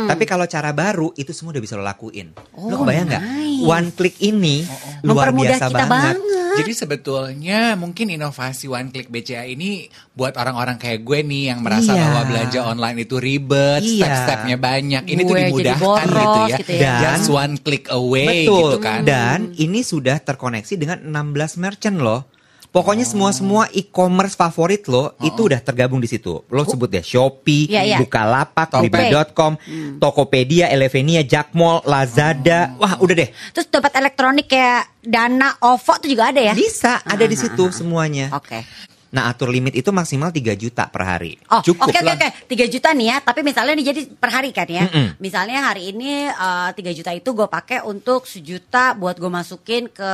Tapi 0.05 0.25
kalau 0.25 0.45
cara 0.45 0.69
baru 0.71 1.11
itu 1.15 1.33
semua 1.33 1.51
udah 1.51 1.61
bisa 1.61 1.75
lo 1.75 1.83
lakuin. 1.83 2.31
lo 2.55 2.71
Oh, 2.71 2.79
kebayang 2.79 3.09
nggak? 3.09 3.23
nice. 3.25 3.65
One 3.65 3.89
click 3.91 4.17
ini 4.21 4.69
luar 5.01 5.33
Mempermudah 5.33 5.57
biasa 5.57 5.65
kita 5.67 5.79
banget. 5.81 5.89
banget. 5.89 6.17
Jadi 6.59 6.73
sebetulnya 6.75 7.61
mungkin 7.75 8.11
inovasi 8.11 8.67
One 8.67 8.91
Click 8.91 9.07
BCA 9.07 9.47
ini 9.47 9.87
buat 10.11 10.35
orang-orang 10.35 10.75
kayak 10.75 11.01
gue 11.01 11.23
nih 11.23 11.43
yang 11.49 11.63
merasa 11.63 11.95
Iya. 11.95 12.03
bahwa 12.03 12.23
belanja 12.27 12.61
online 12.65 12.99
itu 12.99 13.17
ribet, 13.17 13.79
Iya. 13.79 14.03
step-stepnya 14.03 14.57
banyak. 14.59 15.03
Ini 15.07 15.21
tuh 15.21 15.29
Gue 15.29 15.39
jadi 15.39 15.47
dimudahkan 15.47 16.07
gitu 16.11 16.19
ya. 16.43 16.57
gitu 16.59 16.73
ya. 16.73 16.81
Dan- 16.83 17.03
Just 17.15 17.29
one 17.31 17.55
click 17.57 17.87
away 17.89 18.43
Betul. 18.43 18.59
gitu 18.59 18.79
kan. 18.83 19.01
Dan 19.07 19.39
ini 19.55 19.81
sudah 19.81 20.19
terkoneksi 20.19 20.75
dengan 20.75 20.99
16 21.01 21.55
merchant 21.57 21.97
loh. 21.97 22.27
Pokoknya 22.69 23.09
Oh. 23.09 23.11
semua-semua 23.17 23.63
e-commerce 23.73 24.37
favorit 24.37 24.85
lo 24.87 25.17
itu 25.19 25.49
udah 25.49 25.57
tergabung 25.59 25.99
di 25.99 26.07
situ. 26.07 26.45
Lo 26.47 26.63
sebut 26.63 26.87
deh 26.87 27.01
Shopee, 27.01 27.65
Iya, 27.65 27.83
iya. 27.83 27.99
Bukalapak, 27.99 28.69
Tokped. 28.69 28.93
Blibli.com, 28.93 29.53
Tokopedia, 29.97 30.69
Elevenia, 30.69 31.25
Jakmall, 31.25 31.81
Lazada. 31.83 32.77
Wah, 32.77 33.01
udah 33.01 33.15
deh. 33.17 33.29
Terus 33.57 33.67
dompet 33.69 33.97
elektronik 33.97 34.47
kayak 34.47 35.01
Dana, 35.01 35.57
OVO 35.65 35.93
tuh 35.97 36.09
juga 36.13 36.29
ada 36.29 36.41
ya? 36.45 36.53
Bisa 36.53 37.01
ada 37.01 37.25
di 37.25 37.37
situ 37.37 37.73
semuanya. 37.73 38.29
Oke. 38.37 38.61
Nah, 39.09 39.27
atur 39.27 39.49
limit 39.49 39.73
itu 39.73 39.89
maksimal 39.89 40.29
3 40.29 40.53
juta 40.53 40.85
per 40.85 41.01
hari. 41.01 41.41
Oh, 41.49 41.61
Cukup 41.61 41.85
oke 41.85 41.97
oke 41.97 42.05
lah. 42.05 42.13
oke. 42.15 42.29
3 42.47 42.69
juta 42.69 42.89
nih 42.91 43.07
ya, 43.07 43.17
tapi 43.19 43.41
misalnya 43.41 43.73
nih 43.73 43.87
jadi 43.87 44.01
per 44.11 44.31
hari 44.31 44.51
kan 44.51 44.65
ya. 44.65 44.85
Mm-mm. 44.85 45.17
Misalnya 45.17 45.65
hari 45.65 45.91
ini 45.91 46.27
eh, 46.27 46.69
3 46.71 46.77
juta 46.93 47.11
itu 47.11 47.29
gue 47.31 47.47
pakai 47.47 47.81
untuk 47.83 48.25
sejuta 48.25 48.93
buat 48.93 49.17
gue 49.17 49.27
masukin 49.27 49.89
ke 49.89 50.13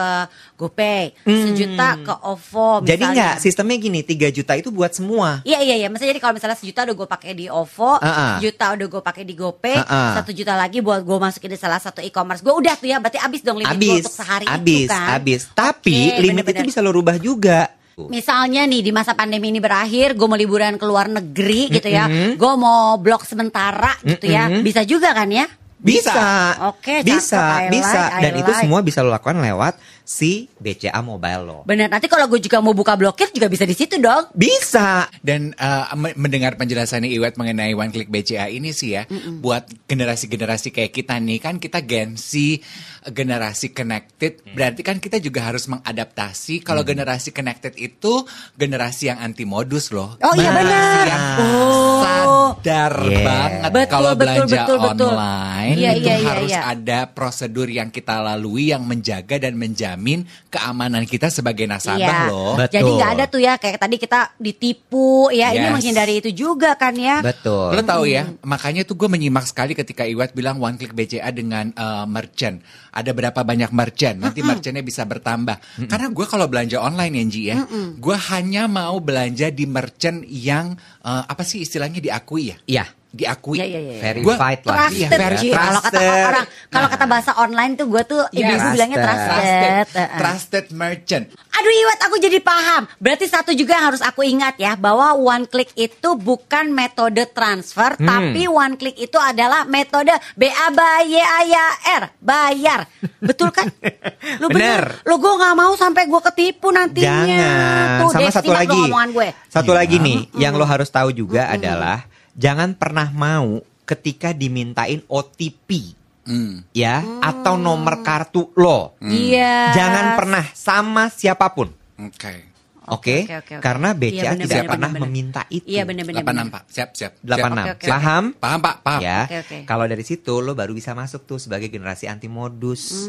GoPay, 0.54 1.10
sejuta 1.20 1.98
ke 1.98 2.14
OVO 2.14 2.80
misalnya. 2.80 2.86
Jadi 2.86 3.04
nggak 3.10 3.34
sistemnya 3.40 3.76
gini, 3.76 4.00
3 4.00 4.30
juta 4.30 4.52
itu 4.52 4.70
buat 4.70 4.90
semua. 4.90 5.42
Iya 5.42 5.58
iya 5.60 5.74
iya, 5.76 5.88
maksudnya 5.88 6.10
jadi 6.10 6.22
kalau 6.22 6.34
misalnya 6.34 6.54
sejuta 6.54 6.84
udah 6.84 6.96
gue 6.96 7.08
pakai 7.10 7.32
di 7.32 7.46
OVO, 7.46 7.92
Ah, 7.96 8.06
ah. 8.06 8.32
sejuta 8.36 8.64
udah 8.72 8.86
gue 8.88 9.02
pakai 9.02 9.22
di 9.22 9.34
GoPay, 9.34 9.76
ah. 9.80 10.14
satu 10.14 10.30
juta 10.30 10.54
lagi 10.54 10.78
buat 10.78 11.00
gue 11.00 11.18
masukin 11.18 11.50
di 11.50 11.58
salah 11.58 11.78
satu 11.78 11.98
e-commerce. 11.98 12.40
Gue 12.40 12.54
udah 12.54 12.74
tuh 12.74 12.86
ya, 12.86 12.98
berarti 12.98 13.18
abis 13.18 13.40
dong 13.40 13.58
limit 13.58 13.74
gue 13.74 13.82
Abis, 13.90 14.02
untuk 14.04 14.14
sehari 14.14 14.46
abis, 14.46 14.86
itu 14.86 14.92
kan. 14.92 15.08
abis. 15.16 15.40
Tapi 15.50 15.96
Oke, 16.08 16.20
limit 16.20 16.44
bener-bener. 16.44 16.54
itu 16.54 16.70
bisa 16.70 16.78
lo 16.78 16.90
rubah 16.90 17.18
juga. 17.18 17.74
Misalnya 18.10 18.66
nih 18.66 18.82
di 18.82 18.90
masa 18.90 19.14
pandemi 19.14 19.54
ini 19.54 19.62
berakhir, 19.62 20.18
gue 20.18 20.26
mau 20.26 20.34
liburan 20.34 20.74
ke 20.74 20.84
luar 20.86 21.06
negeri 21.06 21.70
gitu 21.70 21.86
ya, 21.86 22.06
gue 22.34 22.52
mau 22.58 22.98
blok 22.98 23.22
sementara 23.22 23.94
gitu 24.02 24.26
ya, 24.26 24.50
bisa 24.62 24.82
juga 24.82 25.14
kan 25.14 25.30
ya? 25.30 25.46
Bisa. 25.84 26.24
Oke, 26.72 27.04
bisa, 27.04 27.36
cakep, 27.36 27.60
I 27.60 27.72
bisa. 27.76 28.00
like, 28.00 28.16
I 28.16 28.22
Dan 28.24 28.32
itu 28.40 28.52
like. 28.56 28.62
semua 28.64 28.80
bisa 28.80 29.04
lo 29.04 29.12
lakukan 29.12 29.36
lewat 29.36 29.76
si 30.04 30.52
BCA 30.54 31.00
Mobile 31.00 31.42
lo. 31.42 31.58
Bener, 31.64 31.88
nanti 31.88 32.06
kalau 32.06 32.28
gue 32.28 32.36
juga 32.38 32.60
mau 32.60 32.70
buka 32.70 32.92
blokir 32.92 33.32
juga 33.32 33.48
bisa 33.48 33.64
di 33.64 33.72
situ 33.72 33.96
dong. 33.96 34.28
Bisa. 34.30 35.08
Dan 35.18 35.56
uh, 35.56 35.88
me- 35.96 36.12
mendengar 36.14 36.54
penjelasannya 36.54 37.08
Iwet 37.08 37.34
mengenai 37.34 37.72
One 37.72 37.88
Click 37.88 38.12
BCA 38.12 38.46
ini 38.46 38.70
sih 38.70 38.94
ya, 38.94 39.08
buat 39.34 39.64
generasi-generasi 39.88 40.70
kayak 40.70 40.92
kita 40.92 41.16
nih 41.16 41.40
kan 41.40 41.56
kita 41.56 41.80
gensi 41.80 42.60
generasi 43.04 43.72
connected, 43.72 44.40
berarti 44.46 44.80
kan 44.80 44.96
kita 44.96 45.20
juga 45.20 45.44
harus 45.44 45.68
mengadaptasi. 45.68 46.60
Kalau 46.60 46.80
generasi 46.82 47.32
connected 47.32 47.76
itu 47.76 48.24
generasi 48.54 49.08
yang 49.08 49.20
anti 49.20 49.44
modus 49.44 49.88
loh. 49.88 50.16
Oh 50.20 50.34
iya 50.34 50.50
benar. 50.50 51.04
yang 51.04 51.22
Oh. 51.34 52.00
sadar 52.04 52.92
Yeah. 53.04 53.24
banget 53.24 53.70
Betul, 53.70 53.90
kalau 53.90 54.12
betul, 54.12 54.20
belanja 54.20 54.56
betul, 54.58 54.76
betul. 54.78 55.10
online 55.12 55.22
online 55.64 55.76
Iya, 55.76 55.90
itu 55.94 56.04
iya, 56.04 56.16
iya, 56.16 56.28
harus 56.28 56.50
iya. 56.50 56.62
ada 56.66 56.98
prosedur 57.08 57.68
yang 57.68 57.88
kita 57.88 58.20
lalui 58.20 58.72
yang 58.72 58.82
menjaga 58.84 59.36
dan 59.38 59.54
menjamin 59.94 60.26
keamanan 60.50 61.06
kita 61.06 61.30
sebagai 61.30 61.64
nasabah 61.64 61.98
Iya. 61.98 62.30
loh. 62.30 62.54
Betul. 62.58 62.74
Jadi 62.74 62.90
nggak 62.98 63.10
ada 63.14 63.24
tuh 63.30 63.40
ya 63.40 63.52
kayak 63.56 63.78
tadi 63.78 63.96
kita 63.96 64.20
ditipu 64.36 65.30
ya 65.30 65.54
ini 65.54 65.70
Yes. 65.70 65.74
menghindari 65.78 66.14
itu 66.20 66.30
juga 66.34 66.74
kan 66.74 66.94
ya. 66.98 67.22
Betul. 67.22 67.78
Lo 67.78 67.82
tahu 67.86 68.04
ya, 68.10 68.28
makanya 68.42 68.82
tuh 68.82 68.98
gue 68.98 69.08
menyimak 69.08 69.46
sekali 69.46 69.72
ketika 69.72 70.02
Iwat 70.04 70.34
bilang 70.34 70.58
one 70.58 70.74
click 70.76 70.92
BCA 70.92 71.30
dengan 71.30 71.70
eh, 71.70 72.04
merchant. 72.10 72.60
Ada 72.94 73.10
berapa 73.10 73.40
banyak 73.42 73.70
merchant, 73.74 74.18
nanti 74.22 74.42
merchantnya 74.42 74.82
bisa 74.82 75.02
bertambah. 75.02 75.58
Karena 75.90 76.06
gue 76.10 76.26
kalau 76.26 76.46
belanja 76.46 76.78
online 76.78 77.14
ya 77.14 77.24
ya, 77.54 77.58
gue 77.98 78.16
hanya 78.30 78.70
mau 78.70 78.98
belanja 79.02 79.50
di 79.50 79.64
merchant 79.66 80.22
yang 80.26 80.74
eh, 81.02 81.22
apa 81.26 81.42
sih 81.46 81.62
istilahnya 81.62 81.98
diakui 82.02 82.50
ya? 82.50 82.56
Iya. 82.66 82.86
Diakui. 83.14 83.56
Iya, 83.56 83.66
iya, 83.68 83.80
iya. 83.80 84.00
Verified 84.02 84.60
lah. 84.64 84.74
Iya, 84.90 85.06
Trusted, 85.06 85.18
very 85.22 85.36
Ci. 85.38 85.48
Kalau 85.48 85.80
kata 85.80 85.94
trusted. 85.94 86.26
orang, 86.26 86.44
kalau 86.66 86.88
kata 86.88 87.04
bahasa 87.06 87.32
online 87.36 87.72
tuh 87.74 87.86
gue 87.86 88.02
tuh 88.04 88.22
Yes. 88.26 88.38
ibu-ibu 88.42 88.66
bilangnya 88.72 88.98
Trusted. 88.98 89.30
trusted. 89.30 89.62
Trusted, 89.62 89.94
Heeh. 89.94 90.18
trusted 90.18 90.64
merchant. 90.72 91.24
Aduh 91.54 91.70
Iwat 91.72 92.00
aku 92.02 92.16
jadi 92.18 92.38
paham 92.40 92.82
Berarti 92.98 93.24
satu 93.24 93.54
juga 93.54 93.72
yang 93.72 93.86
harus 93.86 94.02
aku 94.02 94.20
ingat 94.20 94.58
ya 94.58 94.74
Bahwa 94.74 95.14
one 95.14 95.46
click 95.46 95.70
itu 95.72 96.18
bukan 96.18 96.68
metode 96.68 97.22
transfer 97.30 97.94
Hmm. 97.94 98.02
Tapi 98.04 98.44
one 98.44 98.74
click 98.74 98.98
itu 98.98 99.14
adalah 99.14 99.62
metode 99.64 100.10
B-A-B-Y-A-R 100.34 102.02
Bayar 102.18 102.90
Betul 103.16 103.48
kan? 103.48 103.70
Lu 104.42 104.50
Bener. 104.50 104.98
Lu 105.04 105.16
gue 105.16 105.32
gak 105.32 105.54
mau 105.54 105.72
sampai 105.74 106.04
gue 106.04 106.20
ketipu 106.24 106.68
nantinya 106.68 107.22
Jangan. 107.22 107.98
Tuh, 108.00 108.10
Sama 108.10 108.20
Dave, 108.20 108.34
satu 108.34 108.50
lagi. 108.50 108.80
gue 108.90 109.28
Satu 109.46 109.70
Iya. 109.70 109.78
lagi 109.78 109.96
nih, 109.96 110.18
yang 110.36 110.54
lo 110.54 110.64
harus 110.64 110.88
tahu 110.88 111.10
juga 111.10 111.46
adalah 111.48 112.02
jangan 112.34 112.74
pernah 112.74 113.08
mau 113.10 113.58
ketika 113.84 114.30
dimintain 114.30 115.02
OTP 115.06 115.94
Hmm. 116.24 116.64
ya 116.72 117.04
atau 117.20 117.60
nomor 117.60 118.00
kartu 118.00 118.48
lo. 118.56 118.96
Iya 119.04 119.76
Jangan 119.76 120.16
pernah 120.16 120.44
sama 120.56 121.12
siapa 121.12 121.52
pun. 121.52 121.68
Oke. 122.00 122.56
Oke, 122.84 123.24
oke, 123.24 123.32
oke, 123.40 123.54
oke. 123.56 123.64
karena 123.64 123.96
BCA 123.96 124.12
Iya, 124.12 124.24
bener, 124.32 124.44
tidak 124.44 124.56
bener, 124.60 124.68
pernah 124.68 124.88
bener, 124.88 125.00
bener. 125.00 125.08
meminta 125.08 125.42
itu. 125.48 125.64
Iya 125.64 125.82
bener-bener 125.84 126.20
86 126.20 126.52
Pak. 126.52 126.62
Siap, 126.68 126.90
siap. 126.92 127.12
86. 127.20 127.24
Siap. 127.24 127.48
Oke, 127.48 127.72
oke. 127.72 127.86
Paham? 127.88 128.24
Paham 128.36 128.60
Pak, 128.60 128.76
paham. 128.80 129.00
Ya. 129.00 129.20
Oke, 129.24 129.36
oke. 129.40 129.56
Kalau 129.64 129.84
dari 129.84 130.04
situ 130.04 130.34
lo 130.40 130.52
baru 130.52 130.72
bisa 130.72 130.92
masuk 130.92 131.24
tuh 131.24 131.36
sebagai 131.36 131.68
generasi 131.68 132.08
anti 132.08 132.28
modus. 132.28 133.08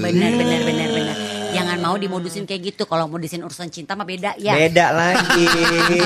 Bener 0.00 0.32
bener 0.36 0.60
bener 0.64 0.88
bener 0.88 1.16
Jangan 1.52 1.78
mau 1.78 1.96
dimodusin 2.00 2.48
kayak 2.48 2.72
gitu 2.72 2.82
Kalau 2.88 3.06
modusin 3.06 3.44
urusan 3.44 3.68
cinta 3.68 3.92
mah 3.92 4.08
beda 4.08 4.34
ya 4.40 4.56
Beda 4.56 4.90
lagi. 4.90 5.46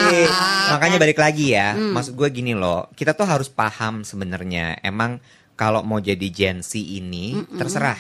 Makanya 0.75 0.99
balik 0.99 1.19
lagi 1.19 1.55
ya. 1.55 1.79
Hmm. 1.79 1.95
Maksud 1.95 2.19
gue 2.19 2.29
gini 2.35 2.53
loh, 2.53 2.91
kita 2.99 3.15
tuh 3.15 3.27
harus 3.27 3.47
paham 3.47 4.03
sebenarnya. 4.03 4.83
Emang 4.83 5.23
kalau 5.55 5.81
mau 5.87 6.03
jadi 6.03 6.27
Gen 6.29 6.61
Z 6.61 6.77
ini 6.77 7.39
terserah. 7.57 7.97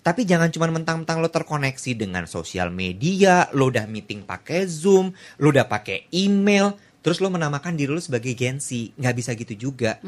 Tapi 0.00 0.24
jangan 0.24 0.48
cuma 0.48 0.64
mentang-mentang 0.72 1.20
lo 1.20 1.28
terkoneksi 1.28 1.92
dengan 1.92 2.24
sosial 2.24 2.72
media, 2.72 3.52
lo 3.52 3.68
udah 3.68 3.84
meeting 3.84 4.24
pakai 4.24 4.64
Zoom, 4.64 5.12
lo 5.36 5.52
udah 5.52 5.68
pakai 5.68 6.08
email, 6.08 6.72
terus 7.04 7.20
lo 7.20 7.28
menamakan 7.28 7.76
diri 7.76 7.92
lo 7.92 8.00
sebagai 8.00 8.32
Gen 8.32 8.64
Z. 8.64 8.96
Nggak 8.96 9.14
bisa 9.14 9.30
gitu 9.36 9.70
juga. 9.70 10.00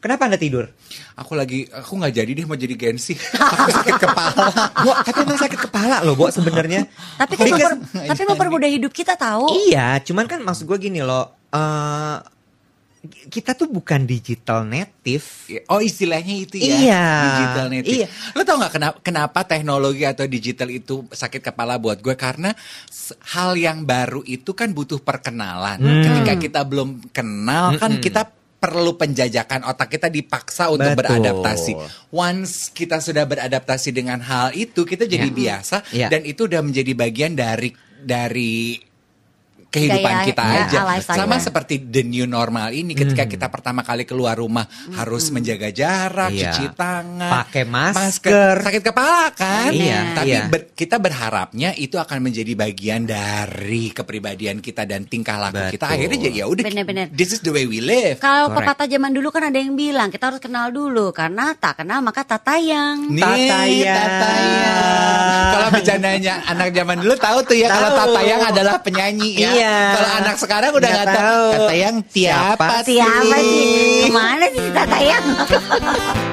Kenapa 0.00 0.24
anda 0.24 0.34
tidur? 0.34 0.64
Aku 1.14 1.32
lagi, 1.32 1.68
aku 1.68 1.92
nggak 1.94 2.14
jadi 2.14 2.30
deh 2.32 2.44
mau 2.44 2.56
jadi 2.56 2.72
Gensi. 2.72 3.12
aku 3.52 3.68
sakit 3.70 3.96
kepala. 4.00 4.44
Bo, 4.80 4.96
tapi 4.96 5.18
emang 5.20 5.36
sakit 5.36 5.60
kepala 5.60 6.00
loh, 6.00 6.16
Bo 6.16 6.26
sebenarnya. 6.26 6.88
Tapi 7.14 7.36
kan 7.36 7.46
memper- 7.46 7.80
tapi 8.08 8.22
mempermudah 8.24 8.70
hidup 8.70 8.90
kita 8.90 9.12
tahu. 9.12 9.52
Iya, 9.62 10.00
cuman 10.00 10.24
kan 10.24 10.40
maksud 10.40 10.64
gue 10.64 10.78
gini 10.80 11.00
loh. 11.00 11.36
eh 11.50 12.16
kita 13.26 13.52
tuh 13.54 13.64
bukan 13.66 14.04
digital 14.04 14.60
native. 14.62 15.24
Oh 15.66 15.80
istilahnya 15.80 16.34
itu 16.38 16.54
ya 16.54 16.68
Iya, 16.70 17.04
Digital 17.24 17.66
native 17.70 17.96
iya. 17.96 18.06
Lo 18.30 18.44
tau 18.44 18.60
gak 18.60 18.72
kenapa, 18.72 18.96
kenapa 19.00 19.40
teknologi 19.42 20.04
atau 20.04 20.24
digital 20.26 20.68
itu 20.68 21.08
sakit 21.08 21.40
kepala 21.42 21.74
buat 21.74 21.96
gue 21.98 22.12
Karena 22.12 22.52
s- 22.86 23.16
hal 23.26 23.56
yang 23.56 23.82
baru 23.82 24.20
itu 24.22 24.52
kan 24.52 24.70
butuh 24.70 25.00
perkenalan 25.00 25.80
Hmm. 25.80 26.04
Ketika 26.04 26.34
kita 26.38 26.60
belum 26.62 27.08
kenal 27.08 27.72
kan 27.76 27.96
kita 27.98 28.28
perlu 28.60 29.00
penjajakan 29.00 29.64
otak 29.64 29.96
kita 29.96 30.12
dipaksa 30.12 30.68
untuk 30.68 30.92
Betul. 30.92 31.00
beradaptasi. 31.00 31.72
Once 32.12 32.68
kita 32.70 33.00
sudah 33.00 33.24
beradaptasi 33.24 33.88
dengan 33.90 34.20
hal 34.20 34.52
itu, 34.52 34.84
kita 34.84 35.08
jadi 35.08 35.32
Ya. 35.32 35.34
biasa 35.34 35.76
Ya. 35.96 36.08
dan 36.12 36.28
itu 36.28 36.44
udah 36.44 36.60
menjadi 36.60 36.92
bagian 36.92 37.32
dari 37.32 37.72
dari 38.00 38.76
kehidupan 39.70 40.12
Gaya- 40.12 40.26
kita 40.26 40.42
ya, 40.42 40.62
aja. 40.66 40.78
lifestyle. 40.84 41.18
Sama 41.20 41.36
seperti 41.38 41.74
the 41.80 42.02
new 42.02 42.26
normal 42.26 42.70
ini 42.70 42.92
ketika 42.92 43.22
Hmm. 43.22 43.30
kita 43.30 43.46
pertama 43.46 43.80
kali 43.80 44.02
keluar 44.02 44.34
rumah 44.34 44.66
harus 44.92 45.30
menjaga 45.30 45.70
jarak, 45.70 46.28
Iya. 46.28 46.50
cuci 46.50 46.66
tangan, 46.74 47.30
Pakai 47.32 47.64
masker. 47.64 48.54
sakit 48.60 48.82
kepala 48.82 49.30
kan? 49.30 49.70
Iya, 49.70 50.12
Tapi 50.12 50.26
iya. 50.28 50.42
ber- 50.46 50.74
kita 50.74 50.98
berharapnya 50.98 51.70
itu 51.72 51.96
akan 51.96 52.18
menjadi 52.20 52.52
bagian 52.52 53.06
dari 53.06 53.90
kepribadian 53.90 54.58
kita 54.58 54.82
dan 54.84 55.06
tingkah 55.06 55.38
laku 55.38 55.70
kita. 55.70 55.86
Betul. 55.86 55.94
Akhirnya 55.94 56.18
jadi 56.20 56.36
ya 56.36 56.46
udah. 56.46 56.64
This 57.10 57.30
is 57.30 57.40
the 57.40 57.50
way 57.50 57.64
we 57.64 57.78
live. 57.78 58.18
Kalau 58.18 58.50
pepatah 58.50 58.84
zaman 58.84 59.10
dulu 59.10 59.30
kan 59.30 59.46
ada 59.46 59.56
yang 59.56 59.72
bilang 59.72 60.10
kita 60.10 60.28
harus 60.28 60.40
kenal 60.40 60.68
dulu 60.68 61.10
karena 61.10 61.54
tak 61.54 61.78
kenal 61.78 62.02
maka 62.02 62.26
tak 62.26 62.42
tayang. 62.42 63.06
Nih, 63.06 63.22
Tatayang. 63.22 63.94
Tatayang. 63.94 65.48
Kalau 65.50 65.68
bercandanya 65.70 66.34
anak 66.44 66.68
zaman 66.70 66.96
dulu 66.98 67.14
tahu 67.14 67.38
tuh 67.44 67.54
ya 67.54 67.68
kalau. 67.68 67.88
Tatayang 67.92 68.42
adalah 68.46 68.76
penyanyi 68.80 69.30
ya. 69.36 69.50
Iya. 69.50 69.59
Kalau 69.66 70.10
anak 70.16 70.36
sekarang 70.36 70.70
udah 70.72 70.90
Nggak 70.90 71.06
tahu. 71.06 71.16
tahu. 71.18 71.46
Tatayang 71.54 71.96
siapa, 72.08 72.64
Siapa 72.64 72.76
sih? 72.86 72.96
Siapa 72.96 73.36
sih? 73.38 74.02
Ke 74.02 74.08
mana 74.10 74.44
sih 74.48 74.60
si 74.60 74.70
Tatayang? 74.72 75.24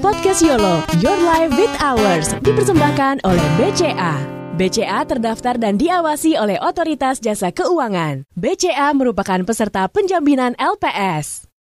Podcast 0.00 0.40
YOLO, 0.40 0.80
Your 1.00 1.16
Life 1.20 1.52
with 1.56 1.74
Ours, 1.80 2.32
dipersembahkan 2.40 3.24
oleh 3.24 3.46
BCA. 3.56 4.14
BCA 4.54 5.00
terdaftar 5.04 5.58
dan 5.58 5.74
diawasi 5.76 6.38
oleh 6.38 6.56
Otoritas 6.62 7.18
Jasa 7.18 7.50
Keuangan. 7.50 8.24
BCA 8.32 8.94
merupakan 8.94 9.40
peserta 9.42 9.84
penjaminan 9.90 10.54
LPS. 10.56 11.43